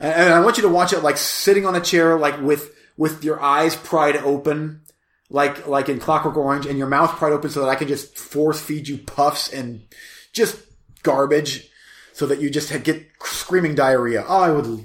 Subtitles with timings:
[0.00, 3.24] And, I want you to watch it like sitting on a chair, like with with
[3.24, 4.82] your eyes pried open,
[5.30, 8.16] like like in Clockwork Orange, and your mouth pried open, so that I can just
[8.18, 9.82] force feed you puffs and
[10.32, 10.60] just
[11.02, 11.68] garbage,
[12.12, 14.24] so that you just get screaming diarrhea.
[14.26, 14.84] Oh, I would,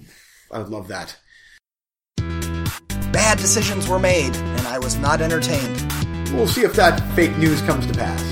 [0.52, 1.18] I would love that.
[3.12, 5.92] Bad decisions were made, and I was not entertained.
[6.34, 8.29] We'll see if that fake news comes to pass.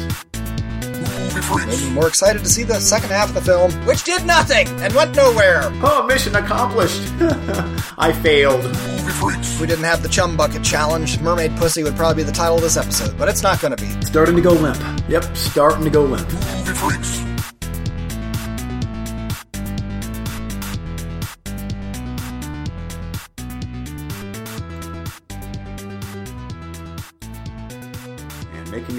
[1.55, 4.67] Made me more excited to see the second half of the film, which did nothing
[4.81, 5.61] and went nowhere.
[5.81, 7.01] Oh, mission accomplished!
[7.97, 8.61] I failed.
[8.65, 12.55] If we didn't have the Chum Bucket Challenge, Mermaid Pussy would probably be the title
[12.57, 13.89] of this episode, but it's not going to be.
[14.05, 14.77] Starting to go limp.
[15.07, 16.29] Yep, starting to go limp.
[16.29, 17.26] And making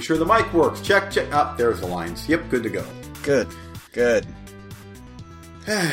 [0.09, 0.81] sure the mic works.
[0.81, 1.31] Check, check.
[1.35, 2.27] Up, oh, there's the lines.
[2.31, 2.83] Yep, good to go.
[3.23, 3.47] Good,
[3.93, 4.27] good.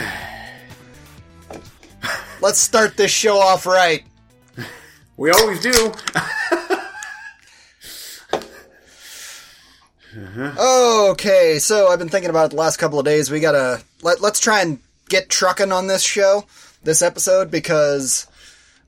[2.41, 4.05] Let's start this show off right.
[5.17, 5.93] We always do.
[10.57, 13.29] Okay, so I've been thinking about it the last couple of days.
[13.29, 16.45] We gotta let, let's try and get trucking on this show,
[16.83, 18.27] this episode, because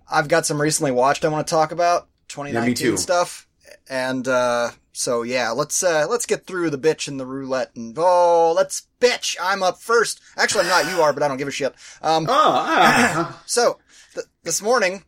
[0.10, 2.98] I've got some recently watched I want to talk about 2019 too.
[2.98, 3.46] stuff,
[3.90, 7.96] and uh, so yeah, let's uh, let's get through the bitch and the roulette, and
[7.98, 9.36] oh, let's bitch.
[9.42, 10.20] I'm up first.
[10.36, 10.92] Actually, I'm not.
[10.92, 11.76] You are, but I don't give a shit.
[12.02, 13.42] Um, Oh, ah.
[13.46, 13.78] so
[14.16, 15.04] th- this morning,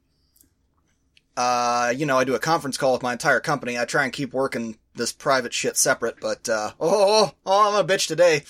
[1.36, 3.80] uh, you know, I do a conference call with my entire company.
[3.80, 7.84] I try and keep working this private shit separate, but uh, oh, oh, oh, I'm
[7.84, 8.44] a bitch today.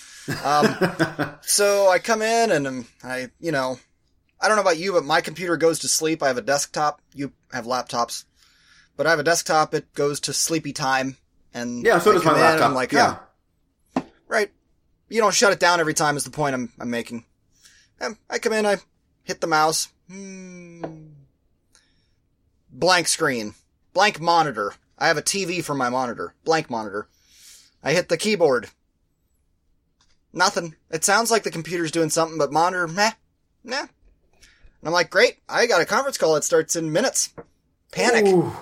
[0.44, 3.78] Um, so I come in and um, I, you know,
[4.40, 6.22] I don't know about you, but my computer goes to sleep.
[6.22, 7.00] I have a desktop.
[7.14, 8.24] You have laptops,
[8.96, 9.72] but I have a desktop.
[9.72, 11.16] It goes to sleepy time,
[11.54, 12.68] and yeah, so does my laptop.
[12.68, 13.18] I'm like, yeah.
[13.96, 14.50] oh, right.
[15.08, 16.16] You don't shut it down every time.
[16.16, 17.24] Is the point I'm I'm making.
[18.00, 18.76] Um, I come in, I
[19.24, 19.88] hit the mouse.
[20.08, 20.82] Hmm.
[22.70, 23.54] Blank screen.
[23.92, 24.74] Blank monitor.
[24.98, 26.34] I have a TV for my monitor.
[26.44, 27.08] Blank monitor.
[27.82, 28.68] I hit the keyboard.
[30.32, 30.76] Nothing.
[30.90, 33.12] It sounds like the computer's doing something, but monitor, meh,
[33.64, 33.80] nah.
[33.80, 33.88] And
[34.84, 37.30] I'm like, great, I got a conference call that starts in minutes.
[37.90, 38.26] Panic.
[38.26, 38.52] Ooh.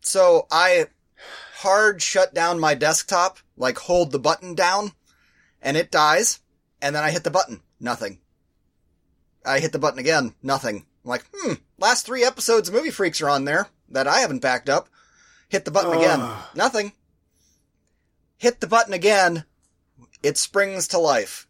[0.00, 0.86] So I
[1.66, 4.92] hard shut down my desktop, like hold the button down,
[5.60, 6.38] and it dies,
[6.80, 7.60] and then I hit the button.
[7.80, 8.20] Nothing.
[9.44, 10.34] I hit the button again.
[10.44, 10.86] Nothing.
[11.04, 14.42] I'm like, hmm, last three episodes of Movie Freaks are on there that I haven't
[14.42, 14.88] backed up.
[15.48, 16.20] Hit the button again.
[16.54, 16.92] Nothing.
[18.36, 19.44] Hit the button again.
[20.22, 21.48] It springs to life.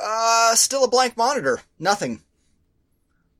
[0.00, 1.60] Uh, still a blank monitor.
[1.78, 2.22] Nothing.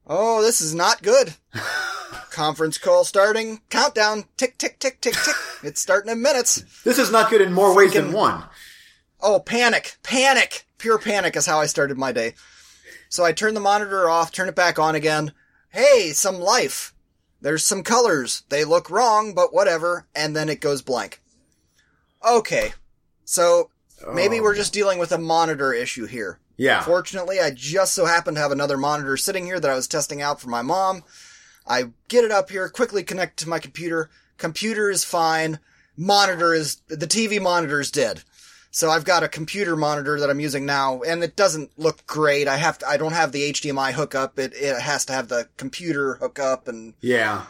[0.06, 1.34] Oh, this is not good.
[2.31, 3.61] Conference call starting.
[3.71, 4.25] Countdown.
[4.37, 5.35] Tick, tick, tick, tick, tick.
[5.63, 6.65] It's starting in minutes.
[6.85, 8.45] This is not good in more ways than Freaking- one.
[9.21, 9.97] Oh, panic.
[10.03, 10.65] Panic.
[10.79, 12.35] Pure panic is how I started my day.
[13.11, 15.33] So I turn the monitor off, turn it back on again.
[15.69, 16.95] Hey, some life.
[17.43, 18.45] There's some colors.
[18.49, 20.07] They look wrong, but whatever.
[20.15, 21.21] And then it goes blank.
[22.27, 22.73] Okay.
[23.25, 23.71] So
[24.12, 24.43] maybe Oh.
[24.43, 26.39] we're just dealing with a monitor issue here.
[26.57, 26.83] Yeah.
[26.83, 30.21] Fortunately, I just so happened to have another monitor sitting here that I was testing
[30.23, 31.03] out for my mom.
[31.66, 34.10] I get it up here, quickly connect to my computer.
[34.38, 35.59] Computer is fine.
[35.97, 38.22] Monitor is, the TV monitor is dead.
[38.72, 42.47] So I've got a computer monitor that I'm using now, and it doesn't look great.
[42.47, 44.38] I have to, I don't have the HDMI hookup.
[44.38, 47.47] It, it has to have the computer hookup, and Yeah.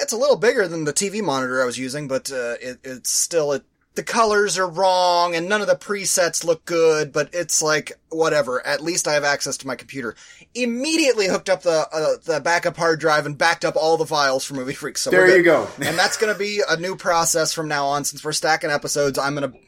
[0.00, 3.10] it's a little bigger than the TV monitor I was using, but uh, it, it's
[3.10, 3.64] still it.
[3.96, 7.12] The colors are wrong, and none of the presets look good.
[7.12, 8.64] But it's like whatever.
[8.64, 10.14] At least I have access to my computer.
[10.54, 14.44] Immediately hooked up the uh, the backup hard drive and backed up all the files
[14.44, 14.96] for Movie Freak.
[14.96, 15.66] So There you go.
[15.82, 18.04] and that's going to be a new process from now on.
[18.04, 19.58] Since we're stacking episodes, I'm going to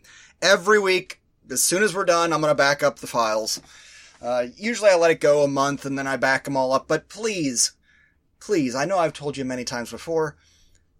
[0.40, 1.20] every week.
[1.50, 3.60] As soon as we're done, I'm going to back up the files.
[4.22, 6.86] Uh, usually I let it go a month and then I back them all up.
[6.86, 7.72] But please,
[8.38, 10.36] please, I know I've told you many times before,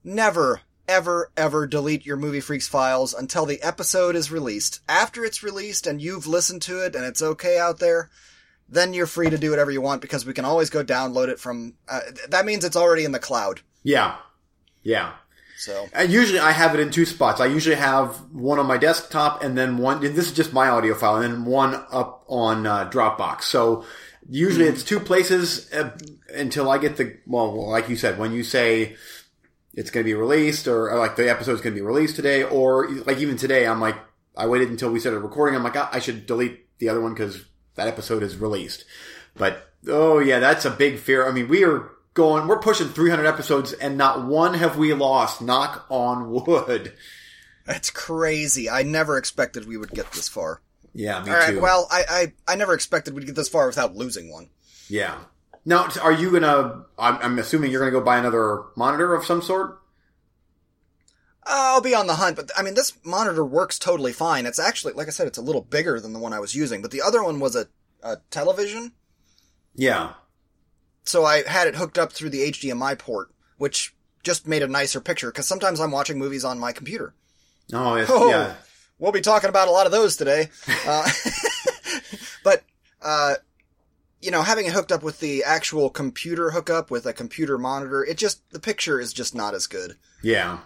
[0.03, 4.81] never, ever, ever delete your Movie Freaks files until the episode is released.
[4.89, 8.11] After it's released and you've listened to it and it's okay out there,
[8.69, 11.39] then you're free to do whatever you want because we can always go download it
[11.39, 11.75] from.
[11.89, 13.61] Uh, that means it's already in the cloud.
[13.83, 14.17] Yeah.
[14.83, 15.13] Yeah.
[15.59, 17.41] So And usually I have it in two spots.
[17.41, 20.69] I usually have one on my desktop and then one, and this is just my
[20.69, 23.43] audio file, and then one up on uh, Dropbox.
[23.43, 23.85] So
[24.29, 25.91] usually it's two places uh,
[26.35, 28.97] until I get the, well, like you said, when you say
[29.75, 32.43] it's going to be released or, or like the episode's going to be released today,
[32.43, 33.97] or like even today, I'm like,
[34.37, 35.57] I waited until we started recording.
[35.57, 38.85] I'm like, "Ah, I should delete the other one because that episode is released.
[39.37, 41.27] But, oh yeah, that's a big fear.
[41.29, 45.41] I mean, we are going, we're pushing 300 episodes and not one have we lost.
[45.41, 46.93] Knock on wood.
[47.65, 48.69] that's crazy.
[48.69, 50.61] I never expected we would get this far.
[50.95, 51.51] Yeah, me All right.
[51.55, 51.61] too.
[51.61, 54.51] Well, I, I I never expected we'd get this far without losing one.
[54.89, 55.17] Yeah.
[55.65, 56.85] Now, are you gonna?
[56.99, 59.79] I'm, I'm assuming you're gonna go buy another monitor of some sort.
[61.45, 64.47] I'll be on the hunt, but I mean, this monitor works totally fine.
[64.47, 66.83] It's actually, like I said, it's a little bigger than the one I was using,
[66.83, 67.67] but the other one was a,
[68.03, 68.93] a television.
[69.75, 70.13] Yeah.
[71.05, 73.93] So I had it hooked up through the HDMI port, which
[74.23, 77.13] just made a nicer picture because sometimes I'm watching movies on my computer.
[77.73, 78.55] Oh, yes, Oh, yeah.
[79.01, 80.49] we'll be talking about a lot of those today.
[80.87, 81.09] Uh,
[82.45, 82.63] but,
[83.03, 83.35] uh,
[84.23, 88.05] you know, having it hooked up with the actual computer hookup with a computer monitor,
[88.05, 89.97] it just, the picture is just not as good.
[90.23, 90.61] Yeah.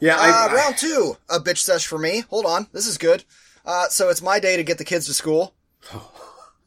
[0.00, 0.16] Yeah.
[0.16, 2.24] Uh, I, I- round two, a bitch sesh for me.
[2.30, 3.24] Hold on, this is good.
[3.64, 5.54] Uh, so it's my day to get the kids to school.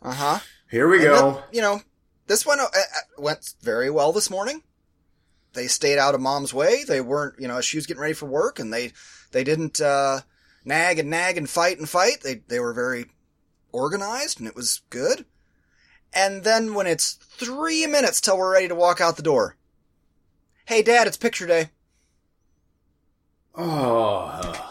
[0.06, 0.40] Uh huh.
[0.70, 1.44] here we And go.
[1.54, 1.80] you know,
[2.28, 2.78] this one uh, uh,
[3.18, 4.62] went very well this morning.
[5.54, 6.84] They stayed out of mom's way.
[6.86, 8.92] They weren't, you know, she was getting ready for work, and they
[9.32, 10.20] they didn't uh,
[10.66, 12.18] nag and nag and fight and fight.
[12.22, 13.06] They they were very
[13.74, 15.26] organized, and it was good.
[16.14, 19.58] And then when it's three minutes till we're ready to walk out the door,
[20.66, 21.70] hey, Dad, it's picture day.
[23.56, 24.70] oh.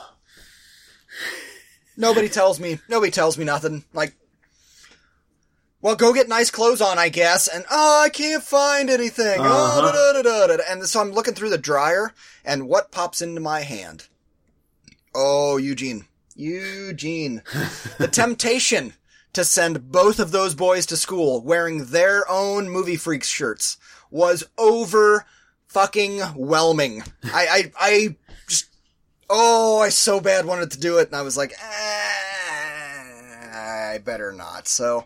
[1.97, 2.79] Nobody tells me.
[2.89, 3.85] Nobody tells me nothing.
[3.93, 4.15] Like,
[5.83, 7.49] well, go get nice clothes on, I guess.
[7.49, 9.41] And oh, I can't find anything.
[9.41, 9.93] Oh, Uh-huh.
[9.93, 10.63] da, da, da, da.
[10.71, 12.13] And so I'm looking through the dryer,
[12.45, 14.07] and what pops into my hand?
[15.15, 17.43] Oh, Eugene, Eugene,
[17.99, 18.95] the temptation
[19.33, 23.79] to send both of those boys to school wearing their own movie freaks shirts
[24.11, 25.25] was over
[25.69, 27.03] fucking whelming.
[27.25, 28.17] I, I, I
[28.49, 28.67] just
[29.31, 34.33] oh, I so bad wanted to do it, and I was like, "Ah, I better
[34.33, 34.69] not.
[34.69, 35.05] So,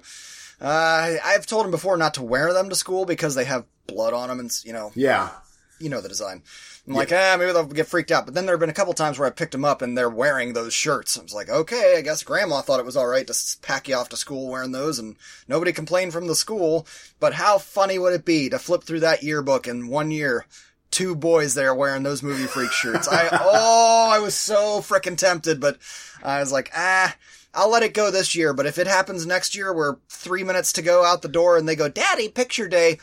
[0.61, 4.12] uh, I've told him before not to wear them to school because they have blood
[4.12, 5.31] on them, and you know, Yeah.
[5.78, 6.43] you know the design.
[6.88, 8.27] I'm like, ah, maybe they'll get freaked out.
[8.27, 10.09] But then there have been a couple times where I picked them up and they're
[10.09, 11.19] wearing those shirts.
[11.19, 14.09] I was like, okay, I guess grandma thought it was alright to pack you off
[14.11, 15.17] to school wearing those and
[15.49, 16.87] nobody complained from the school.
[17.19, 20.47] But how funny would it be to flip through that yearbook in one year?
[20.93, 23.09] Two boys there wearing those movie freak shirts.
[23.09, 25.79] I, oh, I was so freaking tempted, but
[26.23, 27.17] I was like, ah,
[27.53, 28.53] I'll let it go this year.
[28.55, 31.69] But if it happens next year, we're three minutes to go out the door and
[31.69, 32.99] they go, daddy, picture day.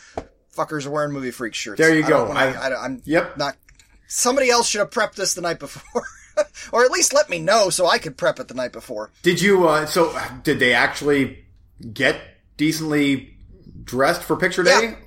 [0.56, 1.80] Fuckers are wearing movie freak shirts.
[1.80, 2.28] There you go.
[2.28, 3.38] I, am Yep.
[3.38, 3.58] not.
[4.16, 6.06] Somebody else should have prepped this the night before,
[6.72, 9.10] or at least let me know so I could prep it the night before.
[9.24, 9.68] Did you?
[9.68, 11.44] Uh, so, did they actually
[11.92, 12.22] get
[12.56, 13.36] decently
[13.84, 15.00] dressed for picture day?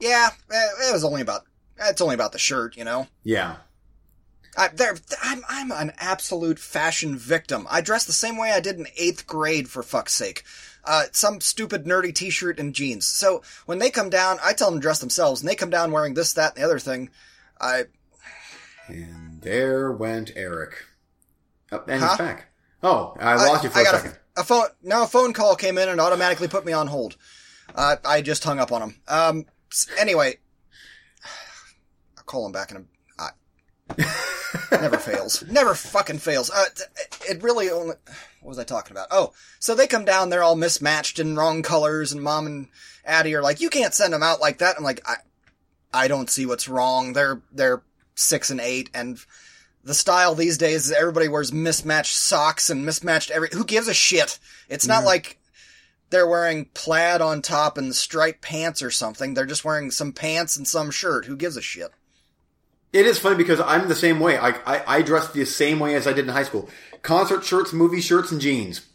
[0.00, 1.42] Yeah, eh, it was only about.
[1.78, 3.06] It's only about the shirt, you know.
[3.22, 3.56] Yeah.
[4.56, 4.70] I,
[5.22, 7.66] I'm I'm an absolute fashion victim.
[7.70, 10.42] I dress the same way I did in eighth grade, for fuck's sake.
[10.84, 13.06] Uh, some stupid nerdy t-shirt and jeans.
[13.06, 15.92] So when they come down, I tell them to dress themselves, and they come down
[15.92, 17.10] wearing this, that, and the other thing.
[17.60, 17.84] I
[18.92, 20.74] And there went Eric.
[21.70, 22.08] Oh, and Huh?
[22.10, 22.48] he's back.
[22.82, 24.18] Oh, I lost you for I a got second.
[24.36, 24.66] A, a phone.
[24.82, 27.16] now a phone call came in and automatically put me on hold.
[27.74, 29.00] Uh, I just hung up on him.
[29.08, 29.46] Um.
[29.98, 30.36] Anyway,
[32.18, 32.84] I'll call him back in a.
[33.18, 33.30] I,
[34.80, 35.44] never fails.
[35.48, 36.50] Never fucking fails.
[36.50, 36.64] Uh,
[37.28, 37.94] it really only.
[38.40, 39.08] What was I talking about?
[39.10, 40.28] Oh, so they come down.
[40.28, 42.68] They're all mismatched in wrong colors, and mom and
[43.04, 45.16] Addie are like, "You can't send them out like that." I'm like, I,
[45.94, 47.12] I don't see what's wrong.
[47.12, 47.82] They're they're
[48.14, 49.18] six and eight, and
[49.84, 53.48] the style these days is everybody wears mismatched socks and mismatched every.
[53.52, 54.38] Who gives a shit?
[54.68, 55.38] It's not like
[56.10, 59.34] they're wearing plaid on top and striped pants or something.
[59.34, 61.24] They're just wearing some pants and some shirt.
[61.24, 61.90] Who gives a shit?
[62.92, 64.36] It is funny because I'm the same way.
[64.36, 66.68] I, I, I dress the same way as I did in high school.
[67.00, 68.86] Concert shirts, movie shirts, and jeans.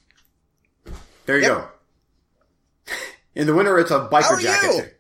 [1.26, 1.58] There you Yep.
[1.58, 2.94] go.
[3.36, 4.97] In the winter, it's a biker jacket.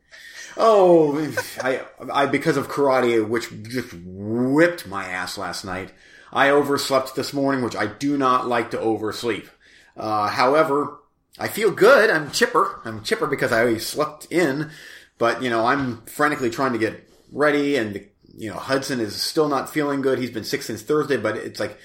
[0.57, 5.93] Oh, I, I, because of karate, which just whipped my ass last night.
[6.33, 9.47] I overslept this morning, which I do not like to oversleep.
[9.95, 10.97] Uh, however,
[11.39, 12.09] I feel good.
[12.09, 12.81] I'm chipper.
[12.83, 14.71] I'm chipper because I always slept in,
[15.17, 18.05] but you know, I'm frantically trying to get ready and
[18.37, 20.19] you know, Hudson is still not feeling good.
[20.19, 21.77] He's been sick since Thursday, but it's like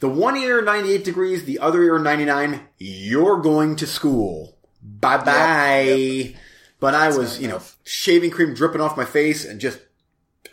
[0.00, 2.60] the one ear 98 degrees, the other ear 99.
[2.78, 4.56] You're going to school.
[4.82, 5.82] Bye bye.
[5.82, 6.36] Yep,
[6.82, 9.78] But I was, you know, shaving cream dripping off my face and just,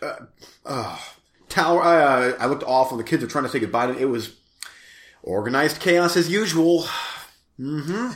[0.00, 0.14] uh,
[0.64, 0.96] uh,
[1.48, 1.82] tower.
[1.82, 2.96] Uh, I looked awful.
[2.96, 4.00] The kids were trying to say goodbye to me.
[4.00, 4.36] It was
[5.24, 6.84] organized chaos as usual.
[7.58, 8.12] Mm-hmm.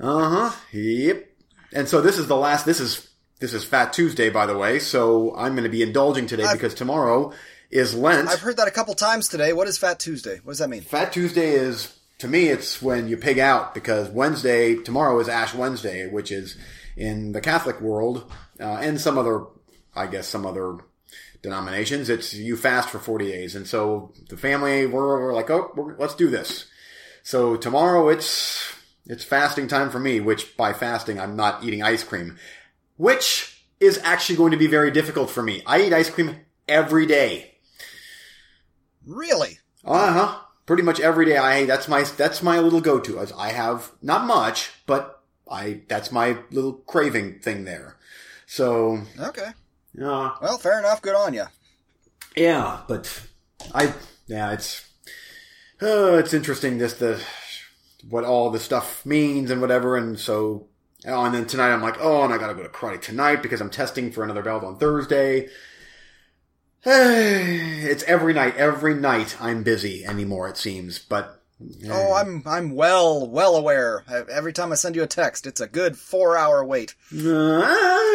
[0.00, 0.56] uh huh.
[0.72, 1.26] Yep.
[1.72, 2.64] And so this is the last.
[2.64, 3.08] This is
[3.40, 4.78] this is Fat Tuesday, by the way.
[4.78, 7.32] So I'm going to be indulging today I've- because tomorrow
[7.72, 8.28] is Lent.
[8.28, 9.52] I've heard that a couple times today.
[9.52, 10.38] What is Fat Tuesday?
[10.44, 10.82] What does that mean?
[10.82, 15.54] Fat Tuesday is to me it's when you pig out because Wednesday tomorrow is Ash
[15.54, 16.56] Wednesday, which is
[16.96, 19.44] in the Catholic world uh, and some other,
[19.94, 20.78] I guess, some other
[21.42, 22.08] denominations.
[22.10, 25.96] It's you fast for forty days, and so the family we're, we're like, oh, we're,
[25.96, 26.66] let's do this.
[27.22, 28.74] So tomorrow it's
[29.10, 32.36] It's fasting time for me, which by fasting, I'm not eating ice cream,
[32.98, 35.62] which is actually going to be very difficult for me.
[35.64, 37.56] I eat ice cream every day.
[39.06, 39.60] Really?
[39.82, 40.40] Uh huh.
[40.68, 41.38] Pretty much every day.
[41.38, 43.26] I that's my that's my little go to.
[43.36, 47.96] I have not much, but I that's my little craving thing there.
[48.44, 49.48] So Okay.
[49.94, 51.00] yeah, Well, fair enough.
[51.00, 51.46] Good on you.
[52.36, 52.82] yeah.
[52.86, 53.22] But
[53.74, 53.94] I
[54.26, 54.84] yeah, it's
[55.82, 57.18] uh, it's interesting this the
[58.06, 60.66] what all the stuff means and whatever, and so.
[61.06, 63.60] Oh, and then tonight I'm like, oh, and I gotta go to karate tonight because
[63.62, 65.48] I'm testing for another belt on Thursday.
[66.84, 71.40] It's every night, every night I'm busy anymore, it seems, but.
[71.90, 74.04] Oh, I'm I'm well well aware.
[74.30, 76.94] Every time I send you a text, it's a good four hour wait.
[77.12, 78.14] oh,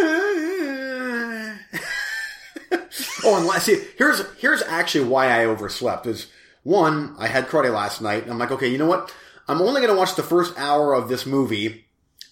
[3.26, 6.08] and last, see, here's here's actually why I overslept.
[6.08, 6.28] Is
[6.64, 9.14] one, I had karate last night, and I'm like, okay, you know what?
[9.50, 11.84] I'm only going to watch the first hour of this movie,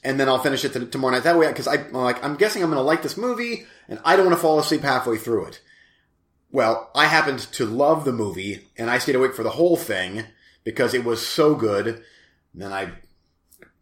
[0.06, 1.24] and then I'll finish it t- tomorrow night.
[1.24, 4.16] That way, because I'm like, I'm guessing I'm going to like this movie, and I
[4.16, 5.60] don't want to fall asleep halfway through it.
[6.52, 10.26] Well, I happened to love the movie, and I stayed awake for the whole thing
[10.64, 11.88] because it was so good.
[11.88, 12.92] And then I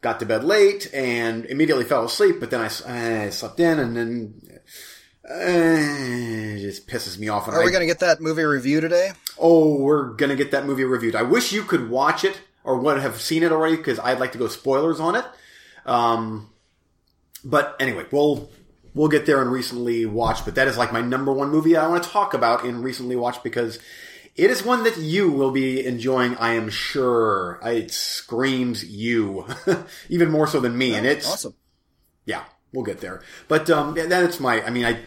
[0.02, 4.60] got to bed late and immediately fell asleep, but then I slept in, and then
[5.30, 7.48] uh, it just pisses me off.
[7.48, 9.12] Are I- we going to get that movie review today?
[9.42, 11.16] Oh, we're gonna get that movie reviewed.
[11.16, 14.34] I wish you could watch it or would have seen it already because I'd like
[14.34, 15.24] to go spoilers on it.
[15.86, 16.50] Um,
[17.46, 18.50] but anyway, we'll
[19.00, 20.44] we'll get there and recently watched.
[20.44, 23.16] But that is like my number one movie I want to talk about in recently
[23.16, 23.80] watched because
[24.36, 26.36] it is one that you will be enjoying.
[26.36, 27.62] I am sure.
[27.64, 29.48] It screams you
[30.10, 31.54] even more so than me, and it's awesome.
[32.26, 33.24] yeah, we'll get there.
[33.48, 34.62] But um, yeah, that's my.
[34.64, 35.00] I mean, I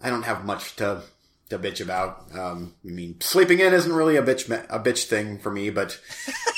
[0.00, 1.02] I don't have much to
[1.50, 2.34] to bitch about.
[2.34, 6.00] Um, I mean, sleeping in isn't really a bitch a bitch thing for me, but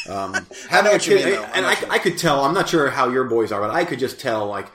[0.09, 0.35] um,
[0.69, 1.35] having a kid, mean.
[1.37, 2.45] I and I, I could tell.
[2.45, 4.69] I'm not sure how your boys are, but I could just tell like.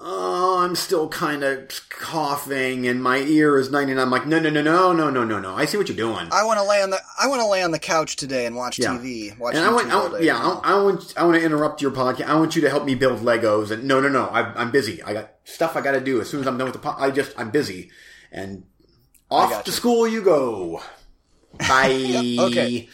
[0.00, 4.00] Oh, I'm still kind of coughing, and my ear is 99.
[4.00, 5.56] I'm like, no, no, no, no, no, no, no, no.
[5.56, 6.28] I see what you're doing.
[6.30, 8.54] I want to lay on the I want to lay on the couch today and
[8.54, 8.90] watch Yeah.
[8.90, 9.36] TV.
[9.38, 11.90] Watch and I want, I want yeah, I, I want, I want to interrupt your
[11.90, 12.26] podcast.
[12.26, 13.72] I want you to help me build Legos.
[13.72, 15.02] And no, no, no, I, I'm busy.
[15.02, 16.20] I got stuff I got to do.
[16.20, 17.90] As soon as I'm done with the, po- I just, I'm busy.
[18.30, 18.64] And
[19.30, 19.74] off to you.
[19.74, 20.80] school you go.
[21.58, 22.36] Bye.
[22.38, 22.88] Okay.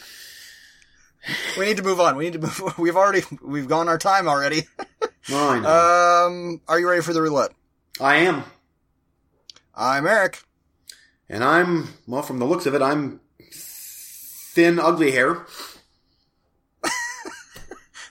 [1.59, 2.16] We need to move on.
[2.16, 2.75] We need to move.
[2.78, 4.64] We've already we've gone our time already.
[5.31, 6.26] I know.
[6.26, 7.52] Um, are you ready for the roulette?
[8.00, 8.43] I am,
[9.75, 10.43] I'm Eric.
[11.28, 12.23] and I'm well.
[12.23, 13.21] From the looks of it, I'm
[13.52, 15.47] thin, ugly hair.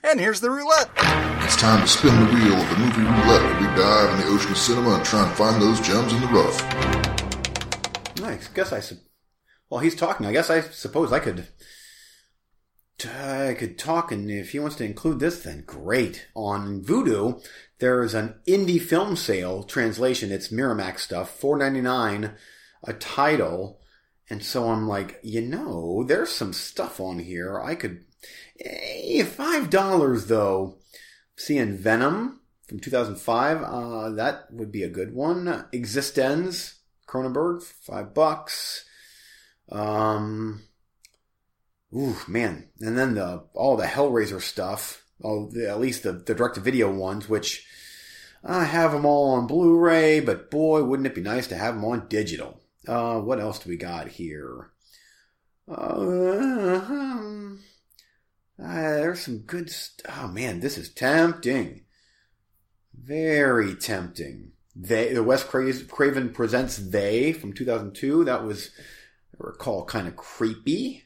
[0.05, 0.89] And here's the roulette.
[1.46, 4.51] It's time to spin the wheel of the movie roulette we dive in the ocean
[4.51, 8.20] of cinema and try and find those gems in the rough.
[8.20, 8.50] Nice.
[8.50, 8.82] Guess I.
[8.82, 8.98] Su-
[9.70, 10.25] well, he's talking.
[10.25, 11.48] I guess I suppose I could.
[13.05, 16.27] I could talk, and if he wants to include this, then great.
[16.36, 17.43] On Vudu,
[17.79, 20.31] there is an indie film sale translation.
[20.31, 22.36] It's Miramax stuff, four ninety nine,
[22.83, 23.79] a title,
[24.29, 27.60] and so I'm like, you know, there's some stuff on here.
[27.60, 28.05] I could,
[28.60, 30.79] eh, five dollars though.
[31.36, 35.65] Seeing Venom from 2005, uh, that would be a good one.
[35.74, 36.75] Existenz,
[37.07, 38.86] Cronenberg, five bucks.
[39.69, 40.62] Um,
[41.95, 42.69] ooh, man.
[42.79, 45.03] And then the, all the Hellraiser stuff.
[45.23, 47.65] Oh, the, at least the, the direct to video ones, which
[48.43, 51.85] I have them all on Blu-ray, but boy, wouldn't it be nice to have them
[51.85, 52.59] on digital.
[52.88, 54.71] Uh, what else do we got here?
[55.69, 57.59] Uh, um,
[58.62, 60.19] uh, there's some good stuff.
[60.19, 61.85] Oh man, this is tempting.
[62.93, 64.51] Very tempting.
[64.75, 68.25] They, the Wes Cra- Craven presents They from 2002.
[68.25, 68.71] That was,
[69.33, 71.03] I recall, kind of creepy.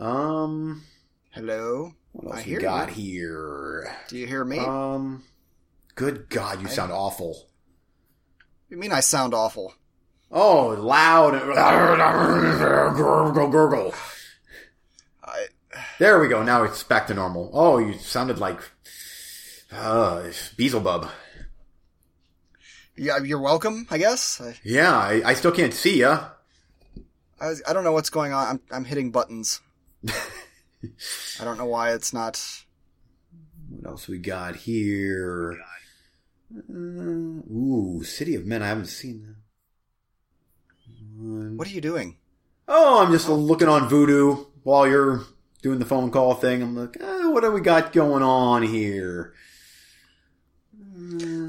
[0.00, 0.82] Um,
[1.30, 1.92] Hello.
[2.12, 2.94] what I else we hear got you.
[2.94, 3.92] here?
[4.08, 4.58] Do you hear me?
[4.58, 5.24] Um,
[5.94, 7.48] good God, you sound awful.
[8.70, 9.74] you mean I sound awful?
[10.32, 11.32] Oh, loud.
[12.96, 13.94] Gurgle, gurgle.
[15.24, 15.46] I
[15.98, 16.42] There we go.
[16.42, 17.50] Now it's back to normal.
[17.52, 18.60] Oh, you sounded like
[19.72, 21.10] uh, Beelzebub.
[22.96, 23.86] yeah, you're welcome.
[23.90, 24.40] I guess.
[24.64, 26.28] Yeah, I, I still can't see ya.
[27.40, 28.46] I, was- I don't know what's going on.
[28.48, 29.60] I'm I'm hitting buttons.
[30.08, 32.64] I don't know why it's not.
[33.68, 35.58] What else we got here?
[36.52, 38.62] Uh, ooh, City of Men.
[38.62, 39.36] I haven't seen that.
[41.16, 41.56] one.
[41.56, 42.16] What are you doing?
[42.66, 45.22] Oh, I'm just looking on Vudu while you're
[45.62, 46.62] doing the phone call thing.
[46.62, 49.34] I'm like, eh, what do we got going on here?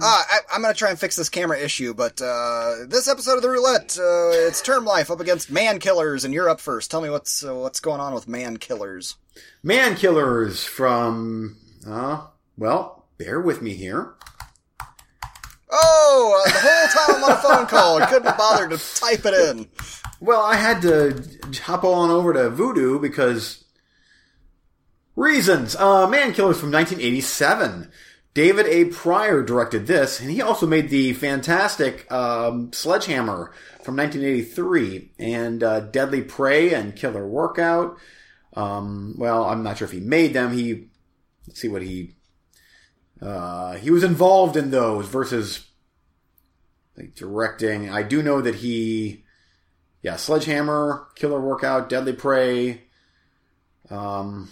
[0.01, 3.41] Ah, I, I'm gonna try and fix this camera issue, but uh, this episode of
[3.41, 6.89] the roulette, uh, it's term life up against man killers, and you're up first.
[6.89, 9.15] Tell me what's uh, what's going on with man killers.
[9.63, 12.27] Man Killers from uh,
[12.57, 14.13] well, bear with me here.
[15.71, 19.25] Oh, uh, the whole time I'm on a phone call, I couldn't bother to type
[19.25, 19.69] it in.
[20.19, 21.23] Well, I had to
[21.63, 23.63] hop on over to Vudu because
[25.15, 25.75] reasons.
[25.75, 27.91] Uh, Man Killers from 1987.
[28.33, 28.85] David A.
[28.85, 33.51] Prior directed this, and he also made the fantastic um, Sledgehammer
[33.83, 37.97] from 1983 and uh, Deadly Prey and Killer Workout.
[38.53, 40.53] Um, well, I'm not sure if he made them.
[40.53, 40.87] He
[41.47, 42.15] let's see what he
[43.21, 45.67] uh, he was involved in those versus
[46.97, 47.89] like directing.
[47.89, 49.23] I do know that he
[50.01, 52.83] yeah, Sledgehammer, Killer Workout, Deadly Prey.
[53.89, 54.49] Um,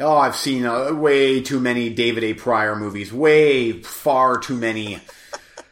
[0.00, 2.34] oh, I've seen uh, way too many David A.
[2.34, 3.12] Prior movies.
[3.12, 5.00] Way far too many.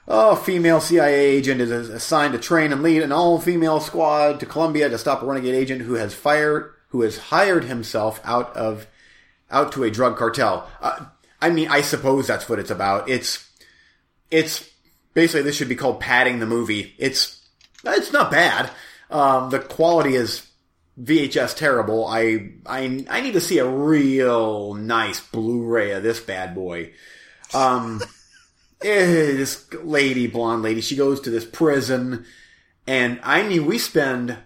[0.07, 4.89] Oh, female CIA agent is assigned to train and lead an all-female squad to Colombia
[4.89, 8.87] to stop a renegade agent who has fired, who has hired himself out of,
[9.51, 10.69] out to a drug cartel.
[10.81, 11.07] Uh,
[11.41, 13.09] I mean, I suppose that's what it's about.
[13.09, 13.49] It's,
[14.31, 14.69] it's
[15.15, 16.95] basically this should be called padding the movie.
[16.99, 17.41] It's
[17.85, 18.71] it's not bad.
[19.11, 20.47] Um, the quality is
[21.01, 22.07] VHS terrible.
[22.07, 26.93] I, I I need to see a real nice Blu-ray of this bad boy.
[27.53, 28.01] Um,
[28.83, 32.25] eh, this lady, blonde lady, she goes to this prison,
[32.87, 34.39] and I mean, we spend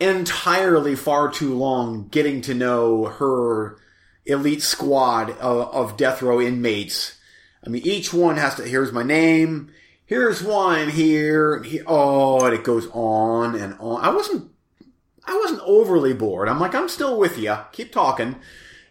[0.00, 3.78] entirely far too long getting to know her
[4.26, 7.18] elite squad of, of death row inmates.
[7.64, 8.64] I mean, each one has to.
[8.64, 9.70] Here's my name
[10.06, 14.02] here's one here, he, oh, and it goes on and on.
[14.04, 14.50] I wasn't,
[15.26, 16.48] I wasn't overly bored.
[16.48, 17.56] I'm like, I'm still with you.
[17.72, 18.36] Keep talking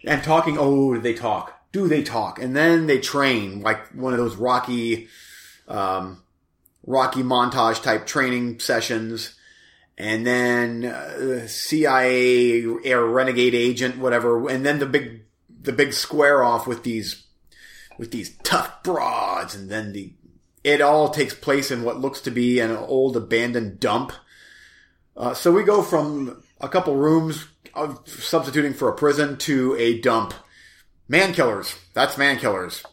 [0.06, 0.58] and talking.
[0.58, 1.60] Oh, do they talk?
[1.72, 2.40] Do they talk?
[2.40, 5.08] And then they train like one of those Rocky,
[5.68, 6.24] um,
[6.86, 9.36] Rocky montage type training sessions.
[9.98, 14.50] And then uh, CIA air renegade agent, whatever.
[14.50, 15.22] And then the big,
[15.62, 17.24] the big square off with these,
[18.00, 19.54] with these tough broads.
[19.54, 20.13] And then the
[20.63, 24.13] it all takes place in what looks to be an old abandoned dump.
[25.15, 29.99] Uh, so we go from a couple rooms of substituting for a prison to a
[29.99, 30.34] dump.
[31.08, 31.76] Man killers.
[31.93, 32.84] That's man killers.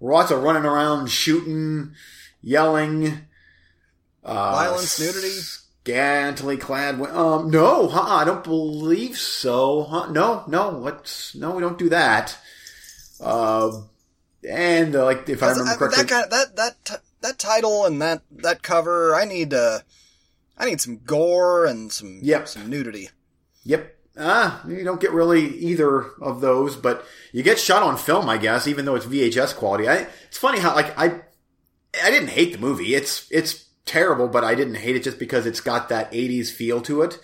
[0.00, 1.94] Lots of running around, shooting,
[2.42, 3.18] yelling.
[4.22, 5.28] Uh, Violence, nudity.
[5.28, 7.00] Scantily clad.
[7.00, 9.84] Um, no, huh, I don't believe so.
[9.84, 10.10] Huh?
[10.10, 12.36] No, no, let's, no, we don't do that.
[13.20, 13.82] Uh,
[14.48, 18.00] and uh, like if I remember correctly, that kind of, that that that title and
[18.02, 19.80] that that cover, I need uh,
[20.56, 22.48] I need some gore and some yep.
[22.48, 23.10] some nudity.
[23.64, 23.94] Yep.
[24.18, 28.38] Ah, you don't get really either of those, but you get shot on film, I
[28.38, 29.88] guess, even though it's VHS quality.
[29.88, 31.20] I, it's funny how like I
[32.02, 32.94] I didn't hate the movie.
[32.94, 36.80] It's it's terrible, but I didn't hate it just because it's got that '80s feel
[36.82, 37.18] to it.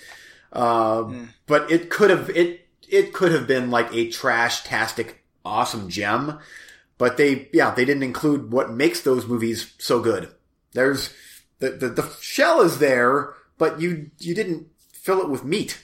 [0.53, 1.29] Uh, mm.
[1.47, 6.39] But it could have it it could have been like a trash tastic awesome gem
[7.03, 10.33] but they, yeah, they didn't include what makes those movies so good.
[10.71, 11.13] There's,
[11.63, 15.81] the, the, the shell is there, but you, you didn't fill it with meat.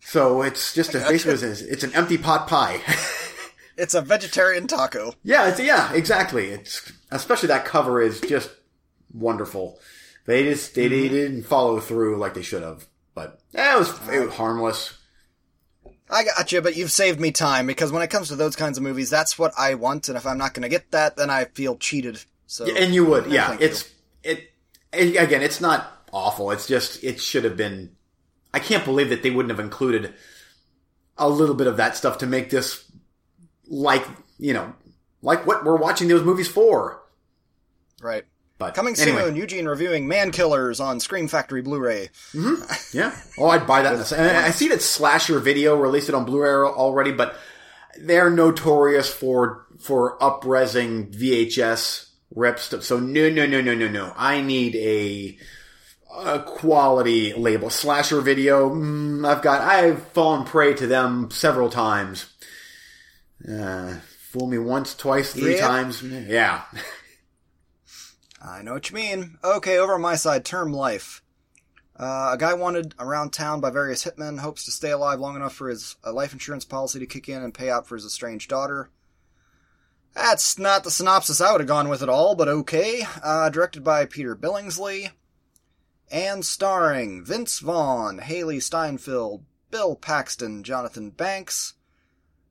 [0.00, 2.80] So it's just a, basically it's, it's an empty pot pie.
[3.76, 5.12] it's a vegetarian taco.
[5.22, 6.48] Yeah, it's, yeah, exactly.
[6.48, 8.50] It's, especially that cover is just
[9.12, 9.78] wonderful.
[10.24, 10.94] They just, they, mm-hmm.
[10.94, 12.86] they didn't follow through like they should have.
[13.14, 14.96] But yeah, it was, it was harmless.
[16.08, 18.78] I got you, but you've saved me time because when it comes to those kinds
[18.78, 21.28] of movies, that's what I want, and if I'm not going to get that, then
[21.28, 22.22] I feel cheated.
[22.46, 23.56] So, yeah, and you would, no, yeah.
[23.58, 23.91] It's you.
[24.24, 24.50] It
[24.92, 25.42] again.
[25.42, 26.50] It's not awful.
[26.50, 27.96] It's just it should have been.
[28.54, 30.14] I can't believe that they wouldn't have included
[31.16, 32.84] a little bit of that stuff to make this
[33.66, 34.04] like
[34.38, 34.74] you know
[35.22, 37.02] like what we're watching those movies for.
[38.00, 38.24] Right.
[38.58, 39.22] But coming anyway.
[39.22, 42.10] soon, Eugene reviewing Man Killers on Scream Factory Blu-ray.
[42.32, 42.96] Mm-hmm.
[42.96, 43.16] Yeah.
[43.38, 44.12] Oh, I'd buy that.
[44.12, 47.36] I see that Slasher Video released it on Blu-ray already, but
[47.98, 52.74] they're notorious for for upresing VHS rips.
[52.86, 54.12] So no, no, no, no, no, no.
[54.16, 55.38] I need a
[56.14, 57.70] a quality label.
[57.70, 58.70] Slasher Video.
[58.70, 59.60] Mm, I've got.
[59.62, 62.26] I've fallen prey to them several times.
[63.48, 65.66] Uh, fool me once, twice, three yeah.
[65.66, 66.02] times.
[66.02, 66.62] Yeah.
[68.44, 69.38] I know what you mean.
[69.44, 71.22] Okay, over on my side, term life.
[71.98, 75.54] Uh, a guy wanted around town by various hitmen hopes to stay alive long enough
[75.54, 78.50] for his uh, life insurance policy to kick in and pay out for his estranged
[78.50, 78.90] daughter.
[80.14, 83.06] That's not the synopsis I would have gone with at all, but okay.
[83.22, 85.10] Uh, directed by Peter Billingsley.
[86.10, 91.74] And starring Vince Vaughn, Hailee Steinfeld, Bill Paxton, Jonathan Banks,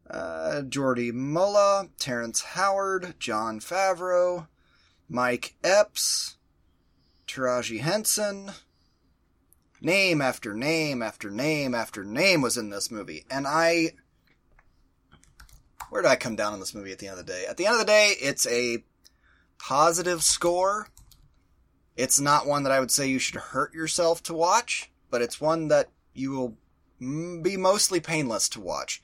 [0.09, 4.47] uh, Jordi Molla, Terrence Howard, Jon Favreau,
[5.07, 6.37] Mike Epps,
[7.27, 8.51] Taraji Henson.
[9.79, 13.25] Name after name after name after name was in this movie.
[13.29, 13.91] And I.
[15.91, 17.45] where do I come down on this movie at the end of the day?
[17.45, 18.81] At the end of the day, it's a
[19.59, 20.87] positive score.
[21.97, 25.41] It's not one that I would say you should hurt yourself to watch, but it's
[25.41, 26.57] one that you will
[27.41, 29.03] be mostly painless to watch.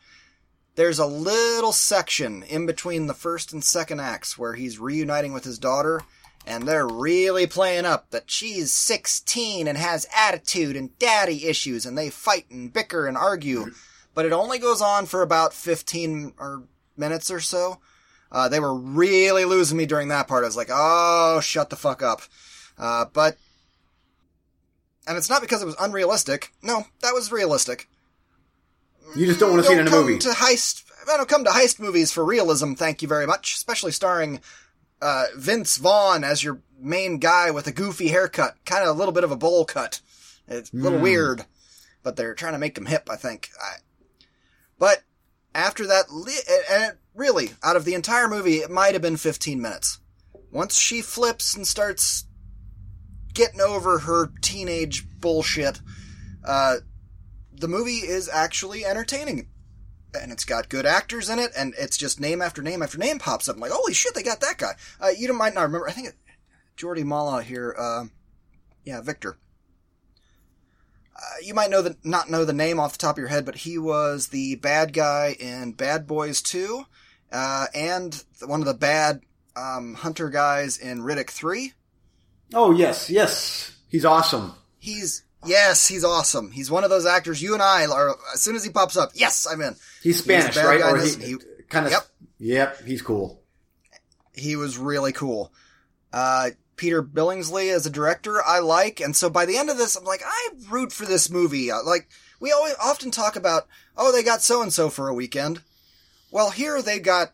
[0.76, 5.44] There's a little section in between the first and second acts where he's reuniting with
[5.44, 6.04] his daughter,
[6.46, 11.98] and they're really playing up that she's 16 and has attitude and daddy issues, and
[11.98, 13.72] they fight and bicker and argue.
[14.14, 16.64] But it only goes on for about 15 or
[16.98, 17.80] minutes or so.
[18.32, 20.44] Uh, they were really losing me during that part.
[20.44, 22.22] I was like, oh, shut the fuck up.
[22.78, 23.38] Uh, but,
[25.08, 26.54] and it's not because it was unrealistic.
[26.62, 27.88] No, that was realistic.
[29.16, 30.18] You just don't want to see it in a movie.
[30.20, 32.74] To heist, I don't come to heist movies for realism.
[32.74, 34.42] Thank you very much, especially starring
[35.02, 39.14] uh, Vince Vaughn as your main guy with a goofy haircut, kind of a little
[39.14, 40.02] bit of a bowl cut.
[40.48, 41.46] It's a little weird,
[42.04, 43.50] but they're trying to make him hip, I think.
[43.62, 43.78] I,
[44.78, 45.04] but
[45.54, 46.06] after that,
[46.70, 50.00] and really, out of the entire movie, it might have been 15 minutes.
[50.52, 52.26] Once she flips and starts
[53.34, 55.82] getting over her teenage bullshit,
[56.46, 56.78] uh,
[57.54, 59.50] the movie is actually entertaining.
[60.20, 63.20] And it's got good actors in it, and it's just name after name after name
[63.20, 63.56] pops up.
[63.56, 64.74] I'm like, holy shit, they got that guy.
[65.02, 65.88] Uh, you might not remember.
[65.88, 66.16] I think it,
[66.78, 67.76] Jordi Molla here.
[67.78, 68.06] Uh,
[68.84, 69.38] yeah, Victor.
[71.18, 73.44] Uh, you might know the not know the name off the top of your head,
[73.46, 76.84] but he was the bad guy in Bad Boys 2,
[77.32, 79.22] uh, and one of the bad
[79.56, 81.74] um, hunter guys in Riddick 3.
[82.54, 84.54] Oh yes, yes, he's awesome.
[84.78, 86.52] He's yes, he's awesome.
[86.52, 87.42] He's one of those actors.
[87.42, 89.76] You and I are as soon as he pops up, yes, I'm in.
[90.04, 90.82] He's Spanish, bad right?
[90.84, 91.38] Or he, he-
[91.70, 91.92] kind of.
[91.94, 92.02] Yep.
[92.40, 93.42] Yep, he's cool.
[94.36, 95.52] he was really cool.
[96.14, 99.96] Uh, Peter Billingsley as a director, I like, and so by the end of this,
[99.96, 101.70] I'm like, I root for this movie.
[101.72, 102.08] Uh, Like
[102.40, 105.62] we always often talk about, oh, they got so and so for a weekend.
[106.32, 107.34] Well, here they got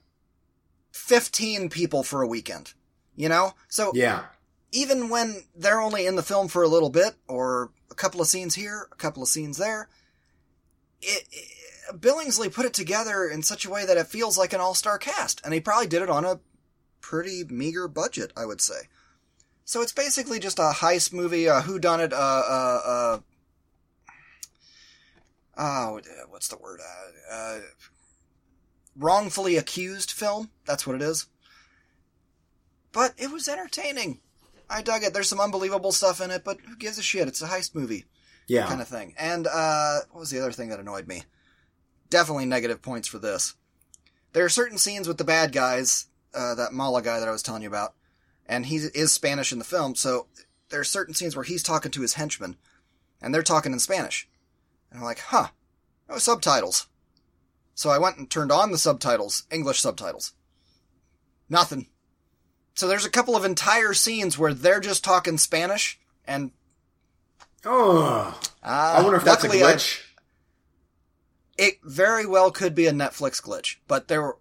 [0.92, 2.74] 15 people for a weekend.
[3.16, 4.24] You know, so Yeah,
[4.72, 8.28] even when they're only in the film for a little bit or a couple of
[8.28, 9.88] scenes here, a couple of scenes there,
[11.02, 11.48] it, it
[12.00, 15.42] Billingsley put it together in such a way that it feels like an all-star cast,
[15.44, 16.40] and he probably did it on a
[17.02, 18.88] pretty meager budget, I would say.
[19.66, 23.20] So it's basically just a heist movie, a whodunit, uh, uh, uh,
[25.58, 26.80] oh, what's the word?
[26.82, 27.60] Uh, uh,
[28.98, 30.50] wrongfully accused film.
[30.66, 31.28] That's what it is.
[32.92, 34.20] But it was entertaining.
[34.70, 35.14] I dug it.
[35.14, 37.28] There's some unbelievable stuff in it, but who gives a shit?
[37.28, 38.06] It's a heist movie
[38.48, 38.68] yeah.
[38.68, 39.14] kind of thing.
[39.18, 41.24] And uh, what was the other thing that annoyed me?
[42.10, 43.56] Definitely negative points for this.
[44.34, 47.44] There are certain scenes with the bad guys, uh, that Molla guy that I was
[47.44, 47.94] telling you about,
[48.46, 49.96] and he is Spanish in the film.
[49.96, 50.28] So
[50.70, 52.58] there are certain scenes where he's talking to his henchmen,
[53.22, 54.28] and they're talking in Spanish,
[54.92, 55.48] and I'm like, huh,
[56.10, 56.88] no subtitles.
[57.76, 60.34] So I went and turned on the subtitles, English subtitles.
[61.50, 61.88] Nothing.
[62.76, 66.52] So there's a couple of entire scenes where they're just talking Spanish, and
[67.66, 70.02] Oh, uh, I wonder if that's a luckily I- glitch.
[71.58, 74.38] It very well could be a Netflix glitch, but there were,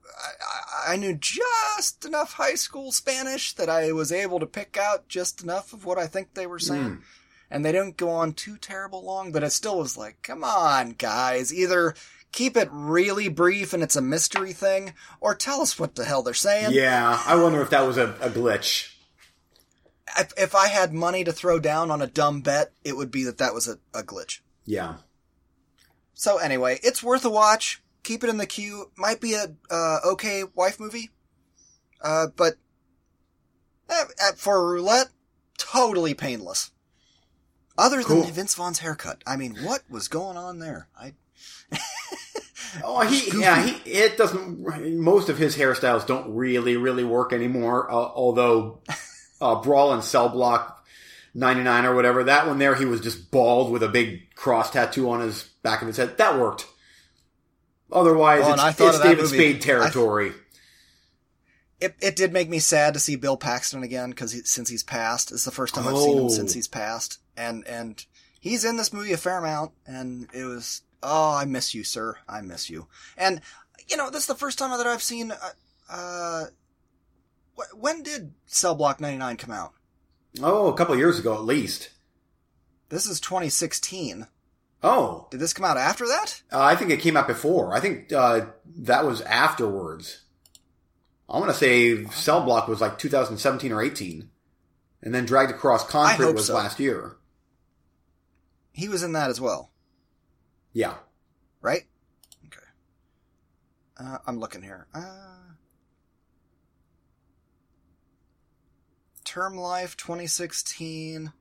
[0.87, 5.09] I, I- knew just enough high school Spanish that I was able to pick out
[5.09, 6.85] just enough of what I think they were saying.
[6.85, 7.03] Mm.
[7.51, 10.92] And they didn't go on too terrible long, but it still was like, come on,
[10.92, 11.94] guys, either
[12.33, 16.22] keep it really brief and it's a mystery thing, or tell us what the hell
[16.22, 16.72] they're saying.
[16.72, 18.94] Yeah, I wonder if that was a, a glitch.
[20.18, 23.25] If, if I had money to throw down on a dumb bet, it would be
[23.25, 24.40] that that was a, a glitch.
[24.64, 24.94] Yeah.
[26.23, 27.83] So anyway, it's worth a watch.
[28.05, 28.93] Keep it in the queue.
[28.97, 31.11] Might be a uh, okay wife movie,
[32.01, 32.55] uh, but
[33.91, 35.09] eh, eh, for a roulette,
[35.59, 36.71] totally painless.
[37.77, 38.23] Other Cool.
[38.23, 40.87] than Vince Vaughn's haircut, I mean, what was going on there?
[40.97, 41.15] I
[42.85, 44.61] Oh, he yeah he it doesn't.
[45.01, 47.91] Most of his hairstyles don't really really work anymore.
[47.91, 48.81] Uh, although
[49.41, 50.82] uh, Brawl and Cell Block
[51.35, 54.71] ninety nine or whatever that one there he was just bald with a big cross
[54.71, 56.16] tattoo on his back of his head.
[56.18, 56.66] That worked.
[57.90, 60.33] Otherwise, Well, it's, I it's David movie- Spade territory.
[61.81, 64.83] it it did make me sad to see Bill Paxton again because he, since he's
[64.83, 66.29] passed, it's the first time I've seen him Oh.
[66.29, 68.05] since he's passed, and and
[68.40, 72.16] he's in this movie a fair amount, and it was oh I miss you, sir,
[72.29, 72.87] I miss you,
[73.18, 73.40] and
[73.88, 75.33] you know this is the first time that I've seen.
[75.33, 75.37] Uh,
[75.90, 76.45] uh
[77.75, 79.75] when did Cell Block ninety nine come out?
[80.40, 81.90] Oh, a couple years ago at least.
[82.88, 84.27] This is 2016.
[84.83, 86.42] Oh, Did this come out after that?
[86.53, 87.73] uh, I think it came out before.
[87.75, 88.47] I think uh,
[88.79, 90.23] that was afterwards.
[91.29, 94.29] I want to say Cell Block was like 2017 or 18,
[95.03, 96.55] and then Dragged Across Concrete was so.
[96.55, 97.16] last year.
[98.73, 99.71] He was in that as well,
[100.73, 100.95] Yeah.
[101.61, 101.85] right?
[102.47, 102.66] Okay.
[104.01, 104.87] Uh, I'm looking here.
[104.92, 105.42] Uh,
[109.33, 111.33] Term Life 2016.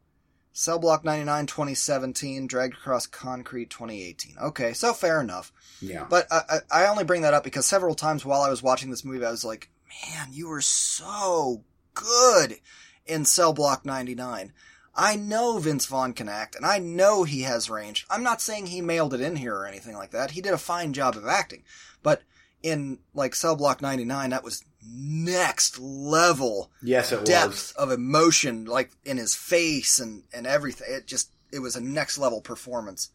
[0.53, 2.47] Cell Block 99 2017.
[2.47, 4.37] Dragged Across Concrete 2018.
[4.41, 5.51] Okay, so fair enough.
[5.81, 6.05] Yeah.
[6.09, 8.91] But I, I I only bring that up because several times while I was watching
[8.91, 9.69] this movie, I was like,
[10.05, 12.59] man, you were so good
[13.05, 14.53] in Cell Block 99.
[14.95, 18.05] I know Vince Vaughn can act, and I know he has range.
[18.09, 20.31] I'm not saying he mailed it in here or anything like that.
[20.31, 21.65] He did a fine job of acting.
[22.01, 22.21] But
[22.63, 27.73] in, like, Cell Block 99, that was next level yes, it depth was.
[27.77, 30.87] of emotion, like, in his face and, and everything.
[30.89, 33.11] It just, it was a next level performance.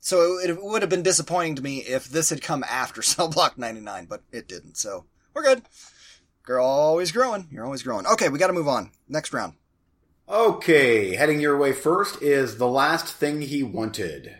[0.00, 3.28] So it, it would have been disappointing to me if this had come after Cell
[3.28, 4.76] Block 99, but it didn't.
[4.76, 5.04] So
[5.34, 5.62] we're good.
[6.42, 7.48] Girl, always growing.
[7.50, 8.06] You're always growing.
[8.06, 8.90] Okay, we got to move on.
[9.08, 9.54] Next round.
[10.28, 14.36] Okay, heading your way first is The Last Thing He Wanted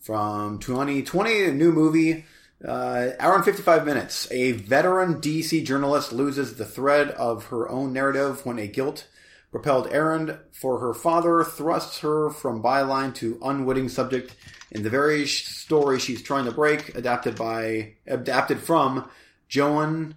[0.00, 2.24] from 2020, a new movie,
[2.66, 4.30] uh, hour and 55 minutes.
[4.30, 9.06] A veteran DC journalist loses the thread of her own narrative when a guilt
[9.50, 14.34] propelled errand for her father thrusts her from byline to unwitting subject
[14.72, 19.08] in the very story she's trying to break, adapted by, adapted from
[19.48, 20.16] Joan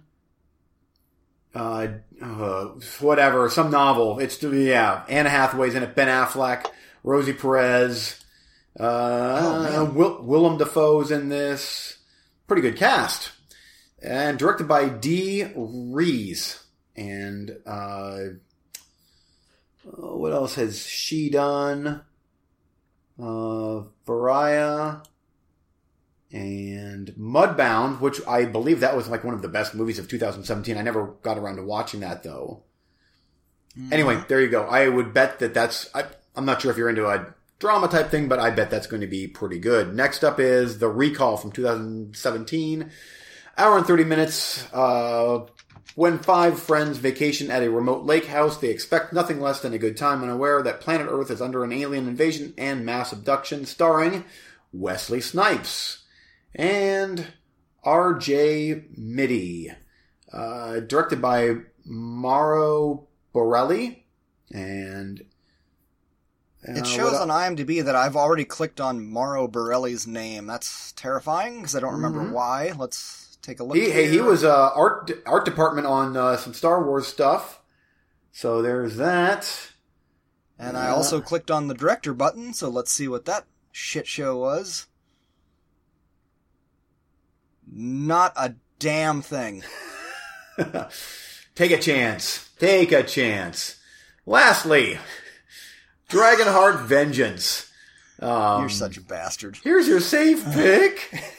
[1.54, 1.88] uh,
[2.22, 2.64] uh,
[3.00, 4.18] whatever, some novel.
[4.18, 6.66] It's yeah, Anna Hathaway's in it, Ben Affleck,
[7.02, 8.22] Rosie Perez,
[8.78, 11.97] uh, Will, Willem Dafoe's in this.
[12.48, 13.32] Pretty good cast,
[14.02, 16.64] and directed by Dee Rees.
[16.96, 18.20] And uh,
[19.84, 22.02] what else has she done?
[23.22, 24.96] Uh, Pariah
[26.32, 30.76] and Mudbound, which I believe that was like one of the best movies of 2017.
[30.76, 32.62] I never got around to watching that though.
[33.92, 34.64] Anyway, there you go.
[34.64, 35.88] I would bet that that's.
[35.94, 38.86] I, I'm not sure if you're into a drama type thing, but I bet that's
[38.86, 39.94] going to be pretty good.
[39.94, 42.90] Next up is The Recall from 2017.
[43.56, 44.72] Hour and 30 minutes.
[44.72, 45.46] Uh,
[45.96, 49.78] when five friends vacation at a remote lake house, they expect nothing less than a
[49.78, 54.24] good time, unaware that planet Earth is under an alien invasion and mass abduction, starring
[54.72, 56.04] Wesley Snipes
[56.54, 57.26] and
[57.82, 58.84] R.J.
[58.96, 59.74] Mitte.
[60.32, 64.04] Uh, directed by Mauro Borelli.
[64.52, 65.24] And.
[66.68, 70.46] Uh, It shows what- on IMDb that I've already clicked on Mauro Borelli's name.
[70.46, 72.72] That's terrifying because I don't remember why.
[72.76, 73.76] Let's take a look.
[73.76, 73.86] Mm-hmm.
[73.86, 77.60] He, hey, he was uh, art art department on uh, some Star Wars stuff.
[78.32, 79.70] So there's that.
[80.58, 84.36] And I also clicked on the director button, so let's see what that shit show
[84.36, 84.86] was.
[87.70, 89.62] Not a damn thing.
[91.54, 92.50] Take a chance.
[92.58, 93.76] Take a chance.
[94.26, 94.98] Lastly,
[96.08, 97.70] Dragonheart Vengeance.
[98.20, 99.58] Um, You're such a bastard.
[99.62, 101.22] Here's your safe pick.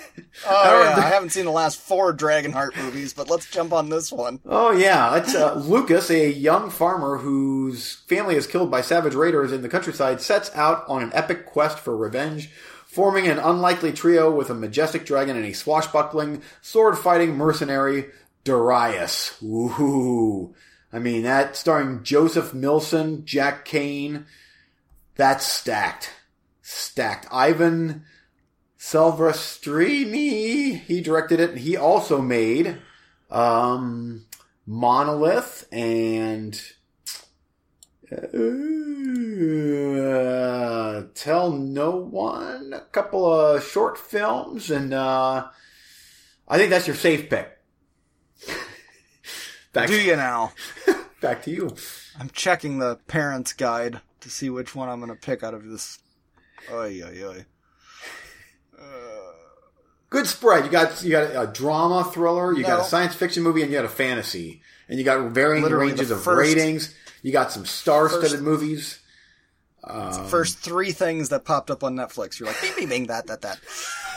[0.48, 4.12] Oh, yeah, I haven't seen the last four Dragonheart movies, but let's jump on this
[4.12, 4.40] one.
[4.46, 9.54] Oh yeah, it's uh, Lucas, a young farmer whose family is killed by savage raiders
[9.54, 12.50] in the countryside, sets out on an epic quest for revenge,
[12.86, 18.08] forming an unlikely trio with a majestic dragon and a swashbuckling, sword-fighting mercenary,
[18.44, 19.42] Darius.
[19.42, 20.54] Ooh,
[20.92, 24.26] I mean that starring Joseph Millson, Jack Kane.
[25.20, 26.12] That's stacked,
[26.62, 27.28] stacked.
[27.30, 28.06] Ivan
[28.80, 31.50] Silvestrini, he directed it.
[31.50, 32.78] and He also made
[33.30, 34.28] um,
[34.66, 36.56] Monolith and
[38.10, 38.16] uh,
[41.16, 45.50] Tell No One, a couple of short films, and uh,
[46.48, 47.58] I think that's your safe pick.
[49.74, 50.54] back, Do you now?
[51.22, 51.76] back to you.
[52.18, 55.66] I'm checking the parents' guide to see which one I'm going to pick out of
[55.68, 56.00] this.
[56.72, 57.46] Oy, oy, oy.
[60.10, 60.66] Good spread.
[60.66, 63.78] You got you got a drama thriller, you got a science fiction movie, and you
[63.78, 66.96] got a fantasy, and you got varying Literally ranges of first- ratings.
[67.22, 69.00] You got some star-studded first- movies.
[69.84, 72.40] The first three things that popped up on Netflix.
[72.40, 73.60] You're like, bing, bing, bing, that, that, that.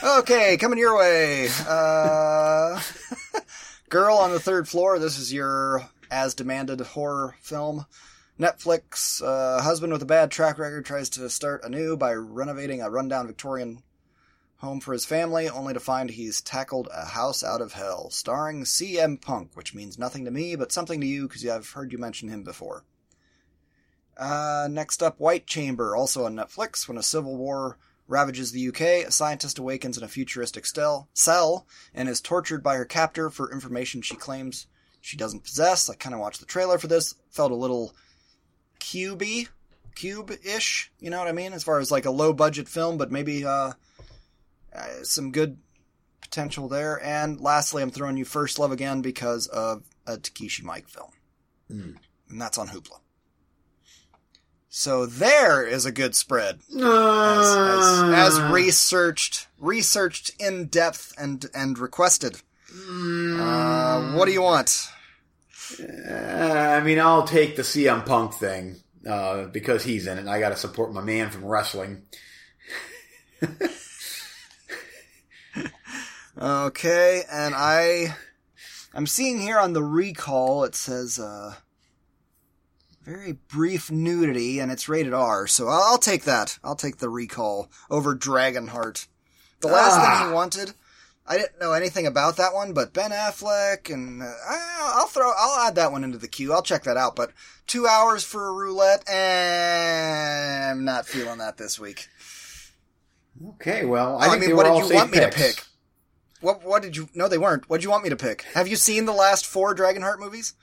[0.02, 1.48] Okay, coming your way.
[1.66, 2.80] Uh,
[3.88, 4.98] Girl on the Third Floor.
[4.98, 7.86] This is your as demanded horror film.
[8.42, 12.90] Netflix, uh, husband with a bad track record tries to start anew by renovating a
[12.90, 13.84] rundown Victorian
[14.56, 18.10] home for his family, only to find he's tackled a house out of hell.
[18.10, 21.92] Starring CM Punk, which means nothing to me, but something to you because I've heard
[21.92, 22.84] you mention him before.
[24.16, 26.88] Uh, next up, White Chamber, also on Netflix.
[26.88, 27.78] When a civil war
[28.08, 32.74] ravages the UK, a scientist awakens in a futuristic stel- cell and is tortured by
[32.74, 34.66] her captor for information she claims
[35.00, 35.88] she doesn't possess.
[35.88, 37.14] I kind of watched the trailer for this.
[37.30, 37.94] Felt a little
[38.82, 39.48] cubey,
[39.94, 40.90] cube-ish.
[40.98, 41.52] You know what I mean?
[41.52, 43.72] As far as like a low-budget film, but maybe uh,
[44.74, 45.58] uh, some good
[46.20, 47.02] potential there.
[47.02, 51.10] And lastly, I'm throwing you First Love again because of a Takashi Miike film.
[51.68, 51.96] Hmm.
[52.28, 52.98] And that's on Hoopla.
[54.68, 56.60] So there is a good spread.
[56.70, 62.40] As, as, Uh, as researched, researched in depth and, and requested.
[62.74, 64.88] Uh, what do you want?
[65.80, 68.76] Uh, I mean, I'll take the CM Punk thing
[69.08, 70.22] uh, because he's in it.
[70.22, 72.02] and I got to support my man from wrestling.
[76.40, 78.16] Okay, and I,
[78.94, 81.54] I'm seeing here on the recall it says uh,
[83.02, 85.46] very brief nudity, and it's rated R.
[85.46, 86.58] So I'll, I'll take that.
[86.64, 89.06] I'll take the recall over Dragonheart.
[89.60, 90.18] The last Ah.
[90.20, 90.72] thing he wanted,
[91.26, 95.66] I didn't know anything about that one, but Ben Affleck, and uh, I'll throw, I'll
[95.66, 96.52] add that one into the queue.
[96.52, 97.14] I'll check that out.
[97.14, 97.30] But
[97.66, 102.08] two hours for a roulette, and I'm not feeling that this week.
[103.54, 105.64] Okay, well, I mean, what did you want me to pick?
[106.40, 107.08] What what did you?
[107.14, 107.68] No, they weren't.
[107.70, 108.42] What did you want me to pick?
[108.54, 110.54] Have you seen the last four Dragonheart movies?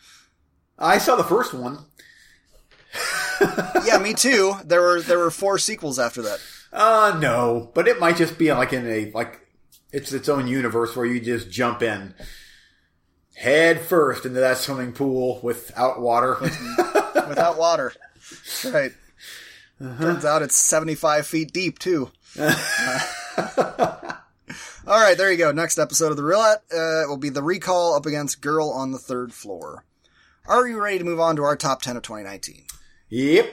[0.78, 1.86] I saw the first one.
[3.86, 4.56] yeah, me too.
[4.66, 6.40] There were there were four sequels after that.
[6.72, 9.40] Uh, no, but it might just be like in a like
[9.92, 12.14] it's its own universe where you just jump in
[13.40, 16.38] head first into that swimming pool without water.
[17.28, 17.94] without water.
[18.66, 18.92] Right.
[19.80, 22.12] Turns out it's 75 feet deep, too.
[22.40, 22.48] All
[24.88, 25.52] right, there you go.
[25.54, 28.98] Next episode of The Roulette uh, will be the recall up against Girl on the
[28.98, 29.86] Third Floor.
[30.48, 32.66] Are you ready to move on to our top 10 of 2019?
[33.08, 33.50] yep.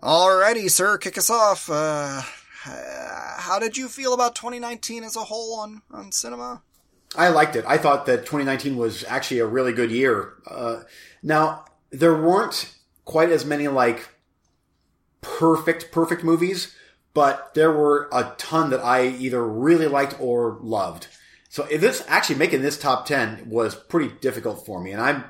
[0.00, 1.68] Alrighty, sir, kick us off.
[1.70, 2.22] Uh,
[2.64, 6.62] how did you feel about 2019 as a whole on, on cinema?
[7.16, 7.64] I liked it.
[7.66, 10.34] I thought that 2019 was actually a really good year.
[10.46, 10.82] Uh,
[11.22, 14.08] now there weren't quite as many like
[15.20, 16.74] perfect, perfect movies,
[17.14, 21.08] but there were a ton that I either really liked or loved.
[21.48, 24.92] So this actually making this top 10 was pretty difficult for me.
[24.92, 25.24] And I'm,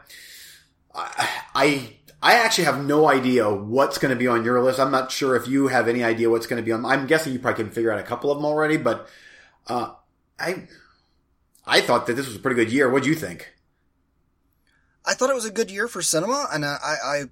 [0.95, 4.79] I, I, I actually have no idea what's going to be on your list.
[4.79, 6.85] I'm not sure if you have any idea what's going to be on.
[6.85, 9.09] I'm guessing you probably can figure out a couple of them already, but,
[9.67, 9.95] uh,
[10.39, 10.69] I,
[11.67, 12.89] I thought that this was a pretty good year.
[12.89, 13.53] What do you think?
[15.05, 17.23] I thought it was a good year for cinema, and I, I,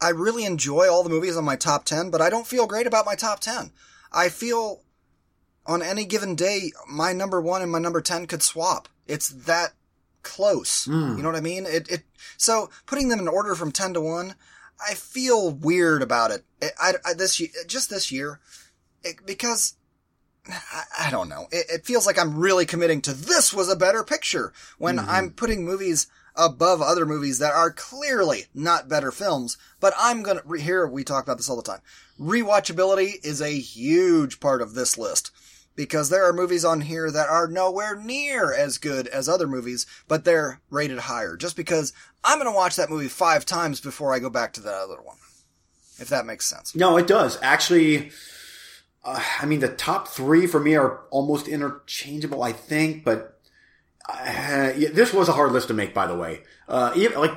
[0.00, 2.86] I really enjoy all the movies on my top 10, but I don't feel great
[2.86, 3.70] about my top 10.
[4.12, 4.82] I feel
[5.66, 8.88] on any given day, my number one and my number 10 could swap.
[9.06, 9.74] It's that
[10.26, 10.86] close.
[10.86, 11.16] Hmm.
[11.16, 11.66] You know what I mean?
[11.66, 12.02] It, it,
[12.36, 14.34] so putting them in order from 10 to 1,
[14.84, 16.44] I feel weird about it.
[16.60, 18.40] I, I, I this year, just this year,
[19.04, 19.76] it, because
[20.48, 21.46] I, I don't know.
[21.52, 25.08] It, it feels like I'm really committing to this was a better picture when mm-hmm.
[25.08, 29.56] I'm putting movies above other movies that are clearly not better films.
[29.80, 31.80] But I'm gonna here we talk about this all the time.
[32.20, 35.30] Rewatchability is a huge part of this list
[35.76, 39.86] because there are movies on here that are nowhere near as good as other movies,
[40.08, 41.36] but they're rated higher.
[41.36, 41.92] Just because
[42.24, 45.18] I'm gonna watch that movie five times before I go back to that other one.
[45.98, 46.74] If that makes sense.
[46.74, 47.38] No, it does.
[47.40, 48.10] Actually,
[49.04, 53.38] uh, I mean, the top three for me are almost interchangeable, I think, but
[54.08, 56.42] uh, yeah, this was a hard list to make, by the way.
[56.68, 57.32] Uh, even, like,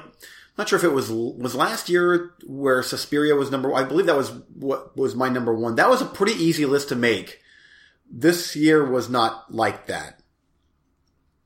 [0.58, 4.17] not sure if it was, was last year where Suspiria was number I believe that
[4.17, 5.75] was what was my number one.
[5.75, 7.39] That was a pretty easy list to make.
[8.10, 10.19] This year was not like that.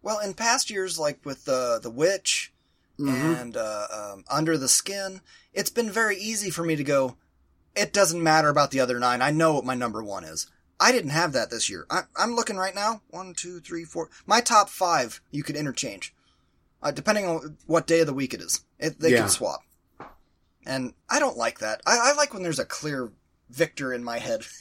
[0.01, 2.53] Well, in past years, like with the the witch
[2.97, 5.21] and uh, um, under the skin,
[5.53, 7.17] it's been very easy for me to go.
[7.75, 9.21] It doesn't matter about the other nine.
[9.21, 10.47] I know what my number one is.
[10.79, 11.85] I didn't have that this year.
[11.89, 13.01] I, I'm looking right now.
[13.09, 14.09] One, two, three, four.
[14.25, 16.13] My top five you could interchange,
[16.81, 18.63] uh, depending on what day of the week it is.
[18.79, 19.21] It, they Yeah.
[19.21, 19.61] can swap,
[20.65, 21.81] and I don't like that.
[21.85, 23.11] I, I like when there's a clear
[23.53, 24.45] victor in my head.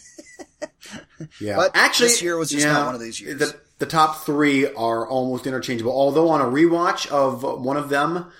[1.41, 3.39] Yeah, But actually, this year was just not one of these years.
[3.39, 5.93] The, the top three are almost interchangeable.
[5.93, 8.31] Although on a rewatch of one of them,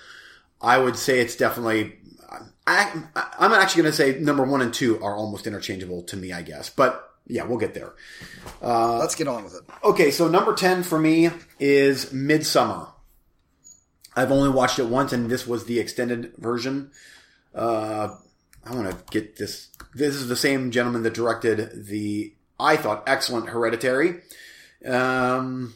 [0.61, 1.97] I would say it's definitely.
[2.67, 3.03] I,
[3.39, 6.41] I'm actually going to say number one and two are almost interchangeable to me, I
[6.43, 6.69] guess.
[6.69, 7.93] But yeah, we'll get there.
[8.61, 9.61] Let's get on with it.
[9.83, 12.89] Okay, so number 10 for me is Midsommar.
[14.15, 16.91] I've only watched it once, and this was the extended version.
[17.55, 18.15] Uh,
[18.65, 19.69] I want to get this.
[19.95, 24.21] This is the same gentleman that directed the, I thought, excellent Hereditary.
[24.85, 25.73] Um,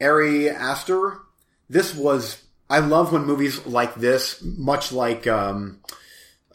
[0.00, 1.20] Ari Aster.
[1.68, 5.80] This was, I love when movies like this, much like, um,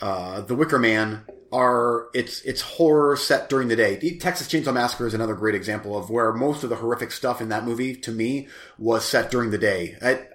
[0.02, 3.96] uh, The Wicker Man are it's it's horror set during the day.
[3.96, 7.42] The Texas Chainsaw Massacre is another great example of where most of the horrific stuff
[7.42, 9.98] in that movie to me was set during the day.
[10.02, 10.28] I,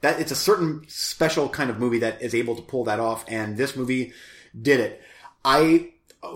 [0.00, 3.24] that it's a certain special kind of movie that is able to pull that off,
[3.28, 4.12] and this movie
[4.60, 5.02] did it.
[5.44, 5.90] I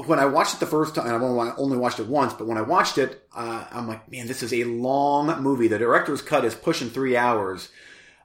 [0.06, 2.62] when I watched it the first time, I've only, watched it once, but when I
[2.62, 5.68] watched it, uh, I'm like, man, this is a long movie.
[5.68, 7.68] The director's cut is pushing three hours.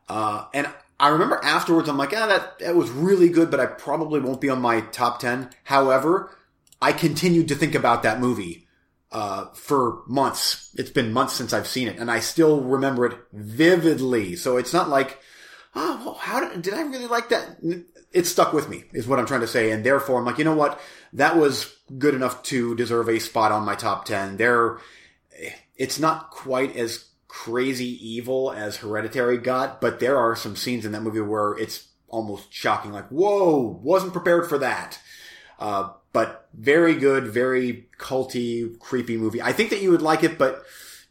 [0.07, 0.69] Uh, and
[0.99, 4.39] I remember afterwards, I'm like, ah, that, that was really good, but I probably won't
[4.39, 5.49] be on my top 10.
[5.65, 6.37] However,
[6.81, 8.65] I continued to think about that movie,
[9.11, 10.73] uh, for months.
[10.77, 14.37] It's been months since I've seen it, and I still remember it vividly.
[14.37, 15.19] So it's not like,
[15.75, 17.57] oh, well, how did, did I really like that?
[18.11, 19.71] It stuck with me, is what I'm trying to say.
[19.71, 20.79] And therefore, I'm like, you know what?
[21.13, 24.37] That was good enough to deserve a spot on my top 10.
[24.37, 24.79] There,
[25.75, 30.91] it's not quite as crazy evil as Hereditary got, but there are some scenes in
[30.91, 32.91] that movie where it's almost shocking.
[32.91, 34.99] Like, whoa, wasn't prepared for that.
[35.59, 39.41] Uh, but very good, very culty, creepy movie.
[39.41, 40.63] I think that you would like it, but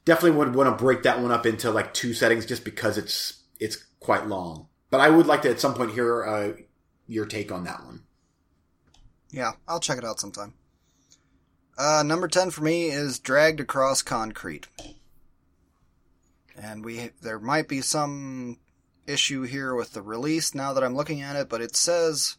[0.05, 3.43] definitely would want to break that one up into like two settings just because it's,
[3.61, 4.67] it's quite long.
[4.91, 6.53] But I would like to at some point hear, uh,
[7.09, 8.03] your take on that one.
[9.31, 10.55] Yeah, I'll check it out sometime.
[11.77, 14.67] Uh, number 10 for me is Dragged Across Concrete
[16.63, 18.59] and we there might be some
[19.07, 22.37] issue here with the release now that I'm looking at it, but it says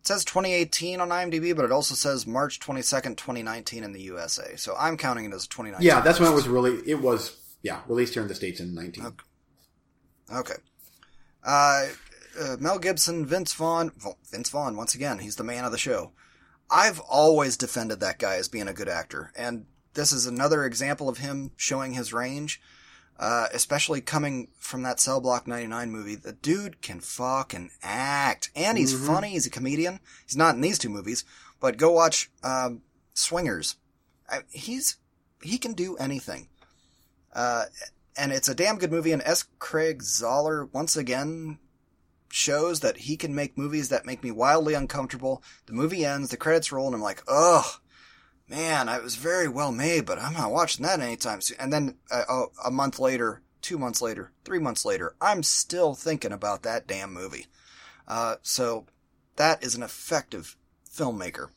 [0.00, 4.56] it says 2018 on IMDb, but it also says March 22nd, 2019 in the USA.
[4.56, 5.86] So I'm counting it as 2019.
[5.86, 8.74] Yeah, that's when it was really it was yeah released here in the states in
[8.74, 9.06] 19.
[9.06, 9.24] Okay.
[10.32, 10.54] okay.
[11.44, 11.86] Uh,
[12.40, 13.92] uh, Mel Gibson, Vince Vaughn,
[14.30, 16.12] Vince Vaughn once again, he's the man of the show.
[16.70, 21.08] I've always defended that guy as being a good actor, and this is another example
[21.08, 22.60] of him showing his range.
[23.18, 28.50] Uh, especially coming from that Cell Block 99 movie, the dude can fucking act.
[28.54, 29.06] And he's mm-hmm.
[29.06, 29.30] funny.
[29.30, 30.00] He's a comedian.
[30.26, 31.24] He's not in these two movies,
[31.58, 32.82] but go watch, um,
[33.14, 33.76] Swingers.
[34.28, 34.98] I, he's,
[35.40, 36.48] he can do anything.
[37.32, 37.64] Uh,
[38.18, 39.12] and it's a damn good movie.
[39.12, 39.46] And S.
[39.58, 41.58] Craig Zahler, once again,
[42.36, 45.42] shows that he can make movies that make me wildly uncomfortable.
[45.66, 47.80] The movie ends, the credits roll, and I'm like, ugh
[48.48, 51.56] man, it was very well made, but I'm not watching that anytime soon.
[51.60, 56.32] And then uh, a month later, two months later, three months later, I'm still thinking
[56.32, 57.46] about that damn movie.
[58.06, 58.86] Uh, so
[59.36, 60.56] that is an effective
[60.88, 61.48] filmmaker.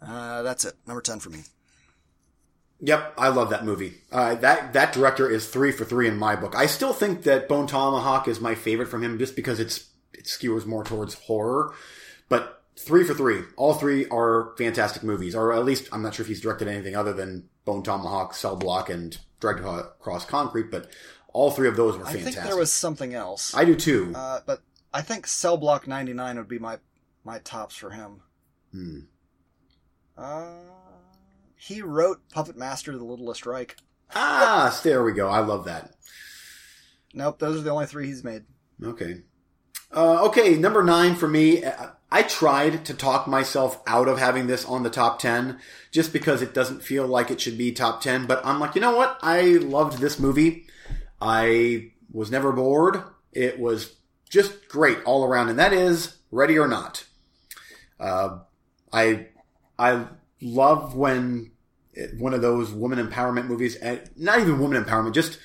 [0.00, 0.74] Uh, that's it.
[0.86, 1.40] Number 10 for me.
[2.82, 3.94] Yep, I love that movie.
[4.10, 6.54] Uh, that that director is three for three in my book.
[6.56, 10.26] I still think that Bone Tomahawk is my favorite from him, just because it's it
[10.26, 11.74] skewers more towards horror.
[12.28, 13.42] But three for three.
[13.56, 16.96] All three are fantastic movies, or at least I'm not sure if he's directed anything
[16.96, 20.90] other than Bone Tomahawk, Cell Block, and Dragged Across Concrete, but
[21.32, 22.28] all three of those were fantastic.
[22.28, 23.54] I think there was something else.
[23.54, 24.12] I do too.
[24.14, 24.62] Uh, but
[24.92, 26.78] I think Cell Block 99 would be my
[27.24, 28.22] my tops for him.
[28.72, 29.00] Hmm.
[30.16, 30.48] Uh,
[31.60, 33.76] he wrote Puppet Master: The Littlest Reich.
[34.14, 35.28] Ah, there we go.
[35.28, 35.94] I love that.
[37.12, 38.44] Nope, those are the only three he's made.
[38.82, 39.22] Okay.
[39.92, 41.64] Uh, okay, number nine for me.
[41.64, 45.58] Uh, I tried to talk myself out of having this on the top 10
[45.90, 48.80] just because it doesn't feel like it should be top 10, but I'm like, you
[48.80, 49.18] know what?
[49.22, 50.66] I loved this movie.
[51.20, 53.02] I was never bored.
[53.32, 53.96] It was
[54.28, 57.04] just great all around, and that is Ready or Not.
[57.98, 58.38] Uh,
[58.92, 59.28] I,
[59.78, 60.06] I
[60.40, 61.52] love when
[62.18, 63.76] one of those woman empowerment movies,
[64.16, 65.38] not even woman empowerment, just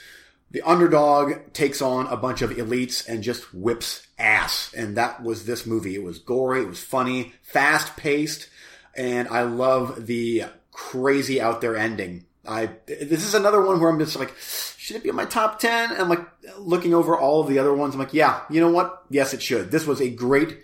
[0.51, 4.73] the underdog takes on a bunch of elites and just whips ass.
[4.73, 5.95] And that was this movie.
[5.95, 8.49] It was gory, it was funny, fast paced,
[8.95, 12.25] and I love the crazy out there ending.
[12.47, 15.57] I this is another one where I'm just like, should it be in my top
[15.59, 15.91] ten?
[15.91, 16.25] And I'm like
[16.59, 17.95] looking over all of the other ones.
[17.95, 19.03] I'm like, yeah, you know what?
[19.09, 19.71] Yes, it should.
[19.71, 20.59] This was a great,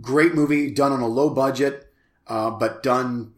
[0.00, 1.92] great movie done on a low budget,
[2.28, 3.34] uh, but done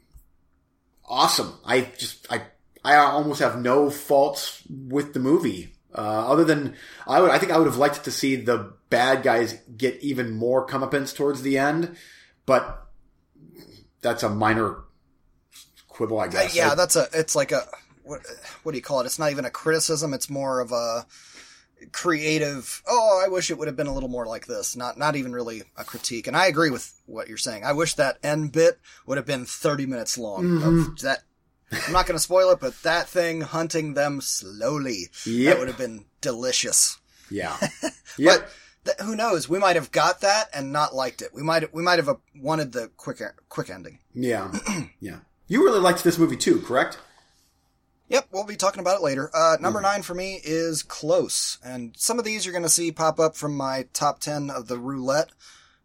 [1.10, 1.52] awesome.
[1.64, 2.42] I just I
[2.84, 5.74] I almost have no faults with the movie.
[5.92, 9.22] Uh, other than I would, I think I would have liked to see the bad
[9.22, 11.96] guys get even more comeuppance towards the end,
[12.46, 12.86] but
[14.00, 14.84] that's a minor
[15.88, 16.54] quibble, I guess.
[16.54, 17.08] Uh, yeah, that's a.
[17.12, 17.66] It's like a
[18.04, 18.20] what?
[18.62, 19.06] What do you call it?
[19.06, 20.14] It's not even a criticism.
[20.14, 21.06] It's more of a
[21.92, 22.82] creative.
[22.86, 24.76] Oh, I wish it would have been a little more like this.
[24.76, 26.26] Not not even really a critique.
[26.26, 27.64] And I agree with what you're saying.
[27.64, 30.44] I wish that end bit would have been 30 minutes long.
[30.44, 30.94] Mm-hmm.
[31.06, 31.22] that
[31.72, 35.08] I'm not going to spoil it, but that thing hunting them slowly.
[35.24, 35.52] Yep.
[35.52, 36.98] That would have been delicious.
[37.30, 37.56] Yeah.
[38.18, 38.40] Yep.
[38.40, 39.48] but th- who knows?
[39.48, 41.30] We might have got that and not liked it.
[41.32, 44.00] We might we might have uh, wanted the quick quick ending.
[44.14, 44.52] Yeah.
[45.00, 45.20] yeah.
[45.46, 46.98] You really liked this movie too, correct?
[48.10, 49.30] Yep, we'll be talking about it later.
[49.32, 49.84] Uh, number mm.
[49.84, 53.36] nine for me is Close, and some of these you're going to see pop up
[53.36, 55.30] from my top ten of the roulette.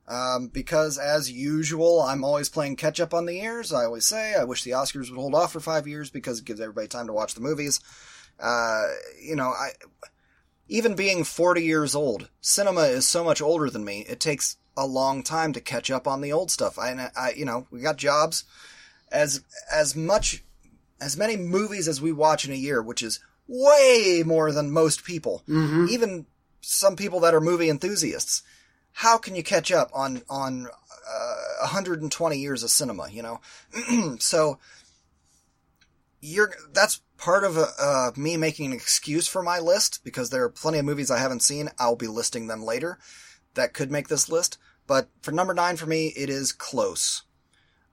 [0.08, 3.72] Um, because as usual, I'm always playing catch up on the years.
[3.72, 6.46] I always say I wish the Oscars would hold off for five years because it
[6.46, 7.80] gives everybody time to watch the movies.
[8.40, 8.86] Uh,
[9.22, 9.70] you know, I,
[10.68, 14.04] even being 40 years old, cinema is so much older than me.
[14.10, 16.80] It takes a long time to catch up on the old stuff.
[16.80, 18.46] I, I you know, we got jobs
[19.12, 20.44] as as much
[21.00, 25.04] as many movies as we watch in a year, which is way more than most
[25.04, 25.44] people.
[25.48, 25.88] Mm-hmm.
[25.90, 26.26] Even
[26.62, 28.44] some people that are movie enthusiasts.
[28.94, 33.10] How can you catch up on on uh, 120 years of cinema?
[33.10, 34.58] You know, so
[36.22, 40.50] you're that's part of uh, me making an excuse for my list because there are
[40.50, 41.70] plenty of movies I haven't seen.
[41.78, 42.98] I'll be listing them later
[43.56, 44.58] that could make this list.
[44.88, 47.24] But for number nine for me, it is close.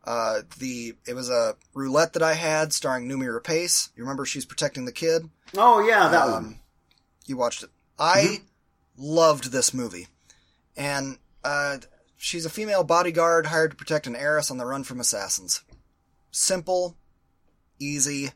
[0.04, 3.90] Uh, the it was a roulette that I had starring Noomi Rapace.
[3.96, 5.28] You remember she's protecting the kid.
[5.56, 6.60] Oh yeah, that Um, one.
[7.26, 7.70] You watched it.
[7.98, 8.44] I Mm-hmm.
[8.96, 10.08] loved this movie,
[10.76, 11.78] and uh,
[12.16, 15.62] she's a female bodyguard hired to protect an heiress on the run from assassins.
[16.32, 16.96] Simple,
[17.78, 18.30] easy,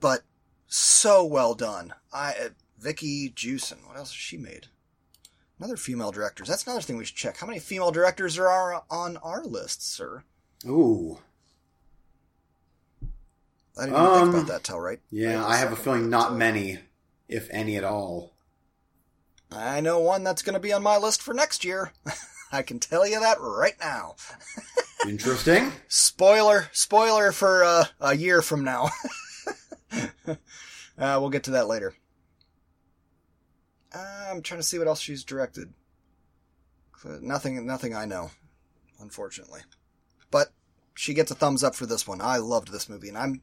[0.00, 0.22] but
[0.66, 1.94] so well done.
[2.12, 2.48] I uh,
[2.78, 3.78] Vicky Jewson.
[3.86, 4.66] What else has she made?
[5.58, 6.48] Another female directors.
[6.48, 7.36] That's another thing we should check.
[7.36, 10.24] How many female directors are on our list, sir?
[10.66, 11.18] Ooh,
[13.78, 15.00] I didn't even think Um, about that till right.
[15.10, 15.40] yeah.
[15.40, 16.80] right I have a feeling not many,
[17.28, 18.34] if any at all.
[19.50, 21.92] I know one that's going to be on my list for next year.
[22.52, 24.16] I can tell you that right now.
[25.08, 25.72] Interesting.
[25.88, 28.90] Spoiler, spoiler for uh, a year from now.
[29.96, 30.36] uh,
[30.98, 31.94] we'll get to that later.
[33.94, 35.72] Uh, I'm trying to see what else she's directed.
[37.04, 38.30] Nothing, nothing I know,
[39.00, 39.62] unfortunately.
[40.30, 40.52] But
[40.94, 42.20] she gets a thumbs up for this one.
[42.20, 43.42] I loved this movie, and I'm.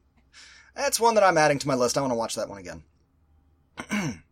[0.74, 1.98] That's one that I'm adding to my list.
[1.98, 2.82] I want to watch that one again.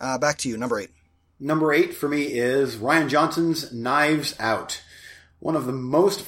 [0.00, 0.90] uh, back to you, number eight.
[1.38, 4.82] Number eight for me is Rian Johnson's Knives Out.
[5.38, 6.26] One of the most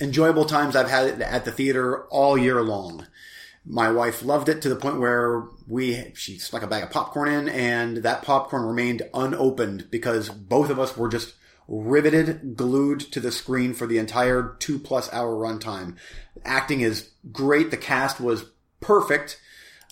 [0.00, 3.06] enjoyable times I've had at the theater all year long.
[3.66, 7.28] My wife loved it to the point where we she stuck a bag of popcorn
[7.28, 11.34] in, and that popcorn remained unopened because both of us were just
[11.68, 15.96] riveted, glued to the screen for the entire two plus hour runtime.
[16.44, 17.70] Acting is great.
[17.70, 18.46] The cast was
[18.80, 19.40] perfect.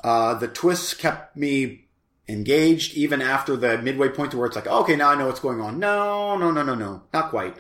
[0.05, 1.87] Uh, the twists kept me
[2.29, 5.41] engaged even after the midway point to where it's like, okay, now I know what's
[5.41, 5.79] going on.
[5.79, 7.57] No, no, no, no, no, not quite.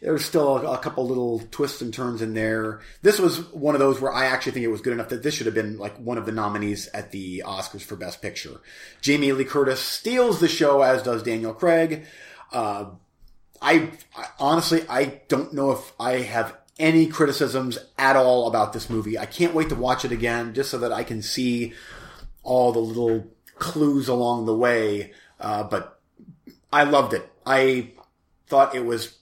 [0.00, 2.80] There's still a, a couple little twists and turns in there.
[3.02, 5.34] This was one of those where I actually think it was good enough that this
[5.34, 8.60] should have been like one of the nominees at the Oscars for Best Picture.
[9.02, 12.06] Jamie Lee Curtis steals the show, as does Daniel Craig.
[12.52, 12.86] Uh,
[13.60, 18.88] I, I honestly, I don't know if I have any criticisms at all about this
[18.88, 19.18] movie.
[19.18, 21.74] I can't wait to watch it again just so that I can see
[22.42, 25.12] all the little clues along the way.
[25.38, 26.00] Uh, but
[26.72, 27.30] I loved it.
[27.44, 27.92] I
[28.46, 29.18] thought it was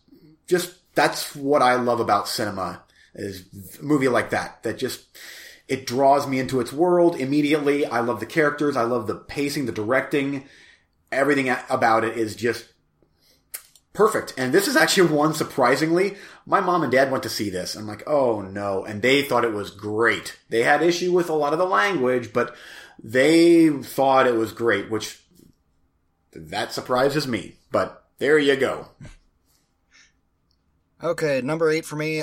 [0.46, 2.82] just that's what I love about cinema
[3.14, 3.44] is
[3.80, 5.04] a movie like that that just
[5.66, 7.84] it draws me into its world immediately.
[7.84, 8.76] I love the characters.
[8.76, 10.44] I love the pacing, the directing.
[11.12, 12.66] Everything about it is just
[13.98, 14.32] perfect.
[14.38, 17.74] And this is actually one surprisingly, my mom and dad went to see this.
[17.74, 18.84] I'm like, oh no.
[18.84, 20.38] And they thought it was great.
[20.48, 22.54] They had issue with a lot of the language, but
[23.02, 25.20] they thought it was great, which
[26.32, 27.56] that surprises me.
[27.72, 28.86] But there you go.
[31.02, 32.22] Okay, number eight for me.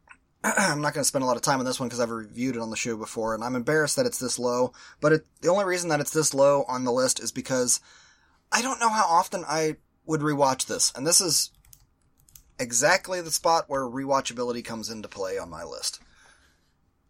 [0.44, 2.56] I'm not going to spend a lot of time on this one because I've reviewed
[2.56, 4.72] it on the show before, and I'm embarrassed that it's this low.
[5.02, 7.80] But it, the only reason that it's this low on the list is because
[8.50, 9.76] I don't know how often I
[10.06, 11.50] would rewatch this, and this is
[12.58, 16.00] exactly the spot where rewatchability comes into play on my list.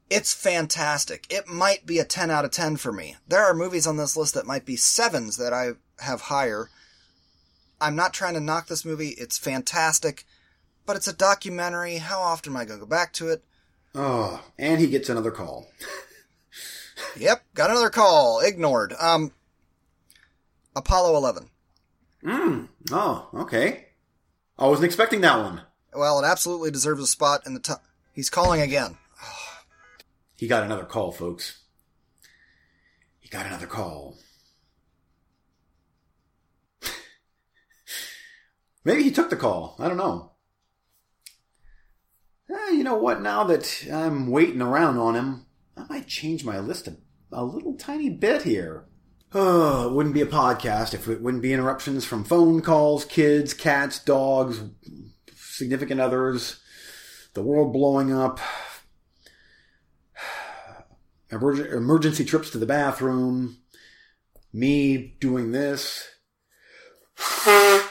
[0.08, 1.26] It's fantastic.
[1.30, 3.16] It might be a 10 out of 10 for me.
[3.26, 6.70] There are movies on this list that might be sevens that I have higher.
[7.80, 9.10] I'm not trying to knock this movie.
[9.18, 10.24] It's fantastic
[10.86, 11.98] but it's a documentary.
[11.98, 13.44] How often am I going to go back to it?
[13.94, 15.66] Oh, and he gets another call.
[17.18, 18.40] Yep, got another call.
[18.40, 18.94] Ignored.
[18.98, 19.32] Um,
[20.74, 21.50] Apollo 11.
[22.26, 22.68] Mm.
[22.90, 23.86] Oh, okay.
[24.58, 25.62] I wasn't expecting that one.
[25.94, 27.84] Well, it absolutely deserves a spot in the top.
[28.12, 28.98] He's calling again.
[30.36, 31.62] He got another call, folks.
[33.20, 34.18] He got another call.
[38.84, 39.76] Maybe he took the call.
[39.78, 40.32] I don't know.
[42.50, 43.22] Eh, you know what?
[43.22, 45.46] Now that I'm waiting around on him,
[45.76, 46.96] I might change my list a,
[47.32, 48.86] a little tiny bit here.
[49.34, 53.52] Oh, it wouldn't be a podcast if it wouldn't be interruptions from phone calls, kids,
[53.52, 54.62] cats, dogs,
[55.34, 56.60] significant others,
[57.34, 58.38] the world blowing up,
[61.30, 63.58] emergency trips to the bathroom,
[64.52, 66.08] me doing this.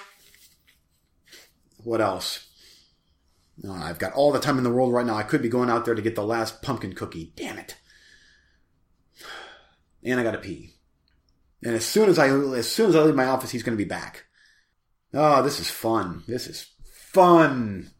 [1.84, 2.48] What else?
[3.62, 5.14] No, I've got all the time in the world right now.
[5.14, 7.32] I could be going out there to get the last pumpkin cookie.
[7.36, 7.76] Damn it.
[10.04, 10.75] And I gotta pee.
[11.64, 13.86] And as soon as I as soon as I leave my office, he's gonna be
[13.86, 14.26] back.
[15.14, 16.24] Oh, this is fun.
[16.28, 17.92] This is fun.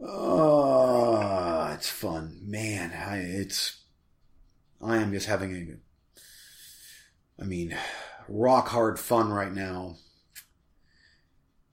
[0.00, 2.92] Oh, it's fun, man.
[2.92, 3.84] I, it's.
[4.82, 7.42] I am just having a.
[7.42, 7.76] I mean,
[8.28, 9.96] rock hard fun right now.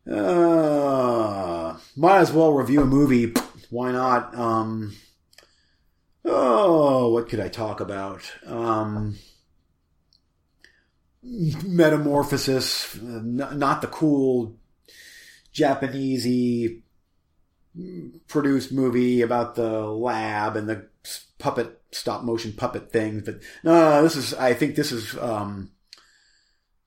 [0.10, 3.34] Uh, might as well review a movie.
[3.70, 4.36] Why not?
[4.36, 4.96] Um.
[6.24, 8.32] Oh, what could I talk about?
[8.46, 9.18] Um.
[11.24, 14.58] Metamorphosis, not the cool
[15.54, 16.82] Japanesey
[18.28, 20.88] produced movie about the lab and the
[21.40, 23.24] puppet stop motion puppet things.
[23.24, 24.34] But no, no, this is.
[24.34, 25.18] I think this is.
[25.18, 25.72] Um,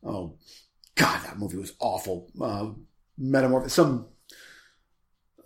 [0.05, 0.35] oh
[0.95, 2.29] God, that movie was awful.
[2.41, 2.71] Uh,
[3.21, 3.71] Metamorph.
[3.71, 4.07] Some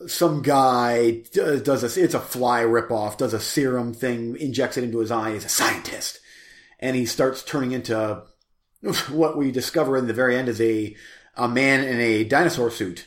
[0.07, 2.03] some guy does a.
[2.03, 3.19] It's a fly ripoff.
[3.19, 5.33] Does a serum thing, injects it into his eye.
[5.33, 6.21] He's a scientist,
[6.79, 8.23] and he starts turning into
[9.11, 10.97] what we discover in the very end is a
[11.37, 13.07] a man in a dinosaur suit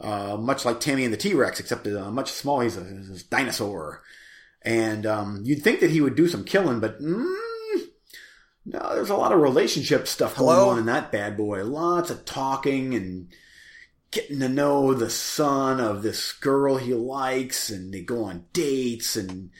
[0.00, 2.64] uh, much like Tammy and the T Rex, except uh, much smaller.
[2.64, 4.02] He's a, he's a dinosaur,
[4.62, 7.34] and um, you'd think that he would do some killing, but mm,
[8.66, 10.70] no, there's a lot of relationship stuff going Hello?
[10.70, 11.64] on in that bad boy.
[11.64, 13.28] Lots of talking and
[14.10, 19.14] getting to know the son of this girl he likes, and they go on dates,
[19.14, 19.50] and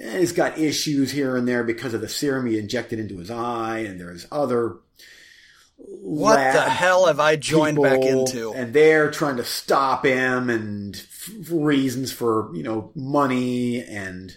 [0.00, 3.30] eh, he's got issues here and there because of the serum he injected into his
[3.30, 4.76] eye, and there's other.
[5.76, 8.52] What the hell have I joined back into?
[8.54, 14.36] and they're trying to stop him and f- reasons for you know money and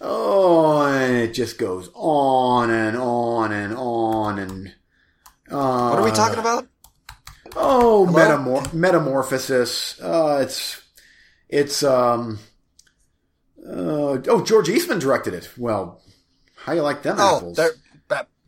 [0.00, 4.74] oh and it just goes on and on and on and
[5.50, 6.66] uh, what are we talking about?
[7.56, 10.82] oh metamor- metamorphosis uh, it's
[11.48, 12.38] it's um
[13.66, 16.00] uh, oh George Eastman directed it well
[16.56, 17.58] how you like them Oh, apples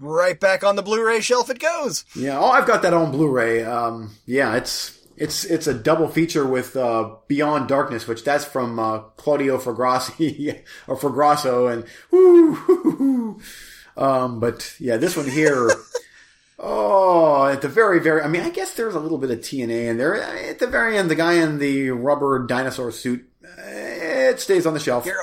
[0.07, 1.51] right back on the Blu-ray shelf.
[1.51, 2.05] It goes.
[2.15, 3.65] Yeah, oh, I've got that on Blu-ray.
[3.65, 8.79] Um, yeah, it's it's it's a double feature with uh, Beyond Darkness, which that's from
[8.79, 14.03] uh, Claudio Fragrassi or Fragrasso, and whoo, hoo, hoo, hoo.
[14.03, 15.71] um, but yeah, this one here.
[16.59, 19.89] oh, at the very very, I mean, I guess there's a little bit of TNA
[19.89, 20.17] in there.
[20.23, 23.29] At the very end, the guy in the rubber dinosaur suit,
[23.59, 25.07] eh, it stays on the shelf.
[25.07, 25.17] You're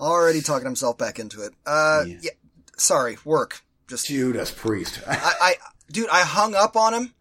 [0.00, 1.52] already talking himself back into it.
[1.66, 2.18] Uh, Yeah.
[2.22, 2.30] yeah.
[2.76, 3.62] Sorry, work.
[3.88, 5.00] Just Judas Priest.
[5.08, 5.54] I, I,
[5.90, 7.14] dude, I hung up on him.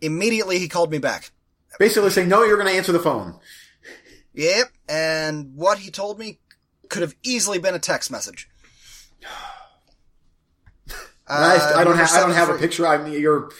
[0.00, 1.32] Immediately, he called me back.
[1.78, 3.38] Basically saying, no, you're going to answer the phone.
[4.34, 6.38] Yep, and what he told me
[6.88, 8.48] could have easily been a text message.
[11.30, 12.86] And I, I don't Uh, have I don't have a picture.
[12.86, 13.50] I mean, you're.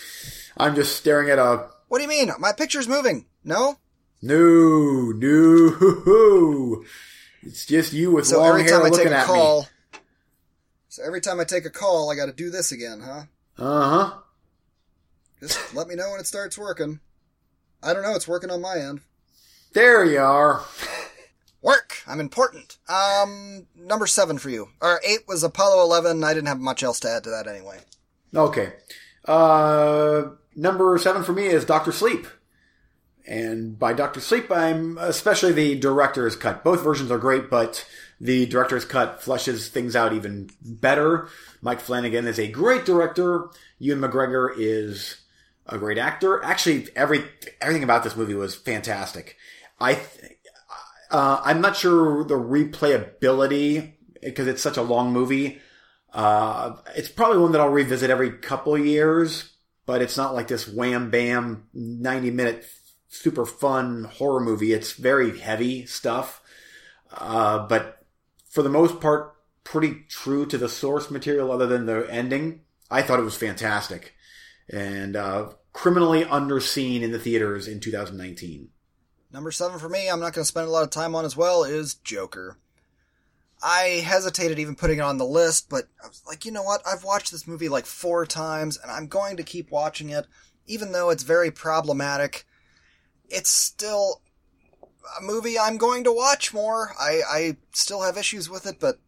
[0.56, 2.30] I'm just staring at a What do you mean?
[2.38, 3.26] My picture's moving.
[3.44, 3.76] No.
[4.22, 6.84] no, no.
[7.42, 9.68] It's just you with So long hair looking at call,
[10.98, 13.22] so every time I take a call, I got to do this again, huh?
[13.56, 14.18] Uh huh.
[15.40, 16.98] Just let me know when it starts working.
[17.80, 18.16] I don't know.
[18.16, 19.02] It's working on my end.
[19.74, 20.62] There you are.
[21.62, 22.02] Work.
[22.04, 22.78] I'm important.
[22.88, 24.70] Um, number seven for you.
[24.80, 26.24] Or eight was Apollo 11.
[26.24, 27.78] I didn't have much else to add to that anyway.
[28.34, 28.72] Okay.
[29.24, 32.26] Uh, number seven for me is Doctor Sleep.
[33.24, 36.64] And by Doctor Sleep, I'm especially the director's cut.
[36.64, 37.86] Both versions are great, but
[38.20, 41.28] the director's cut flushes things out even better.
[41.60, 43.50] Mike Flanagan is a great director.
[43.78, 45.16] Ewan McGregor is
[45.66, 46.42] a great actor.
[46.42, 47.24] Actually, every
[47.60, 49.36] everything about this movie was fantastic.
[49.80, 50.38] I, th-
[51.10, 55.60] uh, I'm not sure the replayability because it's such a long movie.
[56.12, 59.52] Uh, it's probably one that I'll revisit every couple years,
[59.86, 62.66] but it's not like this wham bam 90 minute
[63.08, 64.72] super fun horror movie.
[64.72, 66.42] It's very heavy stuff.
[67.12, 67.97] Uh, but
[68.48, 69.34] for the most part,
[69.64, 72.62] pretty true to the source material other than the ending.
[72.90, 74.14] I thought it was fantastic
[74.70, 78.70] and, uh, criminally underseen in the theaters in 2019.
[79.30, 81.36] Number seven for me, I'm not going to spend a lot of time on as
[81.36, 82.56] well, is Joker.
[83.62, 86.80] I hesitated even putting it on the list, but I was like, you know what?
[86.86, 90.26] I've watched this movie like four times, and I'm going to keep watching it,
[90.66, 92.46] even though it's very problematic.
[93.28, 94.22] It's still
[95.18, 96.92] a movie I'm going to watch more.
[96.98, 98.98] I, I still have issues with it, but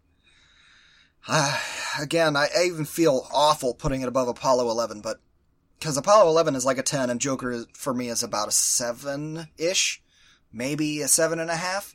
[1.29, 1.59] uh,
[2.01, 5.21] again, I, I even feel awful putting it above Apollo 11, but
[5.79, 10.03] because Apollo 11 is like a 10 and Joker for me is about a 7-ish,
[10.53, 11.95] maybe a 7.5.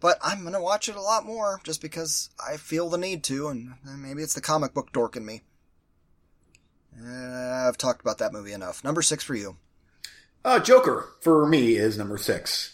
[0.00, 3.22] But I'm going to watch it a lot more just because I feel the need
[3.24, 5.42] to, and maybe it's the comic book dork in me.
[6.98, 8.82] Uh, I've talked about that movie enough.
[8.82, 9.56] Number six for you.
[10.42, 12.72] Uh, Joker for me is number six.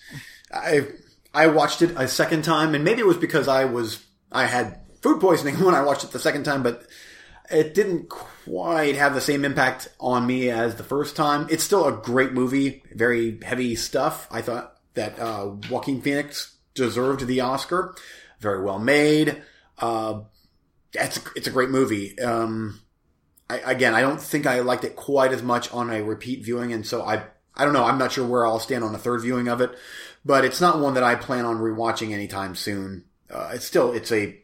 [0.52, 0.86] I
[1.34, 4.80] I watched it a second time, and maybe it was because I was I had
[5.02, 6.62] food poisoning when I watched it the second time.
[6.62, 6.86] But
[7.50, 11.46] it didn't quite have the same impact on me as the first time.
[11.50, 14.26] It's still a great movie, very heavy stuff.
[14.30, 17.94] I thought that uh, Joaquin Phoenix deserved the Oscar.
[18.40, 19.42] Very well made.
[19.78, 20.22] Uh,
[20.92, 22.18] it's it's a great movie.
[22.18, 22.80] Um,
[23.48, 26.72] I, again, I don't think I liked it quite as much on a repeat viewing,
[26.72, 27.24] and so I
[27.54, 27.84] I don't know.
[27.84, 29.70] I'm not sure where I'll stand on a third viewing of it,
[30.26, 33.04] but it's not one that I plan on rewatching anytime soon.
[33.30, 34.36] Uh, it's still it's a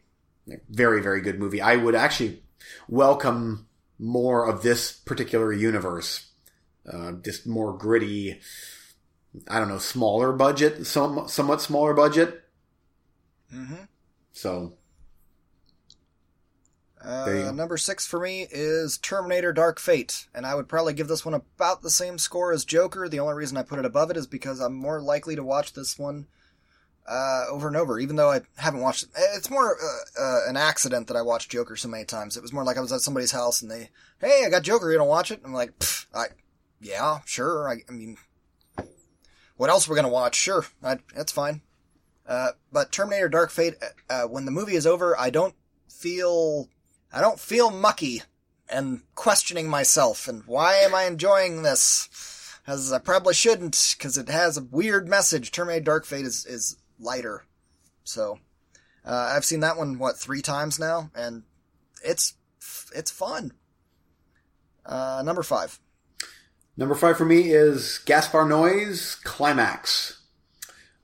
[0.70, 1.61] very very good movie.
[1.61, 2.43] I would actually
[2.89, 3.66] welcome
[3.99, 6.30] more of this particular universe,
[6.91, 8.41] uh, just more gritty.
[9.49, 12.45] I don't know, smaller budget, some somewhat smaller budget.
[13.53, 13.85] Mm-hmm.
[14.33, 14.74] So
[17.05, 21.24] uh, number six for me is Terminator Dark Fate, and I would probably give this
[21.24, 23.09] one about the same score as Joker.
[23.09, 25.72] The only reason I put it above it is because I'm more likely to watch
[25.72, 26.26] this one
[27.07, 29.11] uh, over and over, even though I haven't watched it.
[29.34, 32.36] It's more uh, uh an accident that I watched Joker so many times.
[32.36, 33.90] It was more like I was at somebody's house and they,
[34.20, 35.40] hey, I got Joker, you don't watch it?
[35.44, 35.72] I'm like,
[36.14, 36.26] I,
[36.80, 37.68] yeah, sure.
[37.68, 38.16] I, I, mean,
[39.57, 40.36] what else we're we gonna watch?
[40.36, 41.62] Sure, I, that's fine.
[42.26, 43.74] Uh, but Terminator Dark Fate,
[44.09, 45.55] uh, when the movie is over, I don't
[45.88, 46.68] feel
[47.12, 48.22] I don't feel mucky
[48.68, 52.08] and questioning myself and why am I enjoying this?
[52.66, 55.50] As I probably shouldn't, because it has a weird message.
[55.50, 57.44] Terminator Dark Fate is, is lighter.
[58.04, 58.38] So,
[59.04, 61.10] uh, I've seen that one, what, three times now?
[61.14, 61.42] And
[62.04, 62.34] it's,
[62.94, 63.52] it's fun.
[64.86, 65.80] Uh, number five.
[66.76, 70.20] Number five for me is Gaspar Noé's Climax.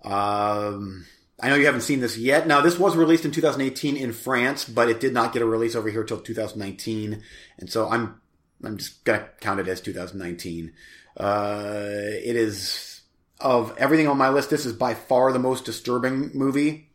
[0.05, 1.07] Um,
[1.41, 2.49] I know you haven't seen this yet.
[2.49, 5.77] Now, this was released in 2018 in France, but it did not get a release
[5.77, 7.23] over here until 2019,
[7.59, 8.21] and so I'm
[8.65, 10.73] I'm just gonna count it as 2019.
[11.17, 11.81] Uh,
[12.25, 13.03] it is
[13.41, 14.51] of everything on my list.
[14.51, 16.91] This is by far the most disturbing movie.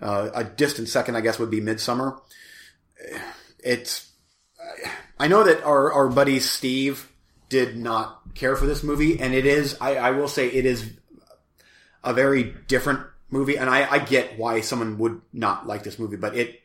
[0.00, 2.20] Uh, a distant second, I guess, would be Midsommar.
[3.58, 4.12] It's
[5.18, 7.10] I know that our our buddy Steve
[7.48, 10.88] did not care for this movie, and it is I, I will say it is
[12.04, 16.16] a very different movie, and I, I get why someone would not like this movie,
[16.16, 16.62] but it,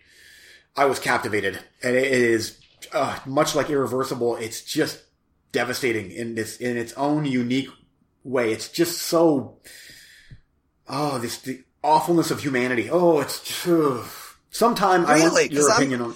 [0.76, 2.60] I was captivated, and it is
[2.94, 4.36] uh, much like Irreversible.
[4.38, 5.04] It's just
[5.52, 7.70] devastating in this in its own unique
[8.24, 8.52] way.
[8.52, 9.58] It's just so,
[10.88, 12.90] oh, this the awfulness of humanity.
[12.90, 14.06] Oh, it's uh,
[14.50, 15.22] sometime really?
[15.22, 16.16] I want your opinion I'm, on.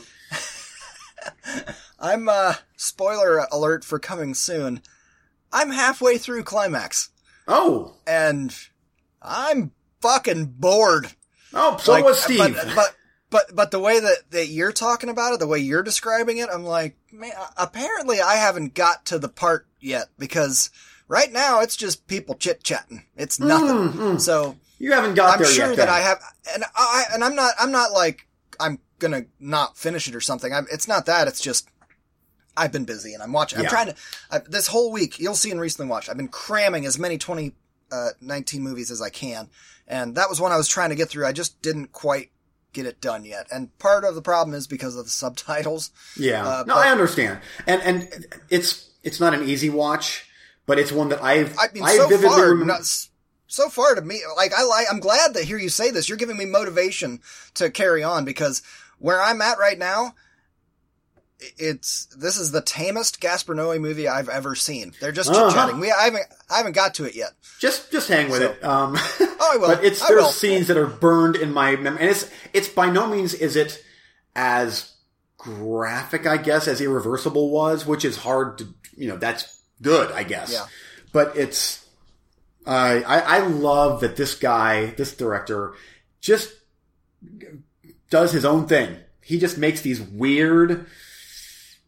[1.99, 4.81] I'm uh spoiler alert for coming soon.
[5.51, 7.09] I'm halfway through climax.
[7.47, 8.55] Oh, and
[9.21, 9.71] I'm
[10.01, 11.07] fucking bored.
[11.53, 12.39] Oh, so like, was Steve.
[12.39, 12.95] But, but
[13.29, 16.49] but but the way that that you're talking about it, the way you're describing it,
[16.51, 17.33] I'm like, man.
[17.57, 20.69] Apparently, I haven't got to the part yet because
[21.07, 23.03] right now it's just people chit chatting.
[23.15, 23.93] It's nothing.
[23.93, 24.21] Mm, mm.
[24.21, 25.77] So you haven't got I'm there sure yet.
[25.77, 26.21] that I have,
[26.53, 27.53] and I and I'm not.
[27.59, 28.27] I'm not like
[28.59, 30.53] I'm gonna not finish it or something.
[30.53, 31.27] I'm, it's not that.
[31.27, 31.69] It's just
[32.55, 33.59] I've been busy and I'm watching.
[33.59, 33.95] I'm trying to.
[34.31, 36.09] I, this whole week, you'll see in recently watched.
[36.09, 37.53] I've been cramming as many 20
[37.91, 39.49] uh, 19 movies as I can.
[39.87, 41.25] And that was one I was trying to get through.
[41.25, 42.31] I just didn't quite
[42.73, 43.47] get it done yet.
[43.51, 45.91] And part of the problem is because of the subtitles.
[46.17, 46.47] Yeah.
[46.47, 47.39] Uh, no, I understand.
[47.65, 50.29] And, and it's, it's not an easy watch,
[50.65, 52.65] but it's one that I've, I mean, I so vividly far, remember.
[52.65, 53.07] Not,
[53.47, 56.09] so far to me, like I like, I'm glad to hear you say this.
[56.09, 57.21] You're giving me motivation
[57.53, 58.61] to carry on because
[58.99, 60.15] where I'm at right now,
[61.39, 64.93] it's this is the tamest Gaspar Noé movie I've ever seen.
[64.99, 65.75] They're just chit chatting.
[65.75, 65.81] Uh-huh.
[65.81, 67.31] We I haven't I haven't got to it yet.
[67.59, 68.51] Just just hang with so.
[68.51, 68.63] it.
[68.63, 69.67] Um, oh, I will.
[69.67, 73.07] but it's there's scenes that are burned in my memory, and it's it's by no
[73.07, 73.83] means is it
[74.35, 74.93] as
[75.37, 80.23] graphic, I guess, as Irreversible was, which is hard to you know that's good, I
[80.23, 80.51] guess.
[80.51, 80.65] Yeah.
[81.13, 81.85] But it's
[82.65, 85.75] uh, I I love that this guy, this director,
[86.19, 86.51] just
[88.09, 88.97] does his own thing.
[89.21, 90.87] He just makes these weird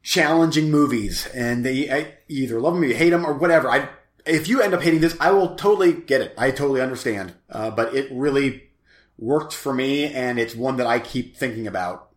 [0.02, 3.70] challenging movies, and they I, either love them or you hate them or whatever.
[3.70, 3.89] I
[4.26, 6.34] if you end up hating this, I will totally get it.
[6.38, 7.34] I totally understand.
[7.50, 8.70] Uh, but it really
[9.18, 12.08] worked for me, and it's one that I keep thinking about.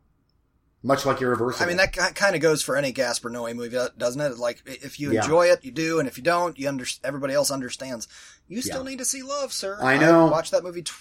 [0.85, 1.65] Much like Irreversible.
[1.65, 4.37] I mean, that kind of goes for any Gaspar Noé movie, doesn't it?
[4.37, 7.53] Like, if you enjoy it, you do, and if you don't, you under- everybody else
[7.53, 8.09] understands.
[8.49, 8.91] You still yeah.
[8.91, 9.79] need to see love, sir.
[9.81, 10.27] I know.
[10.27, 10.93] I watched that movie t-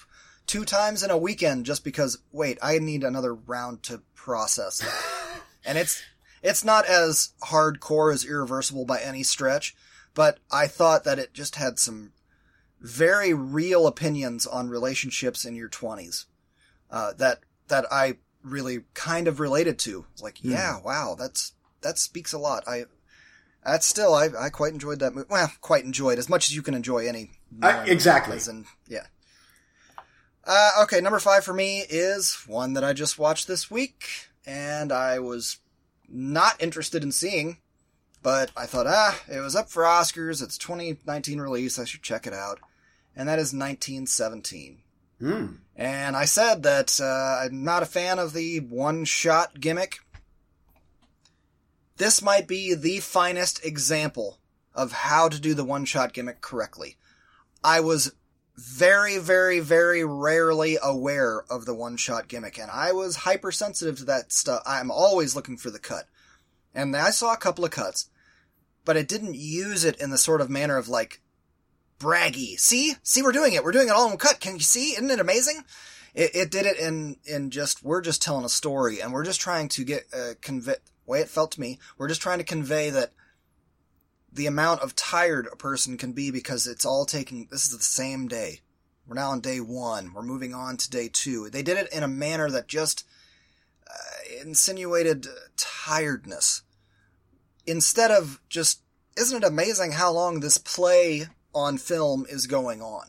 [0.46, 5.42] two times in a weekend just because, wait, I need another round to process that.
[5.66, 6.04] and it's
[6.42, 9.76] it's not as hardcore as Irreversible by any stretch,
[10.14, 12.14] but I thought that it just had some
[12.80, 16.26] very real opinions on relationships in your 20s
[16.90, 20.06] uh, that that I really kind of related to.
[20.22, 20.52] Like, mm.
[20.52, 22.64] yeah, wow, that's that speaks a lot.
[22.68, 22.86] I
[23.64, 25.28] that's still I I quite enjoyed that movie.
[25.30, 27.32] Well, quite enjoyed as much as you can enjoy any.
[27.62, 28.40] Uh, exactly.
[28.48, 29.08] And yeah.
[30.44, 34.92] Uh, okay, number five for me is one that I just watched this week, and
[34.92, 35.58] I was
[36.12, 37.58] not interested in seeing,
[38.24, 40.44] but I thought, ah, it was up for Oscars.
[40.44, 41.80] It's 2019 release.
[41.80, 42.60] I should check it out.
[43.16, 44.80] And that is 1917.
[45.20, 45.48] Hmm.
[45.76, 50.00] And I said that uh, I'm not a fan of the one shot gimmick.
[51.98, 54.40] This might be the finest example
[54.74, 56.98] of how to do the one shot gimmick correctly.
[57.64, 58.14] I was
[58.62, 64.06] very, very, very rarely aware of the one shot gimmick, and I was hypersensitive to
[64.06, 64.62] that stuff.
[64.66, 66.06] I'm always looking for the cut.
[66.74, 68.10] And I saw a couple of cuts,
[68.86, 71.22] but it didn't use it in the sort of manner of like,
[72.00, 72.60] braggy.
[72.60, 72.96] See?
[73.04, 73.64] See, we're doing it.
[73.64, 74.40] We're doing it all in one cut.
[74.40, 74.92] Can you see?
[74.92, 75.64] Isn't it amazing?
[76.14, 79.42] It, it did it in, in just, we're just telling a story and we're just
[79.42, 82.90] trying to get, uh, convey, way it felt to me, we're just trying to convey
[82.92, 83.12] that
[84.32, 87.84] the amount of tired a person can be because it's all taking, this is the
[87.84, 88.62] same day.
[89.08, 90.14] We're now on day one.
[90.14, 91.50] We're moving on to day two.
[91.50, 93.06] They did it in a manner that just
[93.88, 95.28] uh, insinuated
[95.58, 96.62] tiredness.
[97.66, 98.82] Instead of just,
[99.18, 103.08] isn't it amazing how long this play on film is going on?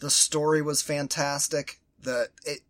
[0.00, 1.80] The story was fantastic.
[1.98, 2.60] The, it,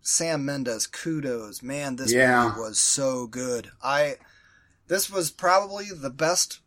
[0.00, 1.62] Sam Mendes, kudos.
[1.62, 2.48] Man, this Yeah.
[2.48, 3.70] movie was so good.
[3.82, 4.16] I,
[4.88, 6.60] this was probably the best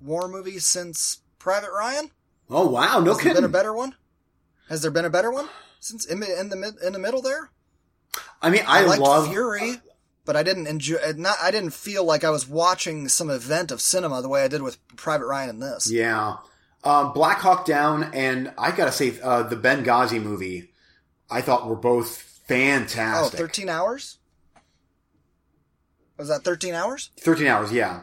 [0.00, 2.10] war movie since Private Ryan.
[2.50, 3.94] Oh wow, no Has there been a better one?
[4.68, 5.48] Has there been a better one
[5.80, 7.50] since in, the- in the mid, in the middle there?
[8.42, 9.76] I mean, I, liked love Fury,
[10.24, 10.96] but I didn't enjoy.
[11.16, 14.48] Not I didn't feel like I was watching some event of cinema the way I
[14.48, 15.90] did with Private Ryan in this.
[15.90, 16.36] Yeah.
[16.84, 20.70] Um, Black Hawk Down and I gotta say, uh, the Benghazi movie,
[21.30, 23.38] I thought were both Oh, fantastic.
[23.38, 24.17] 13 hours.
[26.18, 27.10] Was that 13 hours?
[27.20, 28.02] 13 hours, yeah.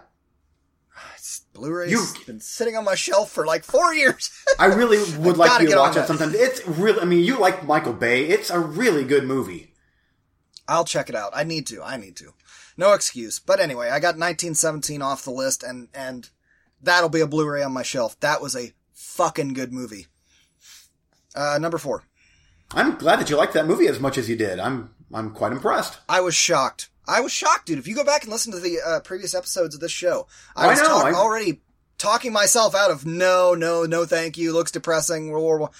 [1.53, 4.31] Blu-ray's You- been sitting on my shelf for like four years.
[4.59, 6.07] I really would like you to watch it that.
[6.07, 6.31] sometime.
[6.33, 8.25] It's really, I mean, you like Michael Bay.
[8.27, 9.73] It's a really good movie.
[10.67, 11.31] I'll check it out.
[11.35, 11.83] I need to.
[11.83, 12.33] I need to.
[12.77, 13.39] No excuse.
[13.39, 16.29] But anyway, I got 1917 off the list, and and
[16.81, 18.19] that'll be a Blu-ray on my shelf.
[18.19, 20.07] That was a fucking good movie.
[21.35, 22.03] Uh, number four.
[22.71, 24.59] I'm glad that you liked that movie as much as you did.
[24.59, 25.99] I'm, I'm quite impressed.
[26.09, 26.89] I was shocked.
[27.07, 27.79] I was shocked, dude.
[27.79, 30.65] If you go back and listen to the uh, previous episodes of this show, I
[30.65, 31.61] I was know, talk- already
[31.97, 34.53] talking myself out of no, no, no, thank you.
[34.53, 35.29] Looks depressing.
[35.31, 35.71] World War One.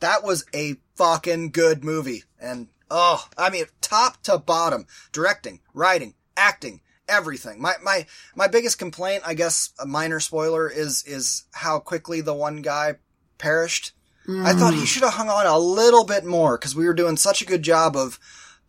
[0.00, 6.14] That was a fucking good movie, and oh, I mean, top to bottom, directing, writing,
[6.36, 7.60] acting, everything.
[7.60, 12.34] My my my biggest complaint, I guess, a minor spoiler, is is how quickly the
[12.34, 12.94] one guy
[13.38, 13.92] perished.
[14.28, 17.16] I thought he should have hung on a little bit more because we were doing
[17.16, 18.20] such a good job of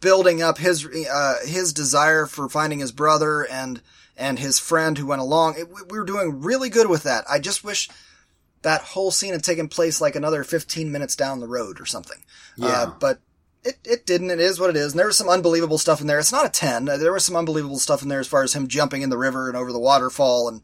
[0.02, 3.82] building up his uh, his desire for finding his brother and
[4.18, 5.56] and his friend who went along.
[5.58, 7.24] It, we we were doing really good with that.
[7.30, 7.90] I just wish
[8.64, 12.20] that whole scene had taken place like another 15 minutes down the road or something.
[12.56, 12.68] Yeah.
[12.68, 13.20] Uh, but
[13.64, 14.30] it, it didn't.
[14.30, 14.94] It is what it is.
[14.94, 16.20] And there was some unbelievable stuff in there.
[16.20, 16.88] It's not a 10.
[16.88, 19.18] Uh, There was some unbelievable stuff in there as far as him jumping in the
[19.18, 20.48] river and over the waterfall.
[20.48, 20.62] And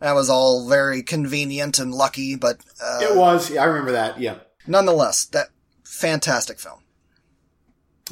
[0.00, 2.36] that was all very convenient and lucky.
[2.36, 4.36] But uh, It was, yeah, I remember that, yeah.
[4.66, 5.48] nonetheless, that
[5.84, 6.81] fantastic film.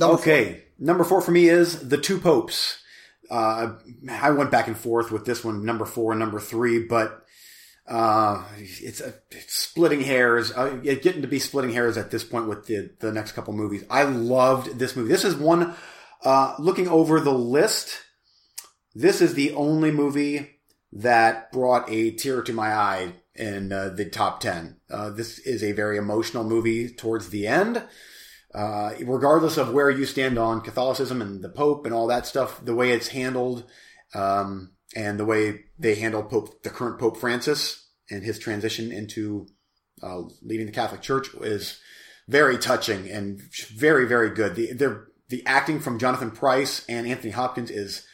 [0.01, 0.23] Number four.
[0.23, 2.83] Okay, number four for me is The Two Popes.
[3.31, 3.75] Uh,
[4.11, 7.25] I went back and forth with this one, number four and number three, but
[7.87, 10.51] uh, it's, a, it's splitting hairs.
[10.53, 13.53] Uh, it's getting to be splitting hairs at this point with the, the next couple
[13.53, 13.85] movies.
[13.89, 15.11] I loved this movie.
[15.11, 15.75] This is one,
[16.25, 18.01] uh, looking over the list,
[18.95, 20.59] this is the only movie
[20.93, 24.77] that brought a tear to my eye in uh, the top 10.
[24.91, 27.83] Uh, this is a very emotional movie towards the end
[28.55, 32.65] uh, regardless of where you stand on Catholicism and the Pope and all that stuff,
[32.65, 33.65] the way it's handled,
[34.15, 39.47] um, and the way they handle Pope, the current Pope Francis and his transition into
[40.03, 41.79] uh, leading the Catholic Church is
[42.27, 43.41] very touching and
[43.73, 44.57] very, very good.
[44.57, 48.05] The the the acting from Jonathan Pryce and Anthony Hopkins is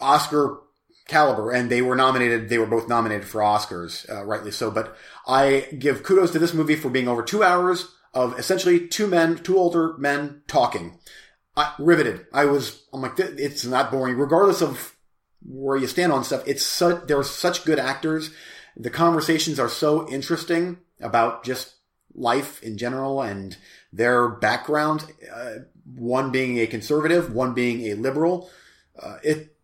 [0.00, 0.60] Oscar
[1.06, 2.48] caliber, and they were nominated.
[2.48, 4.72] They were both nominated for Oscars, uh, rightly so.
[4.72, 7.86] But I give kudos to this movie for being over two hours
[8.16, 10.98] of essentially two men, two older men talking.
[11.54, 12.26] I, riveted.
[12.32, 12.82] I was.
[12.92, 14.96] I'm like, it's not boring, regardless of
[15.42, 16.42] where you stand on stuff.
[16.46, 17.06] It's such.
[17.06, 18.30] There are such good actors.
[18.76, 21.74] The conversations are so interesting about just
[22.14, 23.56] life in general and
[23.92, 25.12] their background.
[25.32, 25.56] Uh,
[25.94, 28.50] one being a conservative, one being a liberal.
[29.00, 29.55] Uh, it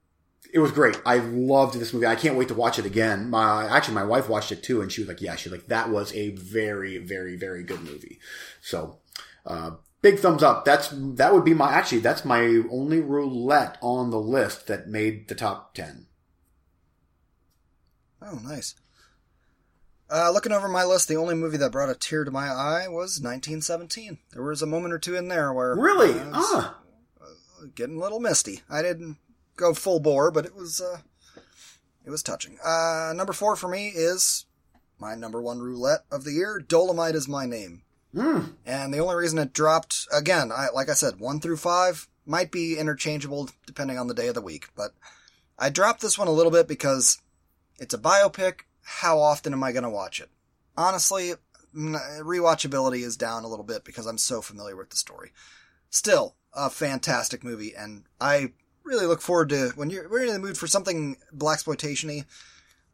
[0.53, 1.00] it was great.
[1.07, 2.07] I loved this movie.
[2.07, 3.30] I can't wait to watch it again.
[3.30, 5.88] My actually, my wife watched it too, and she was like, "Yeah, she's like that
[5.88, 8.18] was a very, very, very good movie."
[8.61, 8.98] So,
[9.46, 9.72] uh,
[10.03, 10.66] big thumbs up.
[10.66, 15.28] That's that would be my actually that's my only roulette on the list that made
[15.28, 16.07] the top ten.
[18.20, 18.74] Oh, nice.
[20.11, 22.86] Uh, looking over my list, the only movie that brought a tear to my eye
[22.86, 24.18] was 1917.
[24.32, 26.20] There was a moment or two in there where Really?
[26.34, 26.78] Ah,
[27.74, 28.61] getting a little misty.
[28.68, 29.16] I didn't.
[29.57, 30.98] Go full bore, but it was uh,
[32.05, 32.59] it was touching.
[32.64, 34.46] Uh, number four for me is
[34.98, 36.59] my number one roulette of the year.
[36.59, 37.82] Dolomite is my name,
[38.14, 38.55] Mm.
[38.66, 42.50] and the only reason it dropped again, I like I said, one through five might
[42.53, 44.92] be interchangeable depending on the day of the week, but
[45.59, 47.20] I dropped this one a little bit because
[47.78, 48.61] it's a biopic.
[48.84, 50.28] How often am I going to watch it?
[50.76, 51.34] Honestly,
[51.74, 55.32] rewatchability is down a little bit because I'm so familiar with the story.
[55.90, 58.53] Still, a fantastic movie, and I
[58.84, 62.24] really look forward to when you're we're in the mood for something black exploitationy.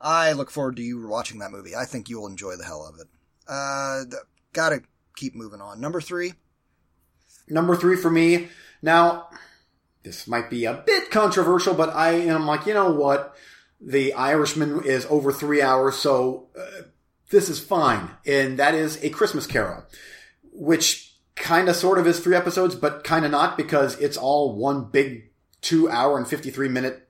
[0.00, 1.74] I look forward to you watching that movie.
[1.74, 3.08] I think you'll enjoy the hell of it.
[3.48, 4.04] Uh,
[4.52, 4.82] gotta
[5.16, 5.80] keep moving on.
[5.80, 6.34] Number three,
[7.50, 8.48] Number three for me.
[8.82, 9.28] Now,
[10.02, 13.34] this might be a bit controversial, but I am like, you know what?
[13.80, 16.82] The Irishman is over three hours, so uh,
[17.30, 18.10] this is fine.
[18.26, 19.84] And that is A Christmas Carol,
[20.52, 24.56] which kind of sort of is three episodes, but kind of not because it's all
[24.56, 25.27] one big
[25.60, 27.08] two hour and 53 minute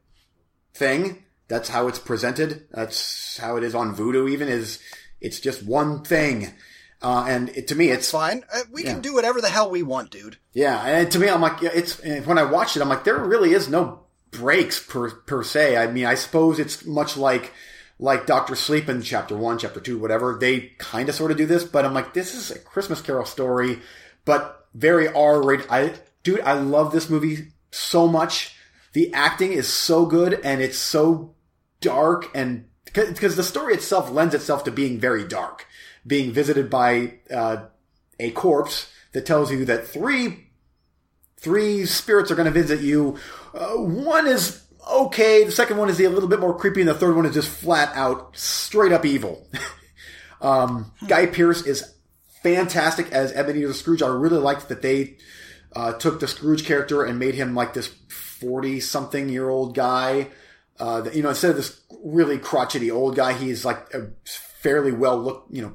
[0.74, 1.24] thing.
[1.48, 2.66] That's how it's presented.
[2.70, 4.80] That's how it is on Vudu even is
[5.20, 6.52] it's just one thing.
[7.00, 8.44] Uh, and it, to me, it's it's fine.
[8.52, 8.92] Uh, we Yeah.
[8.94, 10.36] can do whatever the hell we want, dude.
[10.52, 13.52] yeah, and to me, I'm like, it's when I watched it, I'm like, there really
[13.52, 14.00] is no
[14.32, 15.76] breaks per per se.
[15.76, 17.52] I mean, I suppose it's much like
[18.00, 20.36] like Doctor Sleep in Chapter One, Chapter Two, whatever.
[20.40, 23.24] They kind of sort of do this, but I'm like, this is a Christmas Carol
[23.24, 23.80] story,
[24.24, 25.66] but very R rated.
[25.70, 25.94] I
[26.24, 28.54] dude, I love this movie so much.
[28.92, 31.34] The acting is so good, and it's so
[31.80, 35.66] dark, and because the story itself lends itself to being very dark,
[36.06, 37.66] being visited by uh,
[38.18, 40.48] a corpse that tells you that three
[41.36, 43.16] three spirits are going to visit you.
[43.54, 45.44] Uh, one is okay.
[45.44, 47.48] The second one is a little bit more creepy, and the third one is just
[47.48, 49.46] flat out straight up evil.
[50.40, 51.94] um, Guy Pearce is
[52.42, 54.02] fantastic as Ebenezer Scrooge.
[54.02, 55.16] I really liked that they
[55.74, 60.28] uh, took the Scrooge character and made him like this forty something year old guy.
[60.80, 64.92] Uh, that, you know, instead of this really crotchety old guy, he's like a fairly
[64.92, 65.74] well look, you know,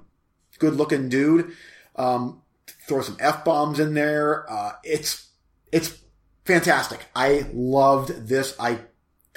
[0.59, 1.51] good looking dude.
[1.97, 2.41] Um,
[2.87, 4.49] throw some f bombs in there.
[4.49, 5.27] Uh, it's
[5.73, 5.99] it's
[6.45, 7.05] fantastic.
[7.13, 8.55] I loved this.
[8.57, 8.79] I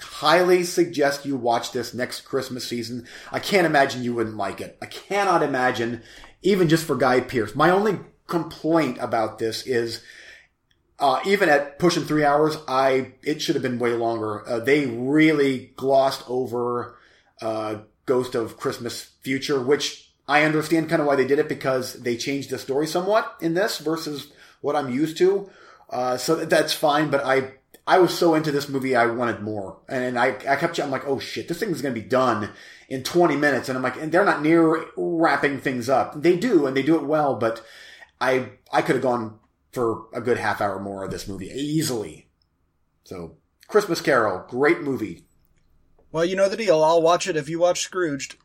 [0.00, 3.04] highly suggest you watch this next Christmas season.
[3.32, 4.78] I can't imagine you wouldn't like it.
[4.80, 6.02] I cannot imagine,
[6.42, 7.56] even just for Guy Pearce.
[7.56, 7.98] My only
[8.28, 10.00] complaint about this is.
[10.98, 14.48] Uh, even at pushing three hours, I it should have been way longer.
[14.48, 16.96] Uh, they really glossed over
[17.42, 17.76] uh,
[18.06, 22.16] Ghost of Christmas Future, which I understand kind of why they did it because they
[22.16, 25.50] changed the story somewhat in this versus what I'm used to.
[25.90, 27.52] Uh, so that's fine, but I
[27.86, 31.06] I was so into this movie, I wanted more, and I I kept I'm like,
[31.06, 32.50] oh shit, this thing's gonna be done
[32.88, 36.20] in 20 minutes, and I'm like, and they're not near wrapping things up.
[36.20, 37.64] They do, and they do it well, but
[38.20, 39.38] I I could have gone
[39.76, 42.28] for a good half hour more of this movie easily.
[43.04, 43.36] So
[43.68, 45.26] Christmas Carol, great movie.
[46.10, 46.82] Well, you know the deal.
[46.82, 48.36] I'll watch it if you watch Scrooged.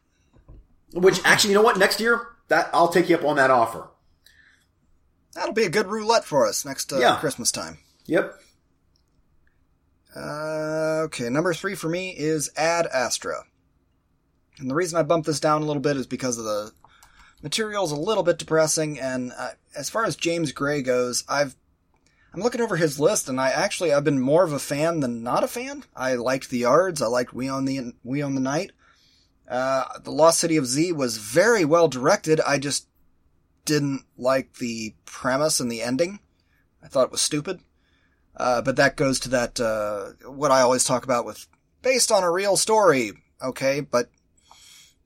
[0.93, 1.77] Which actually, you know what?
[1.79, 3.89] Next year, that I'll take you up on that offer.
[5.33, 7.15] That'll be a good roulette for us next uh, Yeah.
[7.15, 7.77] Christmas time.
[8.07, 8.37] Yep.
[10.13, 13.45] Uh, okay, number three for me is Ad Astra.
[14.59, 16.73] And the reason I bumped this down a little bit is because of the
[17.41, 21.55] material's a little bit depressing, and uh, as far as James Gray goes, I've
[22.33, 25.23] I'm looking over his list, and I actually I've been more of a fan than
[25.23, 25.83] not a fan.
[25.95, 28.71] I liked the Yards, I liked We Own the We Own the Night.
[29.49, 32.39] Uh, the Lost City of Z was very well directed.
[32.39, 32.87] I just
[33.65, 36.19] didn't like the premise and the ending.
[36.81, 37.59] I thought it was stupid.
[38.35, 41.47] Uh, but that goes to that, uh, what I always talk about with
[41.81, 43.11] based on a real story.
[43.43, 44.09] Okay, but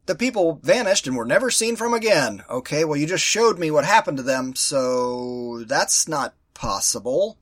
[0.06, 2.44] the people vanished and were never seen from again.
[2.50, 7.38] Okay, well, you just showed me what happened to them, so that's not possible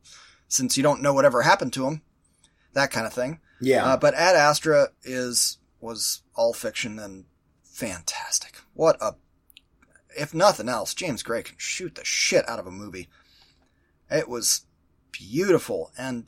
[0.48, 2.02] since you don't know whatever happened to them.
[2.74, 3.40] That kind of thing.
[3.62, 3.86] Yeah.
[3.86, 7.26] Uh, but Ad Astra is was all fiction and
[7.64, 8.62] fantastic.
[8.74, 9.16] What a
[10.18, 13.10] if nothing else, James Gray can shoot the shit out of a movie.
[14.10, 14.66] It was
[15.12, 16.26] beautiful and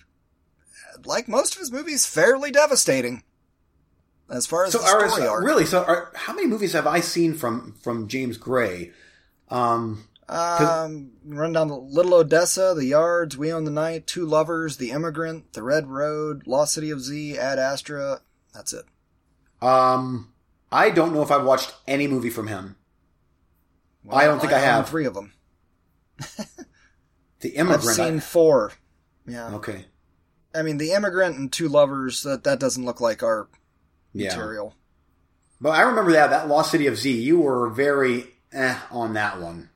[1.03, 3.23] like most of his movies, fairly devastating.
[4.29, 5.43] As far as so the are, story arc.
[5.45, 8.91] really, so are, how many movies have I seen from from James Gray?
[9.49, 14.77] Um, Um, run down the Little Odessa, The Yards, We Own the Night, Two Lovers,
[14.77, 18.21] The Immigrant, The Red Road, Lost City of Z, Ad Astra.
[18.53, 18.85] That's it.
[19.61, 20.31] um,
[20.71, 22.75] I don't know if I've watched any movie from him.
[24.11, 24.89] I don't think I have.
[24.89, 25.33] three of them.
[27.39, 27.95] The I've Immigrant.
[27.95, 28.71] seen four.
[29.27, 29.53] Yeah.
[29.55, 29.85] Okay.
[30.53, 33.47] I mean, The Immigrant and Two Lovers, that, that doesn't look like our
[34.15, 34.29] Yeah.
[34.29, 34.75] material.
[35.61, 37.11] But I remember that that Lost City of Z.
[37.21, 39.69] You were very eh on that one.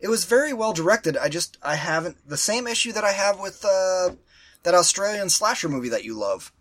[0.00, 1.16] It was very well directed.
[1.16, 4.10] I just, I haven't, the same issue that I have with, uh,
[4.62, 6.52] that Australian slasher movie that you love.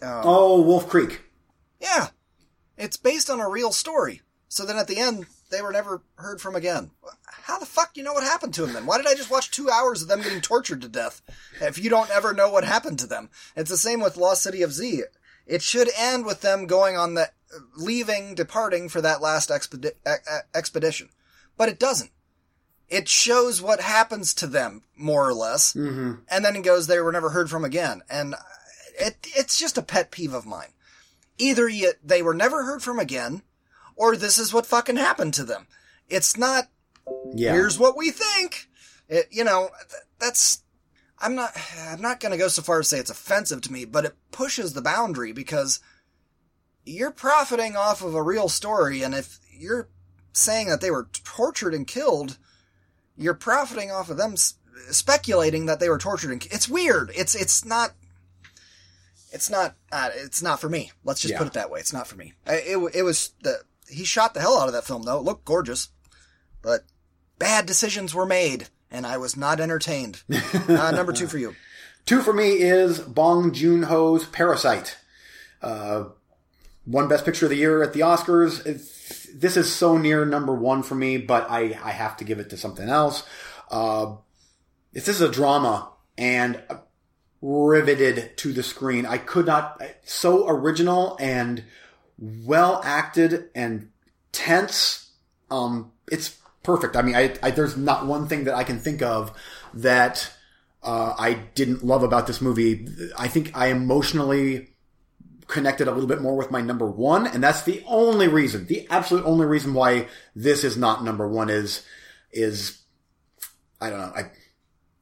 [0.00, 1.22] Oh, Wolf Creek.
[1.80, 2.08] Yeah,
[2.76, 4.22] it's based on a real story.
[4.48, 6.90] So then at the end, they were never heard from again.
[7.26, 8.86] How the fuck do you know what happened to them then?
[8.86, 11.22] Why did I just watch two hours of them getting tortured to death
[11.60, 13.30] if you don't ever know what happened to them?
[13.56, 15.02] It's the same with Lost City of Z.
[15.46, 17.30] It should end with them going on the
[17.76, 19.92] leaving, departing for that last expedi-
[20.54, 21.10] expedition,
[21.56, 22.10] but it doesn't.
[22.88, 26.14] It shows what happens to them more or less, mm-hmm.
[26.28, 28.34] and then it goes they were never heard from again, and
[28.98, 30.72] it it's just a pet peeve of mine.
[31.38, 33.42] Either you, they were never heard from again,
[33.96, 35.66] or this is what fucking happened to them.
[36.08, 36.68] It's not
[37.34, 37.52] Yeah.
[37.52, 38.68] here's what we think.
[39.08, 40.62] It, you know, th- that's,
[41.18, 41.52] I'm not,
[41.88, 44.04] I'm not going to go so far as to say it's offensive to me, but
[44.04, 45.80] it pushes the boundary because
[46.84, 49.02] you're profiting off of a real story.
[49.02, 49.88] And if you're
[50.32, 52.36] saying that they were tortured and killed,
[53.16, 54.34] you're profiting off of them
[54.90, 57.10] speculating that they were tortured and, it's weird.
[57.14, 57.92] It's, it's not,
[59.32, 60.92] it's not, uh, it's not for me.
[61.02, 61.38] Let's just Yeah.
[61.38, 61.80] put it that way.
[61.80, 62.34] It's not for me.
[62.46, 65.18] I- It, it was the, he shot the hell out of that film though.
[65.18, 65.88] It looked gorgeous,
[66.60, 66.84] but
[67.38, 70.22] bad decisions were made and I was not entertained.
[70.68, 71.54] Uh, number two for you.
[72.04, 74.96] Two for me is Bong Joon Ho's Parasite.
[75.60, 76.04] Uh,
[76.84, 78.64] one Best Picture of the Year at the Oscars.
[78.64, 82.38] It's, this is so near number one for me, but I, I have to give
[82.38, 83.24] it to something else.
[83.70, 84.16] Uh,
[84.92, 86.62] this is a drama and
[87.42, 89.04] riveted to the screen.
[89.04, 91.64] I could not, so original and
[92.18, 93.90] well acted and
[94.32, 95.10] tense.
[95.50, 96.96] Um, it's perfect.
[96.96, 99.32] I mean, I, I, there's not one thing that I can think of
[99.74, 100.30] that
[100.82, 102.88] uh, I didn't love about this movie.
[103.16, 104.74] I think I emotionally
[105.46, 108.86] connected a little bit more with my number one, and that's the only reason, the
[108.90, 111.82] absolute only reason why this is not number one is
[112.32, 112.78] is
[113.80, 114.12] I don't know.
[114.14, 114.30] I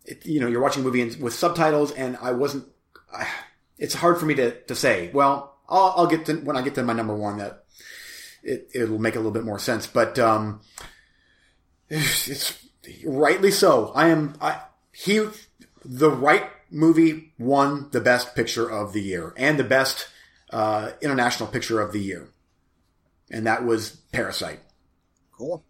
[0.04, 2.66] it, you know you're watching a movie with subtitles, and I wasn't.
[3.12, 3.26] I,
[3.78, 5.10] it's hard for me to to say.
[5.14, 7.64] Well, I'll, I'll get to when I get to my number one that
[8.42, 10.60] it it'll make a little bit more sense, but um,
[11.88, 12.68] it's, it's
[13.04, 13.92] rightly so.
[13.94, 14.60] I am I
[14.92, 15.26] he
[15.84, 20.08] the right movie won the best picture of the year and the best
[20.50, 22.28] uh, international picture of the year,
[23.30, 24.60] and that was Parasite.
[25.32, 25.64] Cool.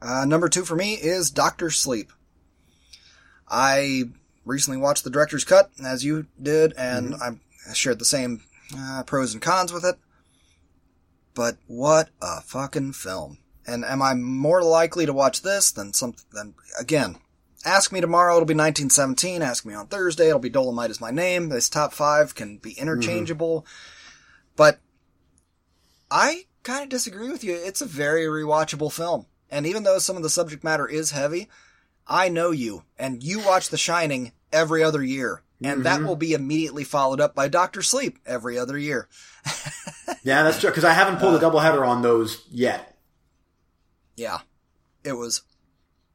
[0.00, 2.12] Uh, number two for me is Doctor Sleep.
[3.48, 4.04] I
[4.44, 7.38] recently watched the director's cut, as you did, and I
[7.72, 8.42] shared the same
[8.76, 9.96] uh, pros and cons with it.
[11.34, 13.38] But what a fucking film!
[13.66, 16.14] And am I more likely to watch this than some?
[16.32, 17.16] Than again,
[17.64, 18.34] ask me tomorrow.
[18.34, 19.42] It'll be 1917.
[19.42, 20.28] Ask me on Thursday.
[20.28, 21.48] It'll be Dolemite is my name.
[21.48, 22.82] This top five can be mm-hmm.
[22.82, 23.66] interchangeable,
[24.56, 24.80] but
[26.10, 27.54] I kind of disagree with you.
[27.54, 29.26] It's a very rewatchable film.
[29.50, 31.48] And even though some of the subject matter is heavy,
[32.06, 35.42] I know you, and you watch The Shining every other year.
[35.62, 36.08] And that mm-hmm.
[36.08, 39.08] will be immediately followed up by Doctor Sleep every other year.
[40.24, 42.93] Yeah, that's true because I haven't pulled a uh, doubleheader on those yet.
[44.16, 44.38] Yeah.
[45.04, 45.42] It was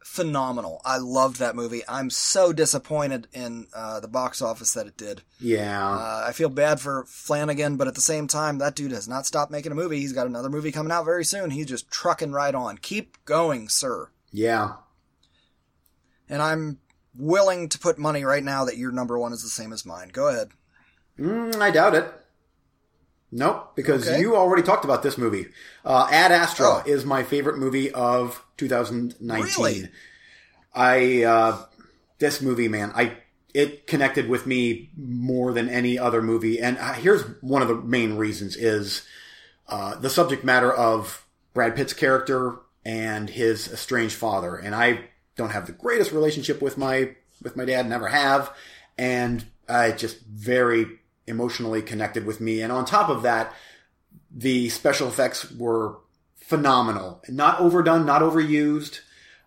[0.03, 0.81] phenomenal.
[0.83, 1.81] I loved that movie.
[1.87, 5.21] I'm so disappointed in uh, the box office that it did.
[5.39, 9.07] Yeah, Uh, I feel bad for Flanagan, but at the same time, that dude has
[9.07, 9.99] not stopped making a movie.
[9.99, 11.51] He's got another movie coming out very soon.
[11.51, 12.77] He's just trucking right on.
[12.77, 14.09] Keep going, sir.
[14.31, 14.73] yeah.
[16.31, 16.77] And I'm
[17.15, 20.09] willing to put money right now that your number one is the same as mine.
[20.09, 20.49] Go ahead.
[21.17, 22.05] Mm, I doubt it.
[23.31, 24.19] Nope, because Okay.
[24.19, 25.47] you already talked about this movie.
[25.85, 26.83] Uh, Ad Astra Oh.
[26.85, 29.45] is my favorite movie of 2019.
[29.65, 29.89] Really?
[30.73, 31.65] I uh,
[32.19, 33.17] this movie, man, I
[33.53, 37.75] it connected with me more than any other movie, and uh, here's one of the
[37.75, 39.03] main reasons: is
[39.67, 45.51] uh, the subject matter of Brad Pitt's character and his estranged father, and I don't
[45.51, 48.51] have the greatest relationship with my with my dad, never have,
[48.97, 50.99] and uh, it just very
[51.29, 52.61] emotionally connected with me.
[52.61, 53.53] And on top of that,
[54.29, 55.97] the special effects were
[56.35, 58.99] phenomenal, not overdone, not overused.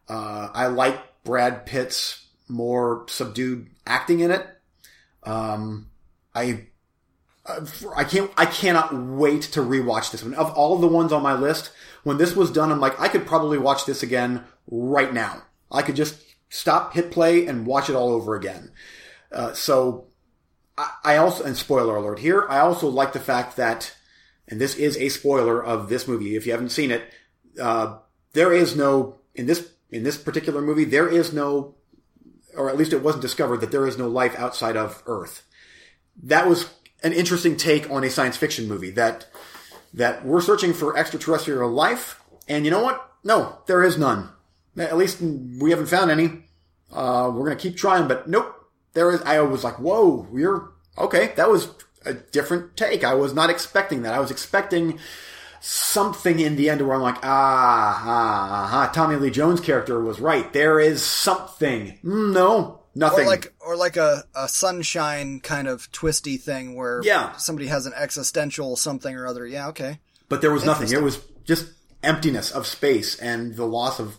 [0.08, 4.46] Uh, I like Brad Pitt's more subdued acting in it.
[5.24, 5.90] Um,
[6.34, 6.66] I
[7.46, 7.64] uh,
[7.96, 10.34] I can't I cannot wait to rewatch this one.
[10.34, 11.70] Of all the ones on my list,
[12.04, 15.42] when this was done, I'm like I could probably watch this again right now.
[15.70, 18.72] I could just stop, hit play, and watch it all over again.
[19.32, 20.06] Uh, so
[20.76, 22.46] I, I also and spoiler alert here.
[22.48, 23.94] I also like the fact that,
[24.48, 26.36] and this is a spoiler of this movie.
[26.36, 27.04] If you haven't seen it,
[27.60, 27.98] uh,
[28.32, 31.74] there is no in this in this particular movie there is no,
[32.56, 35.44] or at least it wasn't discovered that there is no life outside of Earth
[36.22, 36.72] that was
[37.02, 39.26] an interesting take on a science fiction movie that
[39.94, 44.28] that we're searching for extraterrestrial life and you know what no there is none
[44.76, 46.44] at least we haven't found any
[46.92, 48.61] uh, we're going to keep trying but nope
[48.94, 49.22] there is.
[49.22, 51.32] I was like, whoa, you're okay.
[51.36, 51.68] That was
[52.04, 53.04] a different take.
[53.04, 54.14] I was not expecting that.
[54.14, 54.98] I was expecting
[55.60, 60.20] something in the end where I'm like, ah, ah, ah, Tommy Lee Jones' character was
[60.20, 60.52] right.
[60.52, 61.98] There is something.
[62.02, 63.24] No, nothing.
[63.24, 67.36] Or like, or like a, a sunshine kind of twisty thing where Yeah.
[67.36, 69.46] somebody has an existential something or other.
[69.46, 70.00] Yeah, okay.
[70.28, 70.90] but there was nothing.
[70.90, 71.70] It was just
[72.02, 74.18] emptiness of space and the loss of.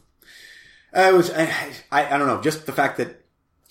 [0.96, 1.32] Uh, it was.
[1.32, 1.50] I
[1.92, 2.42] I don't know.
[2.42, 3.23] Just the fact that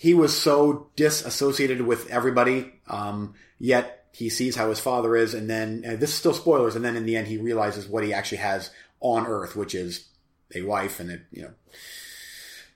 [0.02, 5.48] he was so disassociated with everybody, um, yet he sees how his father is, and
[5.48, 6.74] then uh, this is still spoilers.
[6.74, 10.08] And then in the end, he realizes what he actually has on Earth, which is
[10.56, 11.52] a wife and a you know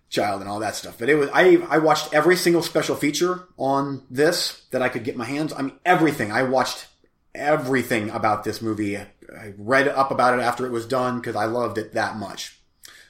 [0.08, 0.98] child and all that stuff.
[1.00, 5.02] But it was I I watched every single special feature on this that I could
[5.02, 5.52] get my hands.
[5.52, 6.30] I mean everything.
[6.30, 6.86] I watched
[7.34, 8.98] everything about this movie.
[8.98, 12.60] I read up about it after it was done because I loved it that much.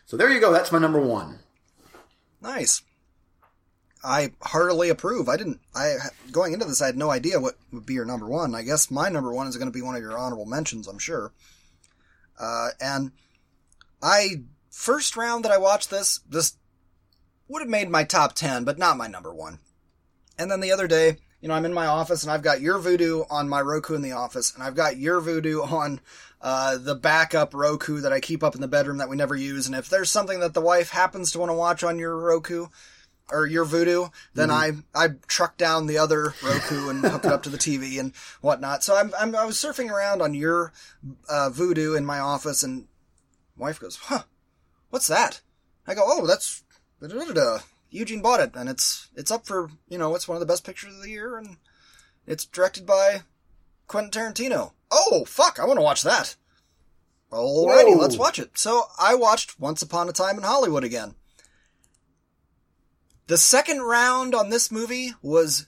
[0.07, 0.55] So there you go.
[0.55, 1.41] That's my number one.
[2.41, 2.81] Nice.
[4.05, 5.29] I heartily approve.
[5.29, 5.61] I didn't.
[5.75, 5.97] I
[6.31, 8.55] going into this, I had no idea what would be your number one.
[8.55, 10.87] I guess my number one is going to be one of your honorable mentions.
[10.87, 11.33] I'm sure.
[12.39, 13.13] Uh, and
[14.03, 16.57] I first round that I watched this, this
[17.49, 19.59] would have made my top ten, but not my number one.
[20.39, 22.79] And then the other day, you know, I'm in my office and I've got your
[22.79, 26.01] Vudu on my Roku in the office, and I've got your Vudu on
[26.43, 29.67] uh, the backup Roku that I keep up in the bedroom that we never use.
[29.67, 32.67] And if there's something that the wife happens to want to watch on your Roku
[33.31, 37.43] or your Vudu, then I I truck down the other Roku and hook it up
[37.45, 38.85] to the TV and whatnot.
[38.85, 40.73] So I'm, I'm I was surfing around on your
[41.29, 42.87] uh, Vudu in my office, and
[43.57, 44.23] wife goes, "Huh,
[44.91, 45.41] what's that?"
[45.87, 46.63] I go, "Oh, that's
[47.01, 47.61] da-da-da-da.
[47.91, 50.65] Eugene bought it, and it's it's up for you know it's one of the best
[50.65, 51.57] pictures of the year, and
[52.27, 53.23] it's directed by
[53.87, 54.73] Quentin Tarantino.
[54.91, 56.37] Oh fuck, I want to watch that.
[57.33, 58.01] Alrighty, Whoa.
[58.01, 58.57] let's watch it.
[58.57, 61.17] So I watched Once Upon a Time in Hollywood again.
[63.27, 65.67] The second round on this movie was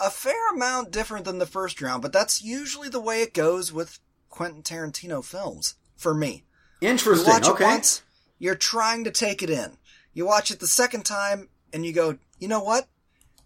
[0.00, 3.72] a fair amount different than the first round, but that's usually the way it goes
[3.72, 6.44] with Quentin Tarantino films for me.
[6.80, 7.32] You Interesting.
[7.32, 7.64] watch okay.
[7.64, 8.02] it once,
[8.38, 9.78] you're trying to take it in.
[10.12, 12.88] You watch it the second time, and you go, you know what?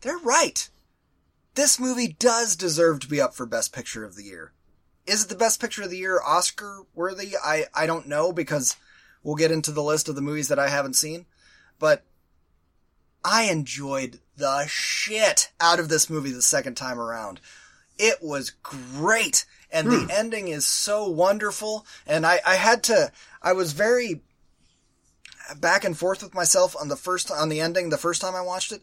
[0.00, 0.68] They're right.
[1.54, 4.52] This movie does deserve to be up for Best Picture of the Year.
[5.06, 7.34] Is it the Best Picture of the Year Oscar worthy?
[7.36, 8.76] I, I don't know because
[9.22, 11.26] we'll get into the list of the movies that I haven't seen.
[11.78, 12.04] But
[13.24, 17.40] I enjoyed the shit out of this movie the second time around.
[17.98, 19.44] It was great.
[19.70, 20.10] And the hmm.
[20.10, 21.86] ending is so wonderful.
[22.06, 24.22] And I, I had to, I was very
[25.56, 28.42] back and forth with myself on the first, on the ending the first time I
[28.42, 28.82] watched it.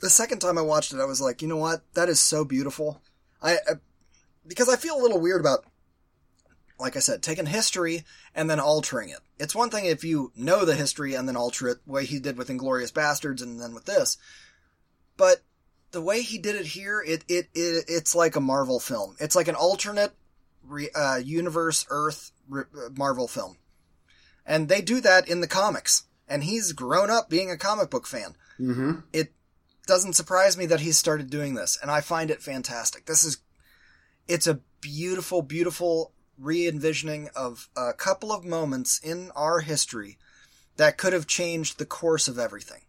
[0.00, 1.82] The second time I watched it, I was like, you know what?
[1.94, 3.02] That is so beautiful.
[3.42, 3.74] I, I
[4.46, 5.64] because I feel a little weird about,
[6.80, 8.04] like I said, taking history
[8.34, 9.20] and then altering it.
[9.38, 12.18] It's one thing if you know the history and then alter it, the way he
[12.18, 14.16] did with Inglourious Basterds and then with this.
[15.16, 15.42] But
[15.90, 19.16] the way he did it here, it, it, it it's like a Marvel film.
[19.20, 20.12] It's like an alternate
[20.64, 23.58] re, uh, universe Earth re, uh, Marvel film.
[24.46, 26.04] And they do that in the comics.
[26.26, 28.36] And he's grown up being a comic book fan.
[28.58, 29.00] Mm-hmm.
[29.12, 29.32] It
[29.86, 33.06] doesn't surprise me that he started doing this, and I find it fantastic.
[33.06, 33.38] This is,
[34.28, 40.18] it's a beautiful, beautiful re-envisioning of a couple of moments in our history
[40.76, 42.82] that could have changed the course of everything.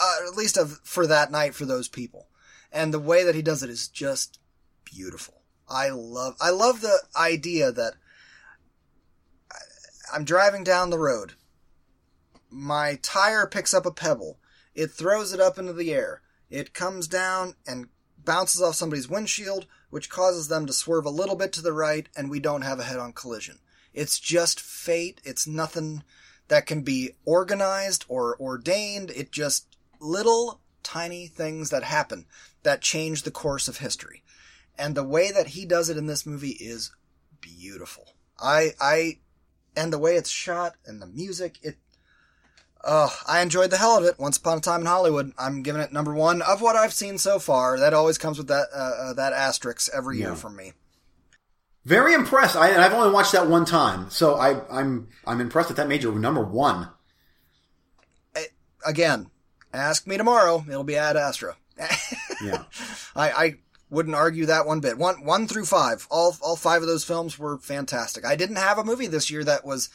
[0.00, 2.28] Uh, at least of, for that night for those people.
[2.70, 4.38] And the way that he does it is just
[4.84, 5.42] beautiful.
[5.68, 7.94] I love, I love the idea that
[10.12, 11.32] I'm driving down the road.
[12.50, 14.38] My tire picks up a pebble.
[14.74, 16.22] It throws it up into the air.
[16.48, 17.88] It comes down and
[18.26, 22.06] bounces off somebody's windshield, which causes them to swerve a little bit to the right,
[22.14, 23.60] and we don't have a head on collision.
[23.94, 25.22] It's just fate.
[25.24, 26.02] It's nothing
[26.48, 29.10] that can be organized or ordained.
[29.10, 32.26] It just little tiny things that happen
[32.62, 34.22] that change the course of history.
[34.78, 36.92] And the way that he does it in this movie is
[37.40, 38.14] beautiful.
[38.38, 39.18] I, I,
[39.74, 41.76] and the way it's shot and the music, it,
[42.88, 44.16] Oh, I enjoyed the hell of it.
[44.18, 45.32] Once Upon a Time in Hollywood.
[45.36, 47.78] I'm giving it number one of what I've seen so far.
[47.80, 50.34] That always comes with that uh, uh, that asterisk every year Yeah.
[50.36, 50.72] from me.
[51.84, 52.54] Very impressed.
[52.56, 55.88] I, and I've only watched that one time, so I, I'm I'm impressed that that
[55.88, 56.88] made your number one.
[58.84, 59.30] Again,
[59.74, 60.64] ask me tomorrow.
[60.68, 61.56] It'll be Ad Astra.
[62.42, 62.64] Yeah.
[63.16, 63.54] I, I
[63.90, 64.96] wouldn't argue that one bit.
[64.96, 68.24] One one through five, all all five of those films were fantastic.
[68.24, 69.88] I didn't have a movie this year that was,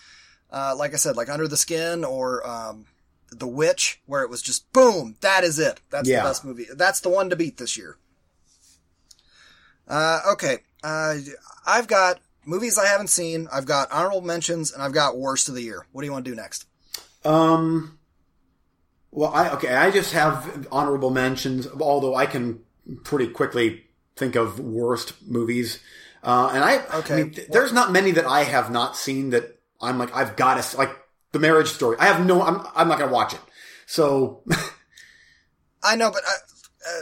[0.52, 2.86] uh, like I said, like Under the Skin or um,
[3.32, 5.82] The Witch, where it was just boom, that is it.
[5.90, 6.23] That's Yeah.
[6.23, 6.68] the best movie.
[6.76, 7.98] That's the one to beat this year.
[9.88, 11.15] Uh, okay, uh,
[11.65, 13.48] I've got movies I haven't seen.
[13.52, 15.86] I've got honorable mentions, and I've got worst of the year.
[15.91, 16.65] What do you want to do next?
[17.26, 17.98] Um,
[19.11, 19.73] Well, I okay.
[19.76, 22.61] I just have honorable mentions, although I can
[23.03, 25.80] pretty quickly think of worst movies.
[26.23, 27.14] Uh, and I, Okay.
[27.14, 30.36] I mean, th- there's not many that I have not seen that I'm like I've
[30.36, 30.91] got to like
[31.32, 31.98] the Marriage Story.
[31.99, 32.41] I have no.
[32.41, 33.40] I'm I'm not gonna watch it.
[33.86, 34.44] So
[35.84, 36.30] I know, but uh,
[36.88, 37.02] uh,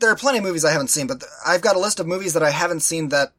[0.00, 1.06] there are plenty of movies I haven't seen.
[1.06, 3.32] But I've got a list of movies that I haven't seen that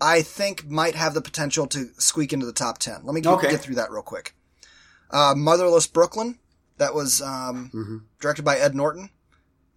[0.00, 3.00] I think might have the potential to squeak into the top ten.
[3.04, 3.50] Let me get, Okay.
[3.50, 4.34] get through that real quick.
[5.10, 6.38] Uh, Motherless Brooklyn,
[6.78, 7.96] that was um, Mm-hmm.
[8.20, 9.10] directed by Ed Norton.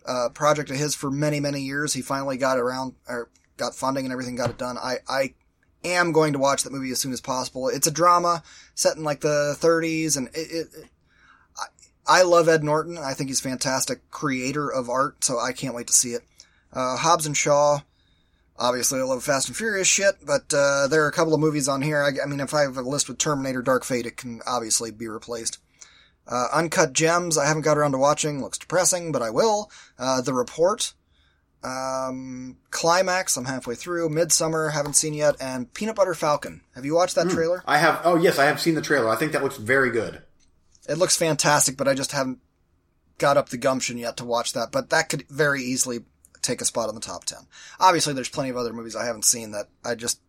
[0.07, 1.93] Uh, project of his for many many years.
[1.93, 4.77] He finally got around or got funding and everything, got it done.
[4.77, 5.33] I I
[5.85, 7.69] am going to watch that movie as soon as possible.
[7.69, 8.43] It's a drama
[8.73, 10.89] set in like the 30s, and it, it, it
[12.07, 12.97] I love Ed Norton.
[12.97, 16.21] I think he's fantastic creator of art, so I can't wait to see it.
[16.71, 17.79] Uh, Hobbs and Shaw.
[18.57, 21.67] Obviously, I love Fast and Furious shit, but uh, there are a couple of movies
[21.67, 22.01] on here.
[22.01, 24.91] I, I mean, if I have a list with Terminator, Dark Fate, it can obviously
[24.91, 25.57] be replaced.
[26.27, 28.41] Uh, Uncut Gems, I haven't got around to watching.
[28.41, 29.69] Looks depressing, but I will.
[29.99, 30.93] Uh, the Report.
[31.65, 34.09] Um, Climax, I'm halfway through.
[34.09, 35.35] Midsommar, haven't seen yet.
[35.41, 36.61] And Peanut Butter Falcon.
[36.75, 37.63] Have you watched that trailer?
[37.65, 38.01] I have.
[38.03, 39.09] Oh yes, I have seen the trailer.
[39.09, 40.21] I think that looks very good.
[40.87, 42.39] It looks fantastic, but I just haven't
[43.17, 44.71] got up the gumption yet to watch that.
[44.71, 46.01] But that could very easily
[46.43, 47.39] take a spot on the top 10.
[47.79, 50.19] Obviously, there's plenty of other movies I haven't seen that I just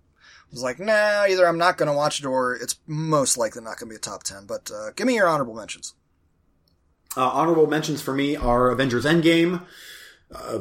[0.50, 3.78] was like, nah, either I'm not going to watch it or it's most likely not
[3.78, 4.46] going to be a top 10.
[4.46, 5.94] But uh, give me your honorable mentions.
[7.14, 9.62] Uh, honorable mentions for me are Avengers Endgame.
[10.34, 10.60] Uh,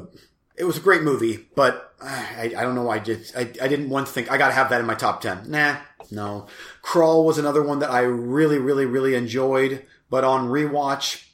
[0.57, 2.05] it was a great movie, but uh,
[2.37, 2.89] I, I don't know.
[2.89, 5.21] I just I, I didn't once think I got to have that in my top
[5.21, 5.49] ten.
[5.49, 5.77] Nah,
[6.11, 6.47] no.
[6.81, 11.25] Crawl was another one that I really, really, really enjoyed, but on rewatch,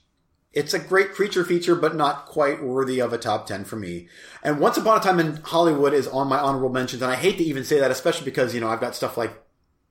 [0.53, 4.07] it's a great creature feature, but not quite worthy of a top ten for me.
[4.43, 7.37] And Once Upon a Time in Hollywood is on my honorable mentions, and I hate
[7.37, 9.33] to even say that, especially because you know I've got stuff like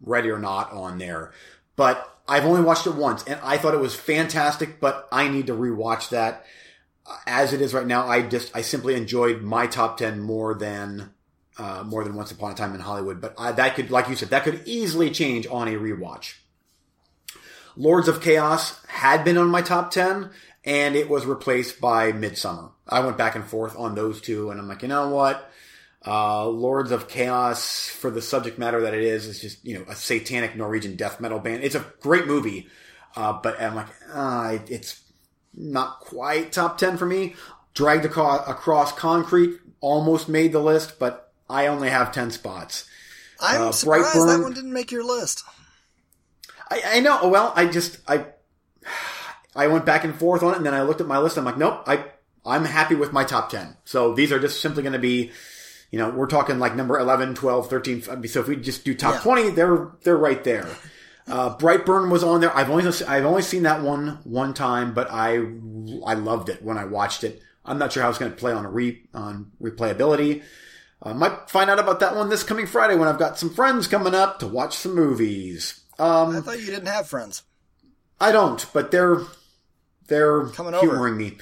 [0.01, 1.33] Ready or Not on there,
[1.77, 4.81] but I've only watched it once, and I thought it was fantastic.
[4.81, 6.45] But I need to rewatch that.
[7.27, 11.11] As it is right now, I just I simply enjoyed my top ten more than
[11.61, 13.21] uh, more than Once Upon a Time in Hollywood.
[13.21, 16.35] But I, that could, like you said, that could easily change on a rewatch.
[17.77, 20.31] Lords of Chaos had been on my top 10
[20.65, 22.73] and it was replaced by Midsommar.
[22.89, 25.51] I went back and forth on those two and I'm like, you know what?
[26.07, 29.85] Uh, Lords of Chaos for the subject matter that it is, is just, you know,
[29.87, 31.63] a satanic Norwegian death metal band.
[31.63, 32.69] It's a great movie.
[33.15, 35.01] Uh, but I'm like, uh, it's
[35.61, 37.35] not quite top 10 for me.
[37.75, 42.87] Dragged Across Concrete almost made the list, but I only have 10 spots.
[43.41, 45.45] I'm Uh, surprised Brightburn- that one didn't make your list.
[46.71, 47.29] I, I know.
[47.29, 48.27] Well, I just I
[49.57, 51.37] I went back and forth on it, and then I looked at my list.
[51.37, 51.83] I'm like, nope.
[51.87, 52.05] I
[52.45, 53.77] I'm happy with my top ten.
[53.85, 55.31] So these are just simply going to be,
[55.91, 58.03] you know, we're talking like number 11, 12, 13.
[58.29, 59.21] So if we just do top Yeah.
[59.21, 60.69] twenty, they're they're right there.
[61.29, 62.55] Uh, Brightburn was on there.
[62.57, 65.37] I've only I've only seen that one one time, but I
[66.07, 67.41] I loved it when I watched it.
[67.65, 70.43] I'm not sure how it's going to play on a re on replayability.
[71.03, 73.87] I might find out about that one this coming Friday when I've got some friends
[73.87, 75.81] coming up to watch some movies.
[75.99, 77.43] Um, I thought you didn't have friends.
[78.21, 79.21] I don't, but they're
[80.09, 80.87] they're Coming over.
[80.87, 81.39] humoring me.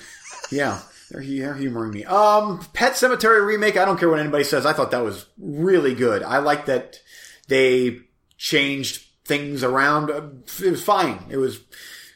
[0.50, 0.80] Yeah,
[1.10, 2.04] they're, they're humoring me.
[2.04, 3.76] Um, Pet Sematary remake.
[3.76, 4.66] I don't care what anybody says.
[4.66, 6.22] I thought that was really good.
[6.22, 7.00] I like that
[7.48, 8.00] they
[8.36, 10.10] changed things around.
[10.10, 11.26] It was fine.
[11.30, 11.60] It was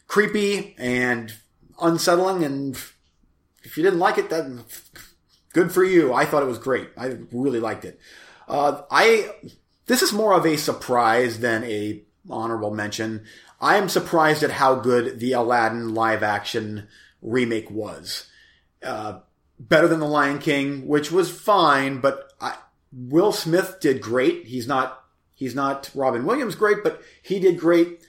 [0.09, 1.33] creepy and
[1.81, 2.43] unsettling.
[2.43, 2.75] And
[3.63, 4.65] if you didn't like it, then
[5.53, 6.13] good for you.
[6.13, 6.89] I thought it was great.
[6.97, 8.01] I really liked it.
[8.49, 9.31] Uh, I
[9.87, 13.25] this is more of a surprise than a honorable mention.
[13.61, 16.89] I am surprised at how good the Aladdin live action
[17.21, 18.29] remake was.
[18.83, 19.21] Uh,
[19.59, 22.57] better than the Lion King, which was fine, but I,
[22.93, 24.47] Will Smith did great.
[24.47, 25.02] He's not
[25.43, 28.01] he's not Robin Williams great, but he did great.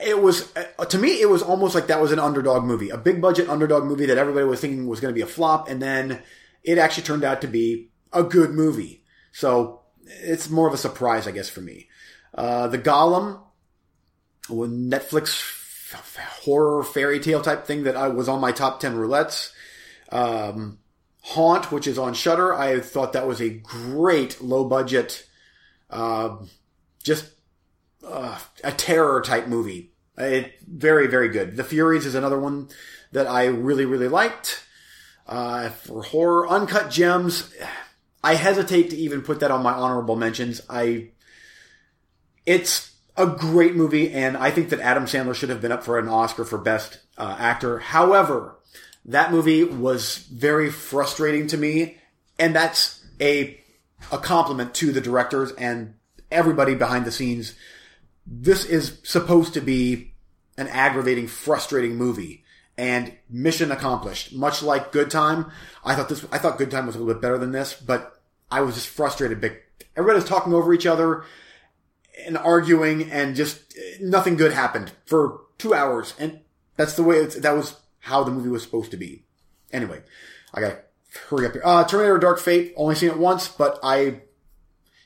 [0.00, 0.52] It was
[0.88, 3.84] to me, it was almost like that was an underdog movie, a big budget underdog
[3.84, 6.22] movie that everybody was thinking was going to be a flop, and then
[6.62, 9.02] it actually turned out to be a good movie.
[9.32, 11.88] So it's more of a surprise, I guess, for me.
[12.32, 13.40] Uh, the Golem,
[14.48, 15.42] Netflix
[16.42, 19.50] horror fairy tale type thing that I was on my top ten roulettes.
[20.10, 20.78] Um,
[21.22, 25.26] Haunt, which is on Shudder, I thought that was a great low budget,
[25.90, 26.36] uh,
[27.02, 27.30] just
[28.06, 29.92] uh, a terror type movie.
[30.16, 31.56] It, very very good.
[31.56, 32.68] The Furies is another one
[33.12, 34.64] that I really really liked.
[35.26, 37.52] Uh, for horror, Uncut Gems,
[38.22, 40.60] I hesitate to even put that on my honorable mentions.
[40.68, 41.10] I,
[42.44, 45.98] it's a great movie, and I think that Adam Sandler should have been up for
[45.98, 47.78] an Oscar for Best uh, Actor.
[47.78, 48.58] However,
[49.06, 51.98] that movie was very frustrating to me,
[52.38, 53.60] and that's a
[54.12, 55.94] a compliment to the directors and
[56.30, 57.54] everybody behind the scenes.
[58.26, 60.14] This is supposed to be
[60.56, 62.44] an aggravating, frustrating movie,
[62.76, 64.32] and mission accomplished.
[64.32, 65.50] Much like Good Time,
[65.84, 68.20] I thought this, I thought Good Time was a little bit better than this, but
[68.50, 69.38] I was just frustrated.
[69.96, 71.24] Everybody was talking over each other
[72.24, 76.40] and arguing, and just nothing good happened for two hours, and
[76.76, 79.24] that's the way it's, that was how the movie was supposed to be.
[79.72, 80.02] Anyway,
[80.52, 80.78] I gotta
[81.28, 81.62] hurry up here.
[81.64, 84.20] Uh, Terminator Dark Fate, only seen it once, but I,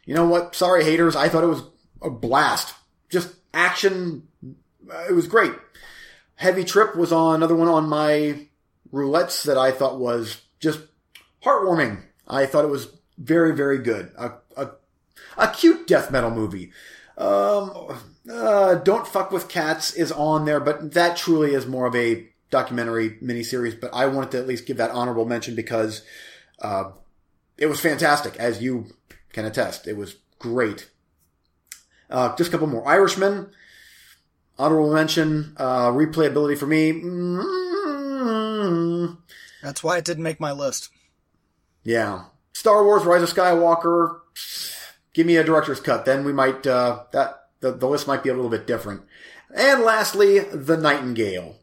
[0.05, 0.55] you know what?
[0.55, 1.17] Sorry, haters.
[1.17, 1.63] I thought it was
[2.03, 2.75] a blast.
[3.09, 4.29] Just action.
[5.09, 5.53] It was great.
[6.37, 8.47] Heavy Trip was on another one on my
[8.93, 10.81] roulettes that I thought was just
[11.43, 12.03] heartwarming.
[12.27, 14.13] I thought it was very, very good.
[14.17, 14.71] A, a,
[15.37, 16.73] a cute death metal movie.
[17.17, 17.99] Um,
[18.31, 22.28] uh, Don't Fuck with Cats is on there, but that truly is more of a
[22.51, 23.81] documentary miniseries.
[23.81, 26.03] But I wanted to at least give that honorable mention because
[26.61, 26.91] uh,
[27.57, 28.87] it was fantastic, as you
[29.33, 29.87] can attest.
[29.87, 30.91] It was great.
[32.11, 32.87] Uh, just a couple more.
[32.89, 33.51] Irishman,
[34.59, 36.93] honorable mention, uh, replayability for me.
[36.93, 37.49] mm
[39.63, 40.91] That's why it didn't make my list.
[41.85, 42.25] Yeah.
[42.53, 44.21] Star Wars: Rise of Skywalker.
[45.13, 48.29] Give me a director's cut, then we might uh, that the, the list might be
[48.31, 49.03] a little bit different.
[49.55, 51.57] And lastly, The Nightingale.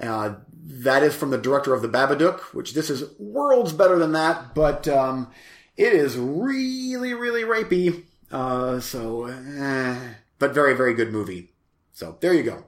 [0.00, 0.34] Uh,
[0.66, 4.54] that is from the director of The Babadook, which this is worlds better than that,
[4.54, 5.30] but um,
[5.76, 8.04] it is really, really rapey.
[8.30, 11.52] Uh, so, eh, but very, very good movie.
[11.92, 12.64] So there you go.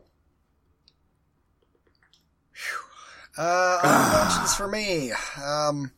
[3.38, 5.12] Uh, honorable for me.
[5.44, 5.92] Um,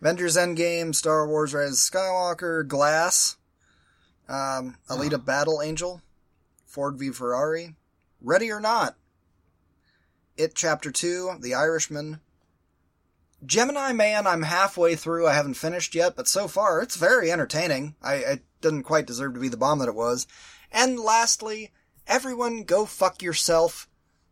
[0.00, 3.36] Avengers Endgame, Star Wars Rise of Skywalker, Glass,
[4.28, 6.02] um, Alita Battle Angel,
[6.66, 7.76] Ford v Ferrari,
[8.20, 8.96] Ready or Not,
[10.36, 12.20] It Chapter 2, The Irishman,
[13.44, 15.26] Gemini Man, I'm halfway through.
[15.26, 17.96] I haven't finished yet, but so far it's very entertaining.
[18.02, 20.26] I, it didn't quite deserve to be the bomb that it was.
[20.70, 21.70] And lastly,
[22.06, 23.88] everyone go fuck yourself.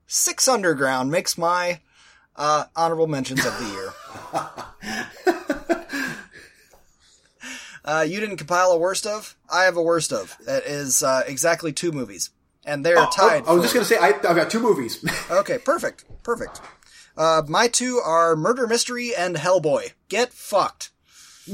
[0.06, 1.81] Six Underground makes my
[2.36, 3.93] uh, honorable mentions of the year.
[7.85, 9.36] uh, you didn't compile a worst of?
[9.52, 10.36] I have a worst of.
[10.47, 12.31] It is uh, exactly two movies.
[12.64, 13.46] And they're tied.
[13.46, 15.04] I was just going to say, I, I've got two movies.
[15.30, 16.04] Okay, perfect.
[16.22, 16.60] Perfect.
[17.16, 19.92] Uh, my two are Murder Mystery and Hellboy.
[20.08, 20.90] Get fucked.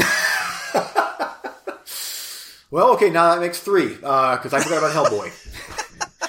[2.71, 5.31] well, okay, now that makes three, because I forgot about Hellboy.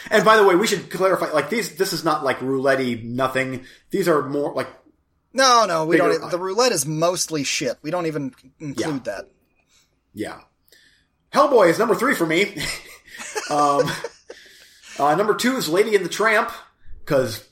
[0.12, 3.66] and by the way, we should clarify, like, these, this is not like roulette nothing.
[3.90, 4.68] These are more like,
[5.34, 6.30] No, no, we don't.
[6.32, 7.78] The roulette is mostly shit.
[7.82, 9.26] We don't even include that.
[10.14, 10.42] yeah.
[11.34, 12.56] Hellboy is number three for me.
[13.50, 13.90] um,
[15.00, 16.52] uh, number two is Lady and the Tramp,
[17.00, 17.48] because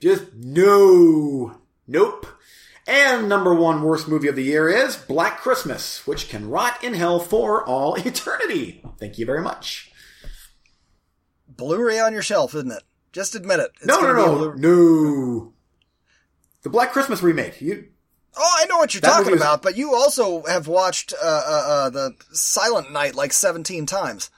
[0.00, 2.26] just no, nope.
[2.86, 6.94] And number one worst movie of the year is Black Christmas, which can rot in
[6.94, 8.82] hell for all eternity.
[8.98, 9.92] Thank you very much.
[11.48, 12.82] Blu-ray on your shelf, isn't it?
[13.12, 13.70] Just admit it.
[13.76, 14.56] It's No, no, gonna be a no, Blu-
[15.44, 15.52] no.
[16.62, 17.60] The Black Christmas remake.
[17.60, 17.86] You,
[18.36, 21.90] Oh, I know what you're talking about, but you also have watched uh, uh, uh,
[21.90, 24.30] the Silent Night like 17 times.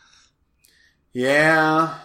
[1.13, 1.99] yeah.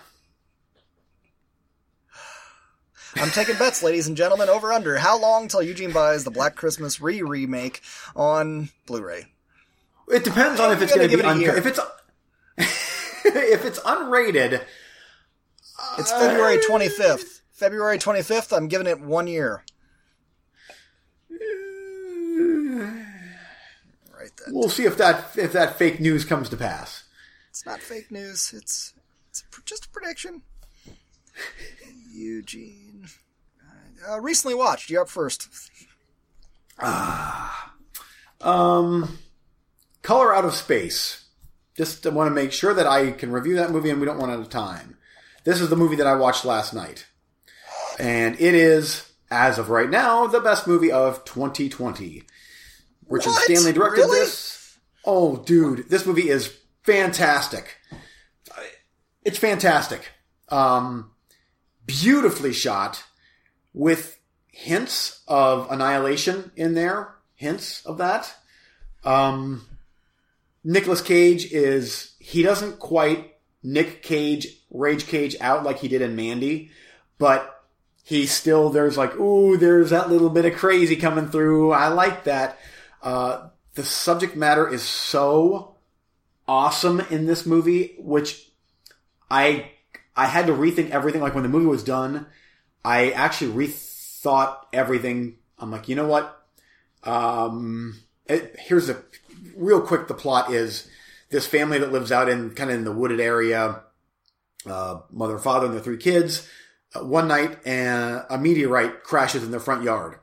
[3.15, 4.97] I'm taking bets, ladies and gentlemen, over under.
[4.97, 7.81] How long till Eugene buys the Black Christmas re-remake
[8.15, 9.27] on Blu-ray?
[10.09, 11.55] It depends on if it's going gonna be it year.
[11.55, 11.79] If it's
[13.25, 14.63] if it's unrated,
[15.97, 17.41] It's February 25th.
[17.51, 19.63] February 25th, I'm giving it one year.
[24.17, 24.53] Right then.
[24.53, 27.03] we'll see if that if that fake news comes to pass.
[27.49, 28.53] It's not fake news.
[28.55, 28.93] It's
[29.29, 30.43] it's just a prediction.
[32.13, 32.86] Eugene.
[34.09, 34.89] Uh, recently watched.
[34.89, 35.47] You're up first.
[38.41, 39.17] Um,
[40.01, 41.25] Color Out of Space.
[41.75, 44.31] Just want to make sure that I can review that movie and we don't run
[44.31, 44.97] out of time.
[45.43, 47.05] This is the movie that I watched last night.
[47.99, 52.23] And it is, as of right now, the best movie of 2020.
[53.07, 53.43] Richard What?
[53.43, 54.19] Stanley directed Really?
[54.19, 54.77] this.
[55.05, 57.77] Oh, dude, this movie is fantastic.
[59.23, 60.09] It's fantastic.
[60.49, 61.11] Um,
[61.85, 63.03] beautifully shot
[63.77, 67.13] with hints of annihilation in there.
[67.35, 68.35] Hints of that.
[69.03, 69.67] Um,
[70.63, 76.15] Nicolas Cage is he doesn't quite Nick Cage Rage Cage out like he did in
[76.15, 76.71] Mandy,
[77.19, 77.63] but
[78.03, 81.71] he still there's like ooh there's that little bit of crazy coming through.
[81.71, 82.57] I like that.
[83.03, 85.75] Uh, the subject matter is so
[86.47, 88.49] awesome in this movie, which
[89.29, 89.69] I
[90.15, 91.21] I had to rethink everything.
[91.21, 92.25] Like when the movie was done,
[92.83, 95.37] I actually rethought everything.
[95.59, 96.45] I'm like, you know what?
[97.03, 99.03] Um, it, here's a
[99.55, 100.07] real quick.
[100.07, 100.87] The plot is
[101.29, 103.81] this family that lives out in kind of in the wooded area.
[104.65, 106.47] Uh, mother and father and their three kids.
[106.95, 110.15] uh, one night and a meteorite crashes in their front yard.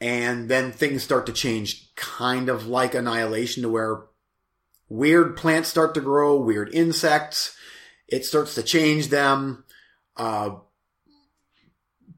[0.00, 4.04] And then things start to change, kind of like Annihilation, to where
[4.88, 7.56] weird plants start to grow, weird insects.
[8.06, 9.64] It starts to change them.
[10.16, 10.56] Uh,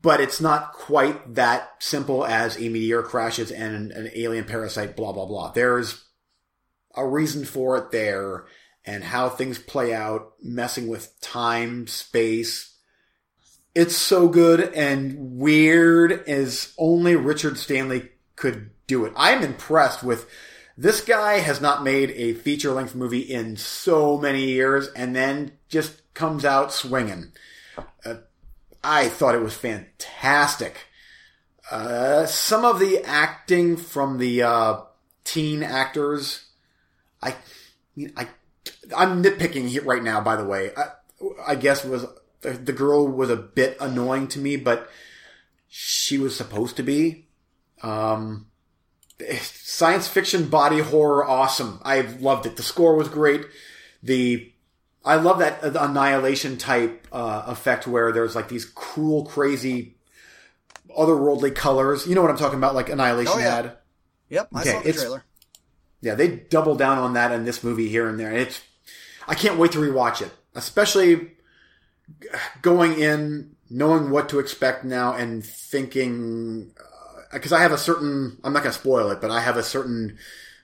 [0.02, 5.12] but it's not quite that simple as a meteor crashes and an alien parasite, blah,
[5.12, 5.52] blah, blah.
[5.52, 6.04] There's
[6.96, 8.46] a reason for it there
[8.84, 12.76] and how things play out, messing with time, space.
[13.74, 19.12] It's so good and weird as only Richard Stanley could do it.
[19.16, 20.28] I'm impressed with
[20.76, 25.52] this guy has not made a feature length movie in so many years and then
[25.68, 27.32] just comes out swinging.
[28.04, 28.14] Uh,
[28.82, 30.86] I thought it was fantastic.
[31.70, 34.80] Uh, some of the acting from the uh,
[35.24, 36.46] teen actors,
[37.22, 37.36] I,
[38.16, 38.28] I,
[38.96, 40.20] I'm nitpicking right now.
[40.20, 40.84] By the way, I,
[41.46, 42.06] I guess was
[42.40, 44.88] the girl was a bit annoying to me, but
[45.68, 47.26] she was supposed to be.
[47.82, 48.46] Um,
[49.40, 51.80] science fiction body horror, awesome.
[51.84, 52.56] I loved it.
[52.56, 53.44] The score was great.
[54.02, 54.49] The
[55.04, 59.96] I love that annihilation type uh, effect where there's like these cool, crazy,
[60.96, 62.06] otherworldly colors.
[62.06, 62.74] You know what I'm talking about?
[62.74, 63.54] Like Annihilation Oh, yeah.
[63.54, 63.76] had.
[64.28, 65.24] Yep, I Okay, saw the it's- trailer.
[66.02, 68.28] Yeah, they double down on that in this movie here and there.
[68.30, 68.62] And it's,
[69.28, 71.32] I can't wait to rewatch it, especially
[72.62, 76.72] going in, knowing what to expect now and thinking,
[77.32, 79.62] because I have a certain, I'm not going to spoil it, but I have a
[79.62, 80.16] certain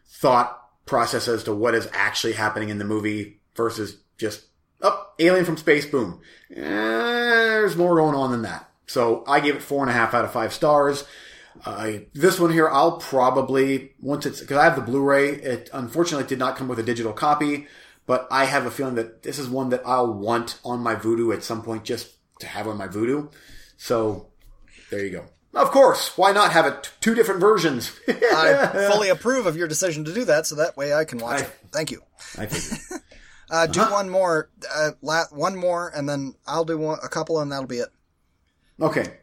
[0.07, 4.47] thought process as to what is actually happening in the movie versus just,
[4.83, 6.21] up, alien from space, boom.
[6.51, 8.69] Eh, there's more going on than that.
[8.87, 11.05] So I gave it four and a half out of five stars.
[11.65, 15.31] Uh, this one here, I'll probably once it's because I have the Blu-ray.
[15.37, 17.67] It unfortunately did not come with a digital copy,
[18.07, 21.35] but I have a feeling that this is one that I'll want on my Vudu
[21.35, 23.33] at some point, just to have on my Vudu.
[23.79, 24.29] So
[24.91, 25.25] there you go.
[25.55, 27.91] Of course, why not have it two different versions?
[28.07, 31.41] I fully approve of your decision to do that, so that way I can watch
[31.41, 31.51] I- it.
[31.73, 32.03] Thank you.
[32.39, 33.01] I figured.
[33.51, 33.93] Uh, do Uh-huh.
[33.93, 37.67] one more, uh, la- one more, and then I'll do one, a couple, and that'll
[37.67, 37.91] be it.
[38.81, 39.19] Okay.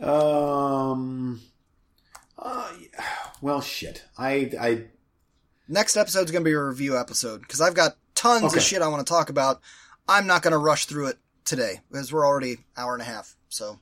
[0.00, 1.40] Um.
[2.38, 2.70] Uh,
[3.40, 4.04] well, shit.
[4.16, 4.84] I I
[5.66, 8.56] Next episode's going to be a review episode because I've got tons Okay.
[8.58, 9.60] of shit I want to talk about.
[10.08, 13.36] I'm not going to rush through it today because we're already hour and a half.
[13.48, 13.78] So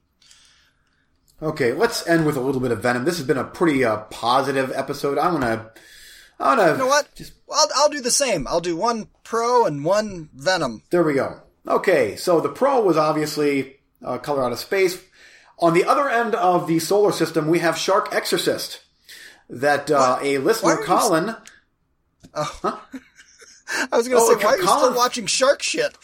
[1.42, 3.04] Okay, let's end with a little bit of Venom.
[3.04, 5.18] This has been a pretty uh, positive episode.
[5.18, 5.70] I want to.
[6.38, 6.72] Want to.
[6.72, 7.14] you know what?
[7.14, 8.46] Just I'll, I'll do the same.
[8.46, 10.82] I'll do one pro and one venom.
[10.90, 11.40] there we go.
[11.66, 15.02] Okay, so the Pro was obviously uh, Color Out of Space.
[15.58, 18.80] On the other end of the solar system, we have Shark Exorcist.
[19.50, 21.36] That uh, a listener, are you- Colin.
[22.34, 22.76] I
[23.92, 25.96] was going to Oh, say, why are you Colin- still watching shark shit?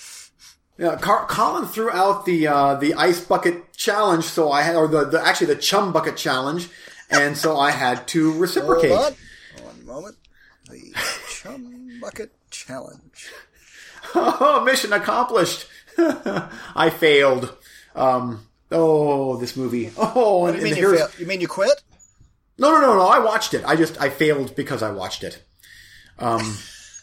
[0.78, 4.88] Yeah, Car- Colin threw out the uh, the ice bucket challenge, so I had, or
[4.88, 6.68] the, the actually the chum bucket challenge,
[7.10, 8.90] and so I had to Hold reciprocate.
[8.92, 9.14] on.
[9.62, 10.16] One moment.
[10.81, 10.94] The
[11.28, 13.31] chum bucket challenge.
[14.15, 15.66] Oh, mission accomplished.
[15.97, 17.57] I failed.
[17.94, 19.93] Um, oh, this movie.
[19.97, 21.82] Oh, and, You mean you, fail- you mean you quit?
[22.59, 23.07] no, no, no, no.
[23.07, 23.62] I watched it.
[23.65, 25.40] I just I failed because I watched it.
[26.19, 26.57] Um,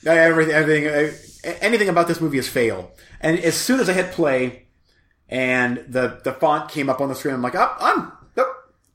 [0.06, 2.92] everything, everything, anything about this movie is fail.
[3.22, 4.68] And as soon as I hit play,
[5.30, 8.48] and the the font came up on the screen, I'm like, oh, I'm nope,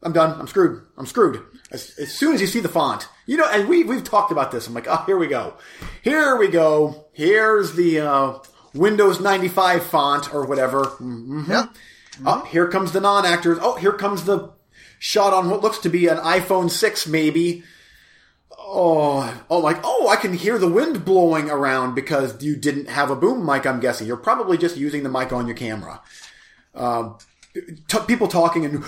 [0.02, 0.38] I'm done.
[0.38, 0.82] I'm screwed.
[0.98, 1.42] I'm screwed.
[1.74, 4.52] As, as soon as you see the font, you know, and we we've talked about
[4.52, 4.68] this.
[4.68, 5.54] I'm like, oh, here we go,
[6.02, 7.06] here we go.
[7.12, 8.38] Here's the uh,
[8.74, 10.84] Windows 95 font or whatever.
[11.00, 11.48] Mhm.
[11.48, 11.66] Yeah.
[12.24, 13.58] Oh, here comes the non-actors.
[13.60, 14.50] Oh, here comes the
[15.00, 17.64] shot on what looks to be an iPhone 6, maybe.
[18.56, 23.10] Oh, oh, like, oh, I can hear the wind blowing around because you didn't have
[23.10, 24.06] a boom mic, I'm guessing.
[24.06, 26.00] You're probably just using the mic on your camera.
[26.74, 27.18] Um,
[27.54, 28.84] t- people talking and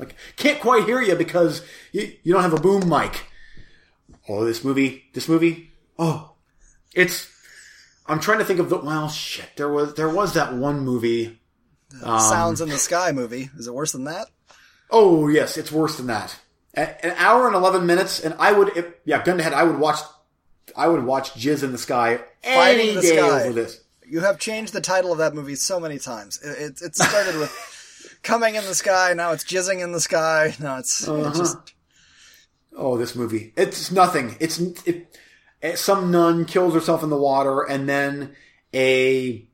[0.00, 3.26] like, can't quite hear you because you, you don't have a boom mic.
[4.28, 6.32] Oh, this movie, this movie, oh,
[6.94, 7.28] it's,
[8.06, 11.40] I'm trying to think of the, well, shit, there was, there was that one movie.
[12.02, 13.50] Um, Sounds in the Sky movie.
[13.56, 14.28] Is it worse than that?
[14.90, 16.38] Oh yes, it's worse than that.
[16.76, 19.64] A- An hour and eleven minutes, and I would, if, yeah, gun to head, I
[19.64, 19.98] would watch,
[20.76, 23.42] I would watch Jizz in the Sky Fighting any the day Sky.
[23.42, 23.80] over this.
[24.06, 26.40] You have changed the title of that movie so many times.
[26.42, 27.50] It, it, it started with
[28.22, 29.12] coming in the sky.
[29.14, 30.54] Now it's jizzing in the sky.
[30.60, 31.28] Now it's, Uh-huh.
[31.28, 31.56] it's just
[32.76, 34.36] Oh, this movie, it's nothing.
[34.40, 35.18] It's it,
[35.60, 38.34] it, some nun kills herself in the water, and then
[38.72, 39.46] a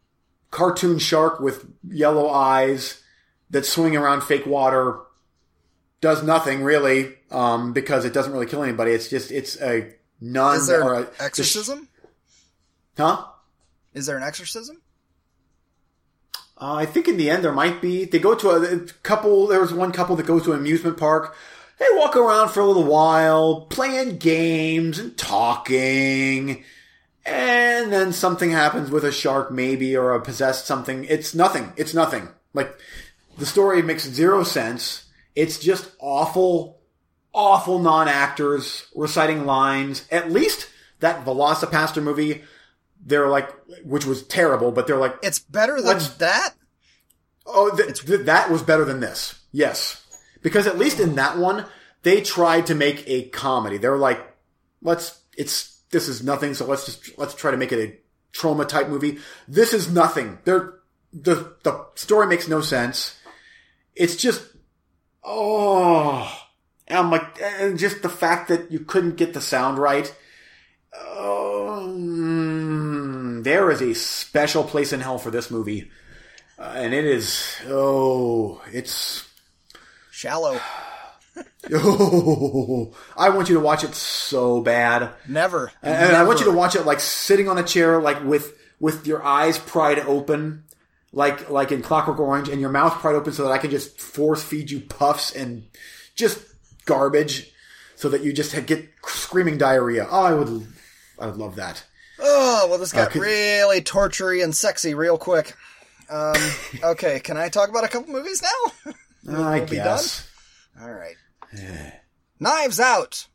[0.50, 3.02] cartoon shark with yellow eyes
[3.50, 4.98] that swing around fake water
[6.00, 8.92] does nothing really, um, because it doesn't really kill anybody.
[8.92, 11.88] It's just it's a nun is there or an a exorcism?
[12.96, 13.24] huh?
[13.94, 14.80] Is there an exorcism?
[16.58, 18.04] Uh, I think in the end there might be.
[18.04, 19.46] They go to a, a couple.
[19.46, 21.34] There was one couple that goes to an amusement park.
[21.78, 26.64] They walk around for a little while, playing games and talking,
[27.26, 31.04] and then something happens with a shark, maybe, or a possessed something.
[31.04, 31.74] It's nothing.
[31.76, 32.28] It's nothing.
[32.54, 32.74] Like
[33.36, 35.04] the story makes zero sense.
[35.34, 36.80] It's just awful,
[37.34, 40.06] awful non-actors reciting lines.
[40.10, 40.70] At least
[41.00, 42.42] that VelociPastor movie,
[43.06, 43.48] they're like,
[43.84, 46.54] which was terrible, but they're like, It's better than that.
[47.46, 49.40] Oh, th- th- that was better than this.
[49.52, 50.04] Yes.
[50.42, 51.66] Because at least in that one,
[52.02, 53.78] they tried to make a comedy.
[53.78, 54.20] They were like,
[54.82, 57.96] let's, it's, this is nothing, so let's just, let's try to make it a
[58.32, 59.18] trauma type movie.
[59.46, 60.38] This is nothing.
[60.44, 60.74] They're,
[61.12, 63.18] the, the story makes no sense.
[63.94, 64.42] It's just,
[65.22, 66.30] oh,
[66.88, 70.12] and I'm like, and just the fact that you couldn't get the sound right.
[71.18, 72.15] Um,
[73.46, 75.88] there is a special place in hell for this movie.
[76.58, 79.28] Uh, and it is oh it's
[80.10, 80.58] Shallow.
[81.70, 85.70] oh i want you to watch it so bad Never.
[85.82, 89.06] and i want you to watch it like sitting on a chair like with with
[89.06, 90.64] your eyes pried open
[91.12, 94.00] like like in clockwork orange and your mouth pried open so that i can just
[94.00, 95.66] force feed you puffs and
[96.14, 96.42] just
[96.86, 97.52] garbage
[97.96, 100.66] so that you just get screaming diarrhea oh i would
[101.18, 101.84] i would love that
[102.18, 103.20] Oh, well, this got Okay.
[103.20, 105.54] really tortury and sexy real quick.
[106.08, 106.36] Um,
[106.82, 108.92] okay, can I talk about a couple movies now?
[109.28, 110.28] i we'll be guess
[110.80, 111.16] All right.
[112.40, 113.26] Knives Out,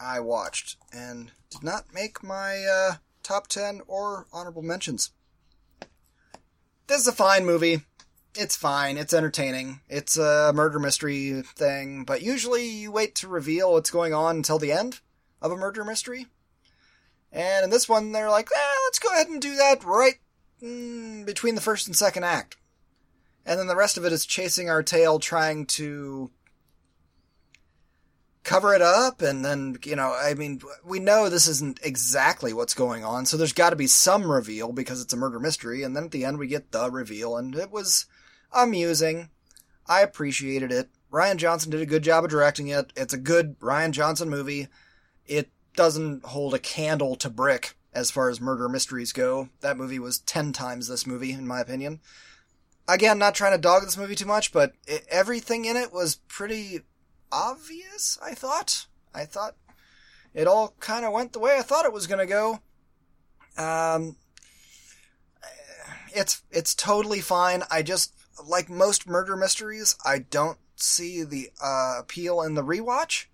[0.00, 5.10] I watched and did not make my uh, top 10 or honorable mentions.
[6.86, 7.82] This is a fine movie.
[8.36, 8.96] It's fine.
[8.96, 9.80] It's entertaining.
[9.88, 14.58] It's a murder mystery thing, but usually you wait to reveal what's going on until
[14.58, 15.00] the end
[15.40, 16.26] of a murder mystery.
[17.34, 20.20] And in this one, they're like, eh, let's go ahead and do that right
[20.62, 22.56] mm, between the first and second act.
[23.44, 26.30] And then the rest of it is chasing our tail, trying to
[28.44, 29.20] cover it up.
[29.20, 33.36] And then you know i mean we know this isn't exactly what's going on so
[33.36, 35.82] there's got to be some reveal because it's a murder mystery.
[35.82, 38.06] And then at the end we get the reveal and it was
[38.52, 39.30] amusing.
[39.86, 40.88] I appreciated it.
[41.12, 42.92] Rian Johnson did a good job of directing it.
[42.96, 44.68] It's a good Rian Johnson movie.
[45.26, 49.98] It doesn't hold a candle to brick as far as murder mysteries go that movie
[49.98, 52.00] was 10 times this movie in my opinion
[52.88, 56.16] again not trying to dog this movie too much but it, everything in it was
[56.28, 56.80] pretty
[57.34, 58.86] obvious, I thought.
[59.14, 59.56] I thought
[60.32, 62.60] it all kind of went the way I thought it was going to go.
[63.56, 64.16] Um,
[66.12, 67.62] it's, it's totally fine.
[67.70, 68.14] I just,
[68.46, 73.26] like most murder mysteries, I don't see the uh, appeal in the rewatch,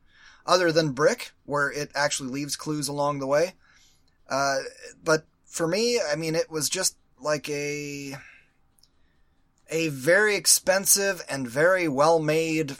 [0.46, 3.54] other than Brick, where it actually leaves clues along the way.
[4.28, 4.58] Uh,
[5.02, 8.16] but for me, I mean, it was just like a,
[9.68, 12.76] a very expensive and very well made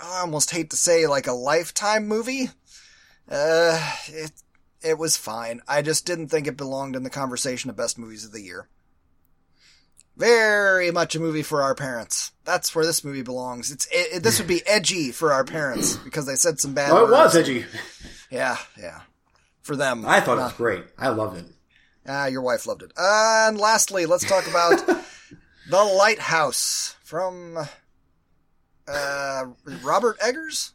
[0.00, 2.48] I almost hate to say like a lifetime movie.
[3.28, 4.32] Uh, it
[4.82, 5.60] it was fine.
[5.68, 8.68] I just didn't think it belonged in the conversation of best movies of the year.
[10.16, 12.32] Very much a movie for our parents.
[12.44, 13.70] That's where this movie belongs.
[13.70, 16.90] It's it, it- this would be edgy for our parents because they said some bad.
[16.92, 17.64] oh it was edgy
[18.30, 19.00] Yeah, yeah.
[19.62, 21.46] For them, i thought it was great i loved it
[22.08, 22.92] Ah, your wife loved it.
[22.96, 24.78] and lastly, let's talk about
[25.70, 27.56] The Lighthouse from
[28.88, 29.44] uh,
[29.84, 30.72] Robert Eggers.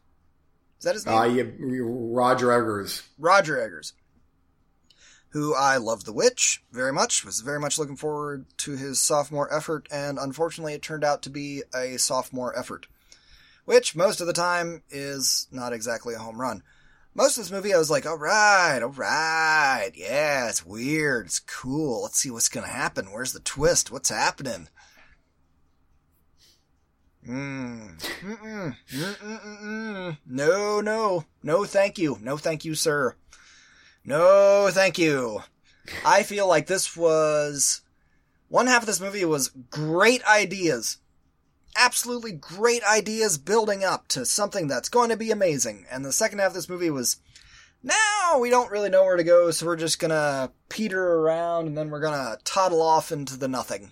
[0.80, 1.16] Is that his name?
[1.18, 3.94] uh, yeah, roger eggers Roger Eggers,
[5.36, 9.54] who I love The Witch very much, was very much looking forward to his sophomore
[9.54, 12.88] effort, and unfortunately it turned out to be a sophomore effort,
[13.66, 16.64] which most of the time is not exactly a home run.
[17.14, 22.18] Most of this movie I was like, alright, alright, yeah, it's weird, it's cool, let's
[22.18, 24.70] see what's gonna happen, where's the twist, what's happening?
[27.28, 27.98] Mm.
[28.22, 30.18] Mm-mm.
[30.28, 31.26] No, no.
[31.42, 32.20] No, thank you.
[32.22, 33.16] No, thank you, sir.
[34.06, 35.42] No, thank you.
[36.06, 37.82] I feel like this was
[38.50, 40.98] one half of this movie was great ideas.
[41.76, 45.86] Absolutely great ideas building up to something that's going to be amazing.
[45.92, 47.18] And the second half of this movie was
[47.84, 51.78] now we don't really know where to go, so we're just gonna peter around and
[51.78, 53.92] then we're gonna toddle off into the nothing.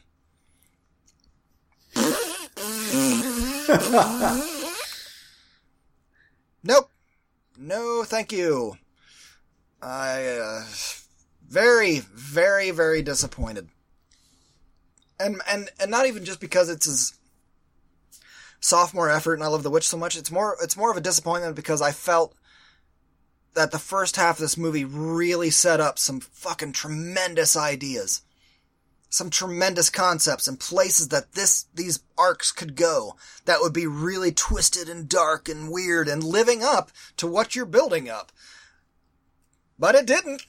[6.66, 6.90] Nope.
[7.58, 8.78] No, thank you.
[9.84, 10.64] I, uh,
[11.50, 13.68] very, very, very disappointed.
[15.20, 17.14] And, and, and not even just because it's his
[18.62, 20.16] sophomore effort and I love The Witch so much.
[20.16, 22.34] It's more, it's more of a disappointment because I felt
[23.56, 28.22] that the first half of this movie really set up some fucking tremendous ideas.
[29.14, 33.16] some tremendous concepts and places that this these arcs could go
[33.46, 37.66] that would be really twisted and dark and weird and living up to what you're
[37.66, 38.32] building up.
[39.84, 40.46] But it didn't.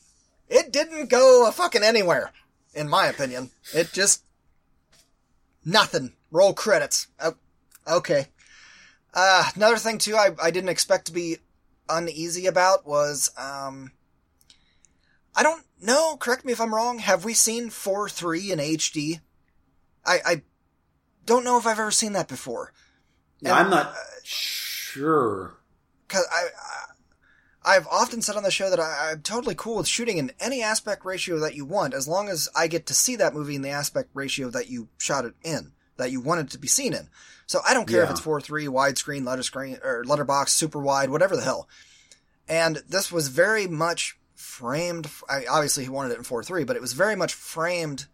[0.48, 2.30] It didn't go a fucking anywhere,
[2.72, 3.50] in my opinion.
[3.74, 4.22] It just
[5.64, 6.12] nothing.
[6.30, 7.08] Roll credits.
[7.18, 7.34] Oh,
[7.84, 8.28] okay.
[9.12, 11.38] Uh, another thing too, I, I didn't expect to be
[11.88, 13.90] uneasy about was, um,
[15.34, 19.18] I don't know, correct me if I'm wrong, have we seen 4-3 in HD?
[20.06, 20.42] I, I
[21.26, 22.72] don't know if I've ever seen that before.
[23.40, 25.56] Yeah, I'm not sure.
[26.06, 26.93] Cause I, I,
[27.64, 30.62] I've often said on the show that I, I'm totally cool with shooting in any
[30.62, 33.62] aspect ratio that you want, as long as I get to see that movie in
[33.62, 37.08] the aspect ratio that you shot it in, that you wanted to be seen in.
[37.46, 38.12] So I don't care if Yeah.
[38.12, 41.68] it's 4.3, widescreen, letter screen, or letterbox, super wide, whatever the hell.
[42.48, 45.08] And this was very much framed.
[45.28, 48.06] I, obviously, he wanted it in four three, but it was very much framed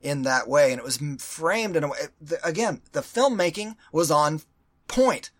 [0.00, 1.98] in that way, and it was framed in a way.
[2.20, 4.40] the- Again, the filmmaking was on
[4.88, 5.30] point.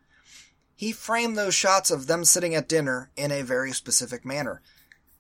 [0.75, 4.61] He framed those shots of them sitting at dinner in a very specific manner.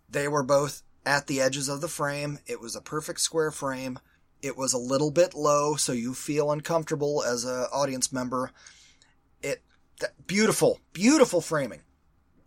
[0.09, 2.39] They were both at the edges of the frame.
[2.47, 3.99] It was a perfect square frame.
[4.43, 8.51] It was a little bit low, so you feel uncomfortable as a audience member.
[9.43, 9.63] It
[10.01, 11.81] th- beautiful, beautiful framing.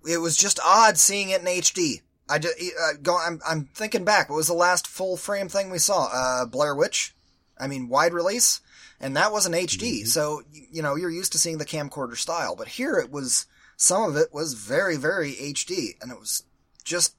[0.08, 2.02] It was just odd seeing it in HD.
[2.30, 4.30] I just, uh, go, I'm, I'm thinking back.
[4.30, 6.10] What was the last full frame thing we saw?
[6.12, 7.16] Uh, Blair Witch.
[7.60, 8.62] I mean, wide release,
[9.00, 10.06] and that wasn't HD.
[10.08, 13.46] So you know, you're used to seeing the camcorder style, but here it was.
[13.80, 16.44] Some of it was very, very HD, and it was
[16.84, 17.16] just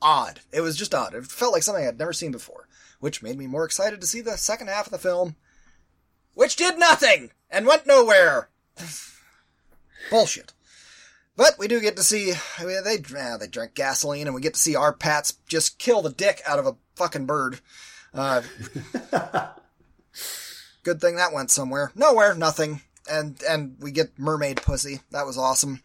[0.00, 0.40] odd.
[0.52, 1.14] It was just odd.
[1.14, 2.66] It felt like something I'd never seen before,
[2.98, 5.36] which made me more excited to see the second half of the film,
[6.32, 8.48] which did nothing and went nowhere.
[10.10, 10.54] Bullshit.
[11.36, 14.40] But we do get to see I mean, they ah, they drank gasoline, and we
[14.40, 17.60] get to see our Pats just kill the dick out of a fucking bird.
[18.14, 18.42] Uh,
[20.88, 21.92] good thing that went somewhere.
[21.94, 22.80] Nowhere, nothing.
[23.10, 25.00] And and we get mermaid pussy.
[25.10, 25.82] That was awesome.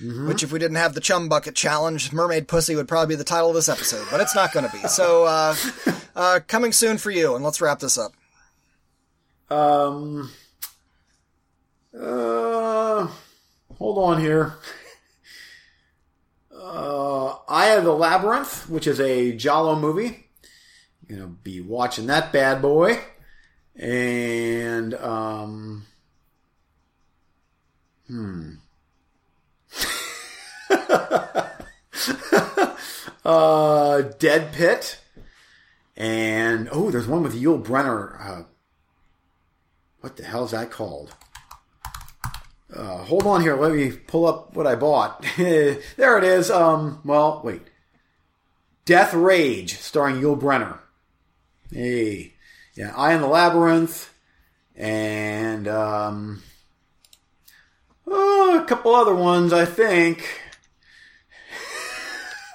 [0.00, 3.24] Which, if we didn't have the chum bucket challenge, mermaid pussy would probably be the
[3.24, 4.06] title of this episode.
[4.10, 4.88] But it's not going to be.
[4.88, 5.54] So, uh,
[6.16, 7.36] uh, coming soon for you.
[7.36, 8.12] And let's wrap this up.
[9.50, 10.30] Um.
[11.98, 13.06] Uh.
[13.78, 14.54] Hold on here.
[16.56, 20.24] Uh, I have the Labyrinth, which is a giallo movie.
[21.08, 23.00] Gonna be watching that bad boy,
[23.76, 25.86] and um.
[28.06, 28.54] Hmm.
[33.24, 34.98] uh, Dead Pit,
[35.96, 38.20] and oh, there's one with Yul Brynner.
[38.20, 38.42] Uh,
[40.00, 41.14] what the hell is that called?
[42.74, 43.56] Uh, hold on here.
[43.56, 45.24] Let me pull up what I bought.
[45.36, 46.50] there it is.
[46.50, 47.62] Um, well, wait.
[48.84, 50.78] Death Rage, starring Yul Brynner.
[51.72, 52.33] Hey,
[52.74, 54.12] yeah, Eye in the Labyrinth,
[54.76, 56.42] and um,
[58.06, 60.40] oh, a couple other ones, I think.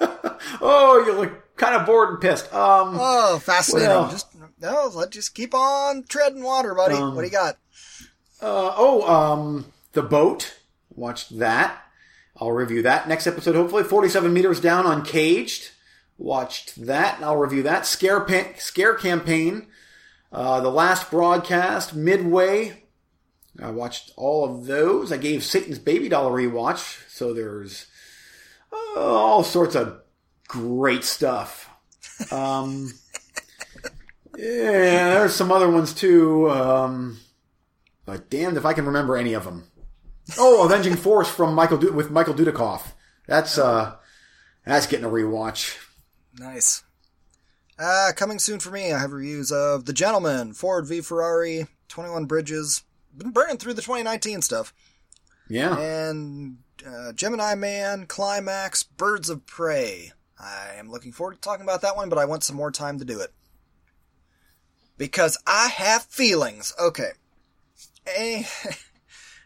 [0.60, 2.52] oh, you look kind of bored and pissed.
[2.54, 3.88] Um, Oh, fascinating.
[3.88, 4.26] Well- just
[4.62, 6.94] no, let's just keep on treading water, buddy.
[6.94, 7.54] Um, what do you got?
[8.42, 10.54] Uh, oh, um, The Boat.
[10.94, 11.82] Watched that.
[12.36, 13.84] I'll review that next episode, hopefully.
[13.84, 15.70] 47 Meters Down Uncaged.
[16.18, 17.86] Watched that, and I'll review that.
[17.86, 19.66] Scare, pa- Scare Campaign.
[20.32, 21.94] Uh, the Last Broadcast.
[21.94, 22.84] Midway.
[23.62, 25.12] I watched all of those.
[25.12, 27.86] I gave Satan's Baby Doll a rewatch, so there's
[28.72, 30.00] uh, all sorts of
[30.46, 31.68] great stuff.
[32.30, 32.92] Um,
[34.36, 36.48] yeah, there's some other ones too.
[36.50, 37.18] Um,
[38.06, 39.64] but damned if I can remember any of them.
[40.38, 42.92] Oh, Avenging Force from Michael du- with Michael Dudikoff.
[43.26, 43.96] That's uh,
[44.64, 45.76] that's getting a rewatch.
[46.38, 46.84] Nice.
[47.80, 52.26] Uh, coming soon for me, I have reviews of The Gentleman, Ford v Ferrari, 21
[52.26, 52.82] Bridges.
[53.16, 54.74] Been burning through the 2019 stuff.
[55.48, 60.12] Yeah, And uh, Gemini Man, Climax, Birds of Prey.
[60.38, 62.98] I am looking forward to talking about that one, but I want some more time
[62.98, 63.32] to do it.
[64.98, 66.74] Because I have feelings.
[66.78, 67.12] Okay.
[68.14, 68.46] Any,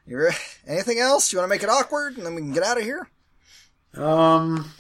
[0.67, 1.33] anything else?
[1.33, 3.09] You want to make it awkward and then we can get out of here?
[3.95, 4.73] Um.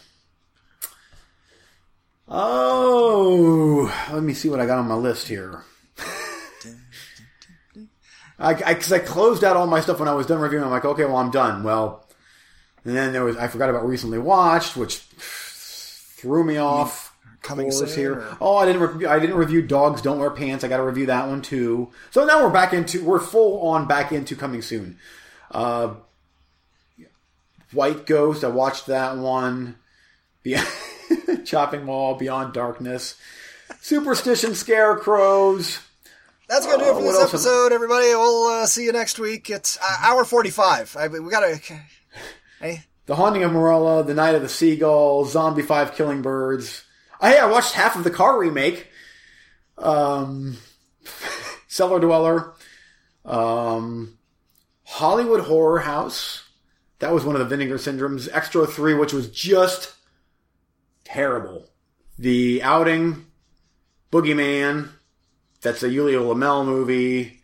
[2.28, 5.64] Oh, let me see what I got on my list here.
[8.38, 10.64] I because I, closed out all my stuff when I was done reviewing.
[10.64, 11.62] I'm like, okay, well, I'm done.
[11.62, 12.04] Well,
[12.84, 17.12] and then there was I forgot about recently watched, which threw me off.
[17.42, 18.26] Coming soon, here.
[18.40, 18.80] Oh, I didn't.
[18.80, 20.64] Re- I didn't review Dogs Don't Wear Pants.
[20.64, 21.90] I got to review that one too.
[22.10, 24.96] So now we're back into we're full on back into coming soon.
[25.50, 25.92] Uh,
[27.70, 28.44] White Ghost.
[28.44, 29.76] I watched that one.
[30.42, 30.66] Beyond
[31.44, 33.16] Chopping Mall, Beyond Darkness.
[33.80, 35.80] Superstition scarecrows.
[36.48, 38.06] That's gonna do it for Uh, this episode, everybody.
[38.08, 39.48] We'll uh, see you next week.
[39.50, 40.96] It's uh, hour forty-five.
[40.98, 41.58] I, we gotta.
[42.60, 46.84] Hey, The Haunting of Morella, The Night of the Seagull, Zombie 5 Killing Birds.
[47.20, 48.86] Oh, hey, I watched half of the car remake.
[49.76, 50.56] Um,
[51.68, 52.54] Cellar Dweller.
[53.24, 54.16] Um,
[54.84, 56.48] Hollywood Horror House.
[57.00, 58.28] That was one of the Vinegar Syndromes.
[58.32, 59.94] Extra 3, which was just
[61.14, 61.70] terrible.
[62.18, 63.26] The Outing.
[64.10, 64.90] Boogeyman.
[65.62, 67.40] That's a Ulli Lommel movie.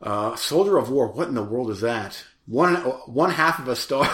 [0.00, 1.08] Uh, Soldier of War.
[1.08, 2.24] What in the world is that?
[2.46, 4.04] One one half of a star.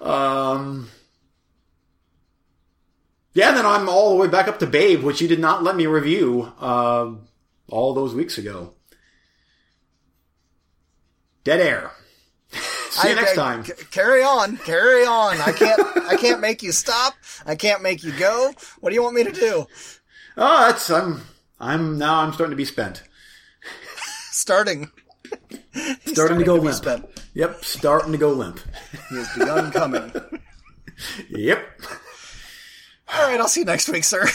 [0.00, 0.88] um.
[3.34, 5.74] Yeah, then I'm all the way back up to Babe, which you did not let
[5.74, 7.12] me review uh,
[7.70, 8.74] all those weeks ago.
[11.44, 11.92] Dead Air.
[12.92, 13.64] See you I- next I- time.
[13.64, 15.40] c- carry on, carry on.
[15.40, 15.80] I can't.
[16.08, 17.14] I can't make you stop.
[17.46, 18.52] I can't make you go.
[18.80, 19.66] What do you want me to do?
[20.36, 21.22] Oh, that's I'm
[21.60, 23.02] I'm now I'm starting to be spent.
[24.30, 24.90] Starting.
[26.06, 26.74] Starting, to go be limp.
[26.76, 27.06] spent.
[27.34, 28.60] Yep, starting to go limp.
[29.08, 30.12] He has begun coming.
[31.30, 31.66] Yep.
[33.14, 34.26] All right, I'll see you next week, sir.